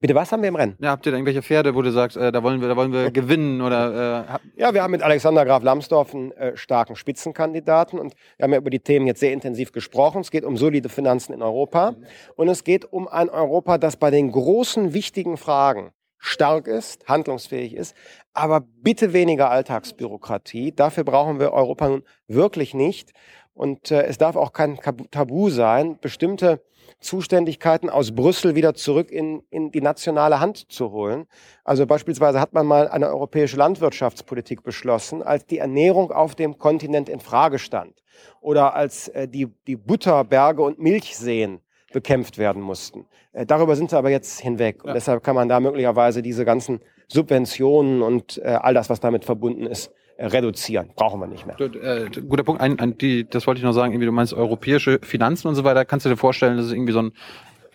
Bitte, 0.00 0.14
was 0.14 0.30
haben 0.32 0.42
wir 0.42 0.48
im 0.48 0.56
Rennen? 0.56 0.76
Ja, 0.80 0.90
habt 0.90 1.06
ihr 1.06 1.12
da 1.12 1.16
irgendwelche 1.16 1.42
Pferde, 1.42 1.74
wo 1.74 1.82
du 1.82 1.90
sagst, 1.90 2.16
äh, 2.16 2.30
da 2.30 2.42
wollen 2.42 2.60
wir, 2.60 2.68
da 2.68 2.76
wollen 2.76 2.92
wir 2.92 3.10
gewinnen 3.10 3.60
oder? 3.60 4.38
Äh, 4.56 4.60
ja, 4.60 4.74
wir 4.74 4.82
haben 4.82 4.90
mit 4.90 5.02
Alexander 5.02 5.44
Graf 5.44 5.62
Lambsdorff 5.62 6.14
einen 6.14 6.32
äh, 6.32 6.56
starken 6.56 6.96
Spitzenkandidaten 6.96 7.98
und 7.98 8.14
wir 8.36 8.44
haben 8.44 8.52
ja 8.52 8.58
über 8.58 8.70
die 8.70 8.80
Themen 8.80 9.06
jetzt 9.06 9.20
sehr 9.20 9.32
intensiv 9.32 9.72
gesprochen. 9.72 10.20
Es 10.20 10.30
geht 10.30 10.44
um 10.44 10.56
solide 10.56 10.88
Finanzen 10.88 11.32
in 11.32 11.42
Europa 11.42 11.94
und 12.36 12.48
es 12.48 12.64
geht 12.64 12.84
um 12.84 13.08
ein 13.08 13.30
Europa, 13.30 13.78
das 13.78 13.96
bei 13.96 14.10
den 14.10 14.32
großen 14.32 14.92
wichtigen 14.92 15.36
Fragen 15.36 15.92
stark 16.18 16.66
ist, 16.66 17.06
handlungsfähig 17.06 17.74
ist, 17.74 17.94
aber 18.32 18.60
bitte 18.60 19.12
weniger 19.12 19.50
Alltagsbürokratie. 19.50 20.72
Dafür 20.72 21.04
brauchen 21.04 21.38
wir 21.38 21.52
Europa 21.52 21.88
nun 21.88 22.02
wirklich 22.26 22.74
nicht. 22.74 23.12
Und 23.54 23.90
äh, 23.90 24.02
es 24.02 24.18
darf 24.18 24.36
auch 24.36 24.52
kein 24.52 24.78
Tabu 25.10 25.48
sein, 25.48 25.98
bestimmte 26.00 26.62
Zuständigkeiten 27.00 27.90
aus 27.90 28.14
Brüssel 28.14 28.54
wieder 28.54 28.74
zurück 28.74 29.10
in, 29.10 29.42
in 29.50 29.70
die 29.70 29.80
nationale 29.80 30.40
Hand 30.40 30.70
zu 30.70 30.90
holen. 30.90 31.26
Also 31.64 31.86
beispielsweise 31.86 32.40
hat 32.40 32.52
man 32.52 32.66
mal 32.66 32.88
eine 32.88 33.08
europäische 33.08 33.56
Landwirtschaftspolitik 33.56 34.62
beschlossen, 34.62 35.22
als 35.22 35.46
die 35.46 35.58
Ernährung 35.58 36.10
auf 36.10 36.34
dem 36.34 36.58
Kontinent 36.58 37.08
in 37.08 37.20
Frage 37.20 37.58
stand 37.58 38.02
oder 38.40 38.74
als 38.74 39.08
äh, 39.08 39.28
die, 39.28 39.46
die 39.66 39.76
Butterberge 39.76 40.62
und 40.62 40.78
Milchseen 40.78 41.60
bekämpft 41.92 42.38
werden 42.38 42.62
mussten. 42.62 43.06
Äh, 43.32 43.46
darüber 43.46 43.76
sind 43.76 43.90
sie 43.90 43.96
aber 43.96 44.10
jetzt 44.10 44.40
hinweg. 44.40 44.84
Und 44.84 44.94
deshalb 44.94 45.22
kann 45.22 45.34
man 45.34 45.48
da 45.48 45.60
möglicherweise 45.60 46.22
diese 46.22 46.44
ganzen 46.44 46.80
Subventionen 47.08 48.02
und 48.02 48.38
äh, 48.38 48.58
all 48.60 48.74
das, 48.74 48.90
was 48.90 49.00
damit 49.00 49.24
verbunden 49.24 49.66
ist, 49.66 49.92
reduzieren. 50.18 50.90
Brauchen 50.96 51.20
wir 51.20 51.26
nicht 51.26 51.46
mehr. 51.46 51.58
Äh, 51.60 52.10
guter 52.28 52.42
Punkt. 52.42 52.60
Ein, 52.60 52.78
ein, 52.78 52.98
die, 52.98 53.28
das 53.28 53.46
wollte 53.46 53.58
ich 53.58 53.64
noch 53.64 53.72
sagen. 53.72 53.92
Irgendwie, 53.92 54.06
du 54.06 54.12
meinst 54.12 54.32
europäische 54.34 54.98
Finanzen 55.02 55.48
und 55.48 55.54
so 55.54 55.64
weiter. 55.64 55.84
Kannst 55.84 56.06
du 56.06 56.10
dir 56.10 56.16
vorstellen, 56.16 56.56
dass 56.56 56.66
es 56.66 56.72
irgendwie 56.72 56.92
so 56.92 57.00
ein, 57.00 57.12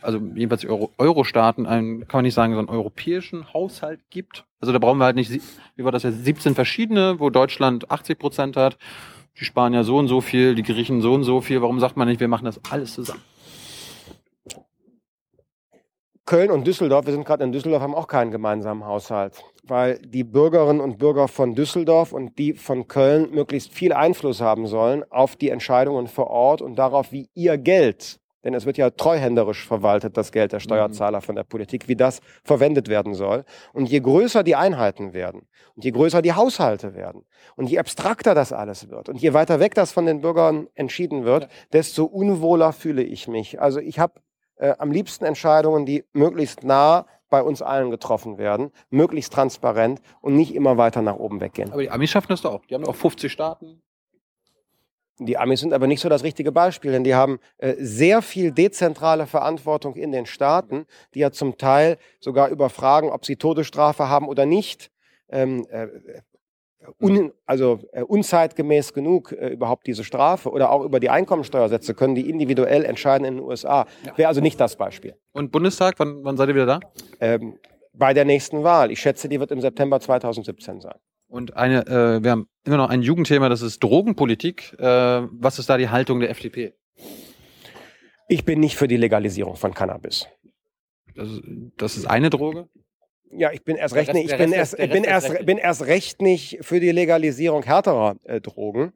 also 0.02 0.20
jedenfalls 0.34 0.66
Euro, 0.66 0.92
Euro-Staaten, 0.98 1.66
kann 1.66 2.06
man 2.12 2.24
nicht 2.24 2.34
sagen, 2.34 2.54
so 2.54 2.60
einen 2.60 2.70
europäischen 2.70 3.54
Haushalt 3.54 4.00
gibt? 4.10 4.46
Also 4.60 4.74
da 4.74 4.80
brauchen 4.80 4.98
wir 4.98 5.06
halt 5.06 5.16
nicht, 5.16 5.32
wie 5.76 5.84
war 5.84 5.92
das 5.92 6.04
jetzt, 6.04 6.24
17 6.26 6.56
verschiedene, 6.56 7.20
wo 7.20 7.30
Deutschland 7.30 7.92
80 7.92 8.18
Prozent 8.18 8.58
hat. 8.58 8.78
Die 9.40 9.46
Spanier 9.46 9.84
so 9.84 9.98
und 9.98 10.08
so 10.08 10.22
viel, 10.22 10.56
die 10.56 10.64
Griechen 10.64 11.02
so 11.02 11.14
und 11.14 11.24
so 11.24 11.42
viel. 11.42 11.62
Warum 11.62 11.80
sagt 11.80 11.96
man 11.96 12.08
nicht, 12.08 12.20
wir 12.20 12.28
machen 12.28 12.46
das 12.46 12.60
alles 12.70 12.94
zusammen? 12.94 13.22
Köln 16.32 16.50
und 16.50 16.66
Düsseldorf, 16.66 17.08
wir 17.08 17.12
sind 17.12 17.26
gerade 17.26 17.44
in 17.44 17.52
Düsseldorf, 17.52 17.82
haben 17.82 17.94
auch 17.94 18.08
keinen 18.08 18.32
gemeinsamen 18.32 18.86
Haushalt, 18.86 19.44
weil 19.68 20.00
die 20.00 20.24
Bürgerinnen 20.24 20.80
und 20.80 20.98
Bürger 20.98 21.28
von 21.28 21.56
Düsseldorf 21.56 22.14
und 22.14 22.40
die 22.40 22.54
von 22.54 22.88
Köln 22.88 23.32
möglichst 23.32 23.74
viel 23.74 23.92
Einfluss 23.92 24.40
haben 24.40 24.66
sollen 24.66 25.04
auf 25.12 25.36
die 25.36 25.50
Entscheidungen 25.50 26.08
vor 26.08 26.28
Ort 26.28 26.62
und 26.62 26.80
darauf, 26.80 27.12
wie 27.12 27.28
ihr 27.34 27.58
Geld, 27.58 28.22
denn 28.46 28.54
es 28.54 28.66
wird 28.66 28.78
ja 28.78 28.92
treuhänderisch 28.92 29.68
verwaltet, 29.68 30.16
das 30.16 30.32
Geld 30.32 30.54
der 30.54 30.60
mhm. 30.60 30.64
Steuerzahler 30.64 31.20
von 31.20 31.36
der 31.36 31.44
Politik, 31.44 31.90
wie 31.90 31.98
das 31.98 32.22
verwendet 32.46 32.88
werden 32.88 33.14
soll. 33.14 33.44
Und 33.74 33.90
je 33.90 34.00
größer 34.00 34.44
die 34.44 34.56
Einheiten 34.56 35.12
werden 35.12 35.50
und 35.76 35.84
je 35.84 35.92
größer 35.92 36.22
die 36.22 36.32
Haushalte 36.32 36.96
werden 36.96 37.26
und 37.58 37.70
je 37.70 37.78
abstrakter 37.78 38.34
das 38.34 38.54
alles 38.54 38.90
wird 38.90 39.10
und 39.10 39.18
je 39.18 39.34
weiter 39.34 39.60
weg 39.60 39.76
das 39.76 39.92
von 39.92 40.06
den 40.06 40.22
Bürgern 40.22 40.70
entschieden 40.76 41.26
wird, 41.26 41.50
desto 41.74 42.06
unwohler 42.06 42.72
fühle 42.72 43.04
ich 43.04 43.28
mich. 43.28 43.60
Also 43.60 43.82
ich 43.82 44.00
habe 44.00 44.14
äh, 44.62 44.76
am 44.78 44.92
liebsten 44.92 45.26
Entscheidungen, 45.26 45.86
die 45.86 46.06
möglichst 46.14 46.64
nah 46.64 47.08
bei 47.30 47.42
uns 47.42 47.62
allen 47.62 47.90
getroffen 47.90 48.38
werden, 48.38 48.72
möglichst 48.90 49.34
transparent 49.34 50.02
und 50.22 50.36
nicht 50.36 50.54
immer 50.54 50.78
weiter 50.78 51.02
nach 51.02 51.16
oben 51.16 51.42
weggehen. 51.42 51.72
Aber 51.72 51.82
die 51.82 51.90
Amis 51.90 52.12
schaffen 52.12 52.28
das 52.30 52.42
doch 52.42 52.54
auch. 52.54 52.66
Die 52.66 52.76
haben 52.76 52.86
auch 52.86 52.96
50 52.96 53.32
Staaten. 53.32 53.82
Die 55.18 55.38
Amis 55.38 55.60
sind 55.60 55.74
aber 55.74 55.88
nicht 55.88 56.02
so 56.02 56.10
das 56.10 56.24
richtige 56.24 56.52
Beispiel, 56.52 56.92
denn 56.92 57.04
die 57.04 57.16
haben 57.16 57.40
äh, 57.58 57.76
sehr 57.78 58.22
viel 58.22 58.52
dezentrale 58.52 59.28
Verantwortung 59.28 59.96
in 59.96 60.12
den 60.12 60.26
Staaten, 60.26 60.86
die 61.14 61.20
ja 61.20 61.32
zum 61.32 61.58
Teil 61.58 61.98
sogar 62.20 62.50
über 62.50 62.70
Fragen, 62.70 63.10
ob 63.10 63.26
sie 63.26 63.36
Todesstrafe 63.38 64.10
haben 64.10 64.28
oder 64.28 64.46
nicht, 64.46 64.92
ähm, 65.30 65.66
äh, 65.70 65.88
un, 67.00 67.32
also 67.46 67.80
äh, 67.92 68.02
unzeitgemäß 68.04 68.94
genug 68.94 69.32
äh, 69.32 69.50
überhaupt 69.50 69.88
diese 69.88 70.04
Strafe 70.04 70.50
oder 70.50 70.72
auch 70.72 70.84
über 70.84 71.00
die 71.00 71.10
Einkommensteuersätze 71.10 71.94
können 71.94 72.16
die 72.16 72.30
individuell 72.30 72.86
entscheiden 72.86 73.26
in 73.26 73.36
den 73.36 73.44
USA. 73.44 73.86
Ja. 74.06 74.18
Wäre 74.18 74.28
also 74.28 74.42
nicht 74.42 74.60
das 74.60 74.76
Beispiel. 74.76 75.16
Und 75.32 75.52
Bundestag, 75.52 75.96
wann, 75.98 76.24
wann 76.24 76.38
seid 76.38 76.50
ihr 76.50 76.56
wieder 76.56 76.66
da? 76.66 76.80
Ähm, 77.20 77.58
bei 77.94 78.14
der 78.14 78.26
nächsten 78.26 78.64
Wahl. 78.64 78.92
Ich 78.92 79.00
schätze, 79.00 79.30
die 79.30 79.40
wird 79.40 79.52
im 79.52 79.62
September 79.62 80.00
2017 80.00 80.82
sein. 80.82 80.96
Und 81.28 81.56
eine, 81.56 81.88
äh, 81.88 82.24
wir 82.24 82.32
haben 82.32 82.48
immer 82.66 82.78
noch 82.78 82.90
ein 82.90 83.02
Jugendthema, 83.02 83.48
das 83.48 83.62
ist 83.62 83.82
Drogenpolitik. 83.84 84.76
Äh, 84.80 84.84
was 84.86 85.60
ist 85.60 85.70
da 85.70 85.78
die 85.78 85.90
Haltung 85.90 86.20
der 86.20 86.30
FDP? 86.30 86.74
Ich 88.28 88.46
bin 88.46 88.60
nicht 88.60 88.76
für 88.76 88.88
die 88.88 88.98
Legalisierung 88.98 89.56
von 89.56 89.74
Cannabis. 89.74 90.28
Das, 91.16 91.28
das 91.78 91.98
ist 91.98 92.06
eine 92.06 92.30
Droge? 92.30 92.70
Ja, 93.34 93.52
ich 93.52 93.64
bin 93.64 93.76
erst 93.76 93.96
recht 93.96 94.14
nicht, 94.14 94.32
ich 94.32 94.38
bin 94.38 94.52
erst, 94.52 94.78
bin 94.78 95.04
erst, 95.04 95.46
bin 95.46 95.58
erst 95.58 95.86
recht 95.86 96.22
nicht 96.22 96.60
für 96.62 96.80
die 96.80 96.92
Legalisierung 96.92 97.64
härterer 97.64 98.16
äh, 98.24 98.42
Drogen. 98.42 98.94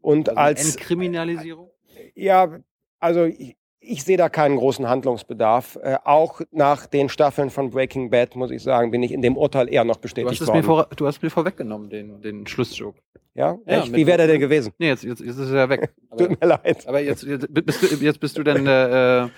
Und 0.00 0.28
also 0.28 0.40
als 0.40 0.74
Entkriminalisierung? 0.76 1.70
Ja, 2.14 2.58
also 2.98 3.24
ich, 3.24 3.56
ich 3.80 4.04
sehe 4.04 4.16
da 4.16 4.28
keinen 4.28 4.56
großen 4.56 4.88
Handlungsbedarf. 4.88 5.78
Äh, 5.82 5.96
auch 6.04 6.42
nach 6.52 6.86
den 6.86 7.08
Staffeln 7.08 7.50
von 7.50 7.70
Breaking 7.70 8.10
Bad, 8.10 8.36
muss 8.36 8.50
ich 8.50 8.62
sagen, 8.62 8.90
bin 8.90 9.02
ich 9.02 9.12
in 9.12 9.22
dem 9.22 9.36
Urteil 9.36 9.72
eher 9.72 9.84
noch 9.84 9.96
bestätigt 9.96 10.40
du 10.40 10.46
worden. 10.46 10.62
Vor, 10.62 10.88
du 10.94 11.06
hast 11.06 11.22
mir 11.22 11.30
vorweggenommen, 11.30 11.88
den, 11.88 12.20
den 12.20 12.46
Schlussjoke. 12.46 13.00
Ja? 13.34 13.58
ja 13.66 13.84
Wie 13.90 14.06
wäre 14.06 14.18
der 14.18 14.26
denn 14.26 14.40
gewesen? 14.40 14.72
Nee, 14.78 14.88
jetzt, 14.88 15.04
jetzt, 15.04 15.20
jetzt 15.20 15.38
ist 15.38 15.50
er 15.50 15.68
weg. 15.68 15.92
Aber, 16.10 16.28
Tut 16.28 16.40
mir 16.40 16.46
leid. 16.46 16.86
Aber 16.86 17.00
jetzt, 17.00 17.22
jetzt, 17.22 17.46
bist, 17.52 17.82
du, 17.82 17.96
jetzt 17.96 18.20
bist 18.20 18.36
du 18.36 18.42
dann 18.42 18.66
äh, 18.66 19.28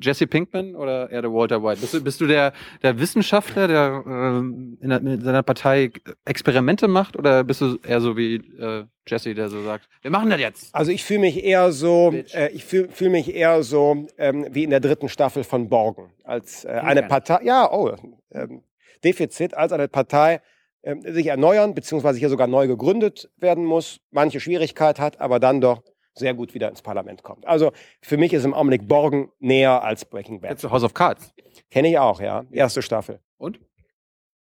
Jesse 0.00 0.26
Pinkman 0.26 0.74
oder 0.74 1.10
eher 1.10 1.22
der 1.22 1.32
Walter 1.32 1.62
White? 1.62 1.80
Bist 1.80 1.94
du, 1.94 2.02
bist 2.02 2.20
du 2.20 2.26
der, 2.26 2.52
der 2.82 2.98
Wissenschaftler, 2.98 3.68
der 3.68 4.02
äh, 4.06 4.38
in, 4.38 4.88
der, 4.88 5.00
in 5.00 5.20
seiner 5.20 5.42
Partei 5.42 5.90
Experimente 6.24 6.88
macht 6.88 7.16
oder 7.16 7.44
bist 7.44 7.60
du 7.60 7.78
eher 7.86 8.00
so 8.00 8.16
wie 8.16 8.36
äh, 8.36 8.84
Jesse, 9.06 9.34
der 9.34 9.48
so 9.48 9.62
sagt, 9.62 9.88
wir 10.02 10.10
machen 10.10 10.30
das 10.30 10.40
jetzt? 10.40 10.74
Also 10.74 10.90
ich 10.90 11.04
fühle 11.04 11.20
mich 11.20 11.44
eher 11.44 11.72
so, 11.72 12.12
äh, 12.32 12.50
ich 12.52 12.64
fühle 12.64 12.88
fühl 12.88 13.10
mich 13.10 13.34
eher 13.34 13.62
so 13.62 14.06
ähm, 14.16 14.46
wie 14.50 14.64
in 14.64 14.70
der 14.70 14.80
dritten 14.80 15.08
Staffel 15.08 15.44
von 15.44 15.68
Borgen. 15.68 16.10
Als 16.22 16.64
äh, 16.64 16.68
eine 16.68 17.02
Partei, 17.02 17.40
ja, 17.44 17.70
oh, 17.70 17.94
ähm, 18.32 18.62
Defizit, 19.04 19.54
als 19.54 19.72
eine 19.72 19.88
Partei 19.88 20.40
ähm, 20.82 21.02
sich 21.02 21.26
erneuern, 21.26 21.74
beziehungsweise 21.74 22.18
hier 22.18 22.30
sogar 22.30 22.46
neu 22.46 22.66
gegründet 22.66 23.30
werden 23.36 23.64
muss, 23.64 24.00
manche 24.10 24.40
Schwierigkeit 24.40 24.98
hat, 24.98 25.20
aber 25.20 25.40
dann 25.40 25.60
doch 25.60 25.82
sehr 26.14 26.34
gut 26.34 26.54
wieder 26.54 26.68
ins 26.68 26.82
Parlament 26.82 27.22
kommt. 27.22 27.46
Also 27.46 27.72
für 28.00 28.16
mich 28.16 28.32
ist 28.32 28.44
im 28.44 28.54
Augenblick 28.54 28.86
Borgen 28.86 29.30
näher 29.40 29.82
als 29.82 30.04
Breaking 30.04 30.40
Bad. 30.40 30.50
Kennst 30.50 30.64
du 30.64 30.70
House 30.70 30.84
of 30.84 30.94
Cards? 30.94 31.34
Kenne 31.70 31.88
ich 31.88 31.98
auch, 31.98 32.20
ja. 32.20 32.44
Erste 32.50 32.82
Staffel. 32.82 33.20
Und? 33.36 33.60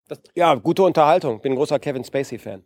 Das 0.08 0.20
ja, 0.34 0.54
gute 0.54 0.82
Unterhaltung. 0.82 1.40
Bin 1.40 1.52
ein 1.52 1.56
großer 1.56 1.78
Kevin 1.78 2.04
Spacey-Fan. 2.04 2.64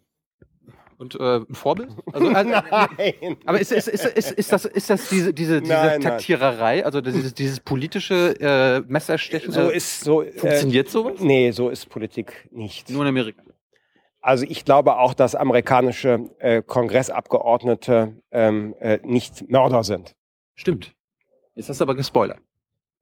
Und 1.02 1.16
äh, 1.18 1.38
ein 1.38 1.54
Vorbild? 1.54 1.90
Also, 2.12 2.28
also, 2.28 2.50
Nein. 2.70 3.36
aber 3.44 3.60
ist, 3.60 3.72
ist, 3.72 3.88
ist, 3.88 4.04
ist, 4.04 4.30
ist 4.30 4.52
das, 4.52 4.66
ist 4.66 4.88
das 4.88 5.08
diese, 5.08 5.34
diese, 5.34 5.60
diese 5.60 5.72
Nein, 5.74 5.88
nein. 5.88 6.00
Taktiererei, 6.00 6.84
also 6.84 7.00
dieses, 7.00 7.34
dieses 7.34 7.58
politische 7.58 8.36
äh, 8.38 8.80
Messerstechen? 8.86 9.50
So 9.50 9.68
äh, 9.68 9.76
ist 9.76 10.04
so. 10.04 10.22
Äh, 10.22 10.30
funktioniert 10.30 10.88
sowas? 10.88 11.18
nee, 11.18 11.50
so 11.50 11.70
ist 11.70 11.88
Politik 11.88 12.48
nicht. 12.52 12.88
Nur 12.88 13.02
in 13.02 13.08
Amerika. 13.08 13.42
Also 14.22 14.44
ich 14.48 14.64
glaube 14.64 14.96
auch, 14.98 15.14
dass 15.14 15.34
amerikanische 15.34 16.30
äh, 16.38 16.62
Kongressabgeordnete 16.62 18.22
ähm, 18.30 18.74
äh, 18.78 19.00
nicht 19.02 19.50
Mörder 19.50 19.82
sind. 19.82 20.14
Stimmt. 20.54 20.94
Jetzt 21.54 21.68
hast 21.68 21.80
du 21.80 21.84
aber 21.84 21.96
gespoilert. 21.96 22.38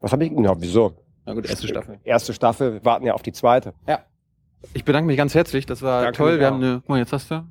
Was 0.00 0.12
habe 0.12 0.24
ich? 0.24 0.32
Ja, 0.32 0.54
wieso? 0.60 0.94
Na 1.26 1.34
gut, 1.34 1.48
erste 1.48 1.68
Staffel. 1.68 2.00
Erste 2.04 2.32
Staffel, 2.32 2.72
wir 2.72 2.84
warten 2.84 3.04
ja 3.04 3.12
auf 3.12 3.22
die 3.22 3.32
zweite. 3.32 3.74
Ich 4.72 4.84
bedanke 4.84 5.06
mich 5.06 5.16
ganz 5.18 5.34
herzlich. 5.34 5.66
Das 5.66 5.82
war 5.82 6.02
Danke 6.02 6.16
toll. 6.16 6.38
Wir 6.40 6.48
auch. 6.48 6.52
haben 6.52 6.62
eine, 6.62 6.80
guck 6.80 6.88
mal, 6.88 6.98
jetzt 6.98 7.12
hast 7.12 7.30
du 7.30 7.46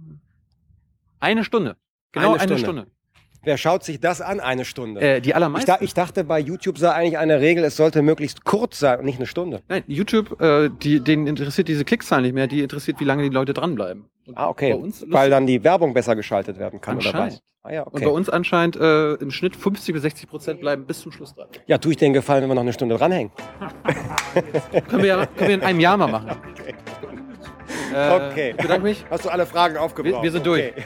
eine 1.19 1.43
Stunde. 1.43 1.77
Genau 2.11 2.33
eine 2.33 2.41
Eine 2.41 2.57
Stunde. 2.57 2.81
Stunde. 2.81 2.98
Wer 3.43 3.57
schaut 3.57 3.83
sich 3.83 3.99
das 3.99 4.19
an? 4.21 4.39
Eine 4.39 4.65
Stunde. 4.65 4.99
Äh, 5.01 5.21
die 5.21 5.29
ich, 5.29 5.35
allermeisten. 5.35 5.67
da, 5.71 5.77
ich 5.81 5.93
dachte, 5.93 6.23
bei 6.23 6.39
YouTube 6.39 6.77
sei 6.77 6.89
eigentlich 6.91 7.17
eine 7.17 7.39
Regel, 7.39 7.63
es 7.63 7.75
sollte 7.77 8.01
möglichst 8.01 8.43
kurz 8.43 8.79
sein 8.79 8.99
und 8.99 9.05
nicht 9.05 9.17
eine 9.17 9.25
Stunde. 9.27 9.61
Nein, 9.69 9.83
YouTube, 9.87 10.41
äh, 10.41 10.69
die, 10.69 10.99
denen 10.99 11.25
interessiert 11.27 11.67
diese 11.67 11.85
Klickzahlen 11.85 12.23
nicht 12.25 12.33
mehr, 12.33 12.47
die 12.47 12.61
interessiert, 12.61 12.99
wie 12.99 13.05
lange 13.05 13.23
die 13.23 13.29
Leute 13.29 13.53
dranbleiben. 13.53 14.05
Und 14.27 14.37
Ah, 14.37 14.49
okay. 14.49 14.73
Bei 14.73 14.79
uns, 14.79 15.05
Weil 15.07 15.29
dann 15.29 15.47
die 15.47 15.63
Werbung 15.63 15.93
besser 15.93 16.15
geschaltet 16.15 16.59
werden 16.59 16.81
kann, 16.81 16.97
oder 16.97 17.13
was? 17.13 17.41
Ah, 17.63 17.71
ja, 17.73 17.81
Und 17.83 17.93
bei 17.93 17.99
okay. 18.07 18.15
uns 18.15 18.29
anscheinend 18.29 18.75
äh, 18.77 19.13
im 19.15 19.31
Schnitt 19.31 19.55
50 19.55 19.93
bis 19.93 20.01
60 20.03 20.29
Prozent 20.29 20.59
bleiben 20.61 20.85
bis 20.85 21.01
zum 21.01 21.11
Schluss 21.11 21.33
dran. 21.35 21.47
Ja, 21.65 21.77
tue 21.77 21.91
ich 21.91 21.97
dir 21.97 22.05
den 22.05 22.13
Gefallen, 22.13 22.41
wenn 22.43 22.49
wir 22.49 22.55
noch 22.55 22.61
eine 22.61 22.73
Stunde 22.73 22.95
dranhängen. 22.97 23.31
Können 24.89 25.03
wir, 25.03 25.07
ja, 25.07 25.25
können 25.25 25.47
wir 25.49 25.55
in 25.55 25.61
einem 25.63 25.79
Jahr 25.79 25.97
mal 25.97 26.07
machen. 26.07 26.29
Äh, 27.93 28.11
Okay. 28.11 28.49
Ich 28.51 28.57
bedanke 28.57 28.83
mich. 28.83 29.03
Hast 29.09 29.25
du 29.25 29.29
alle 29.29 29.45
Fragen 29.47 29.75
aufgebraucht? 29.77 30.17
Wir- 30.17 30.23
wir 30.23 30.31
sind 30.31 30.45
durch. 30.45 30.71
Okay. 30.71 30.83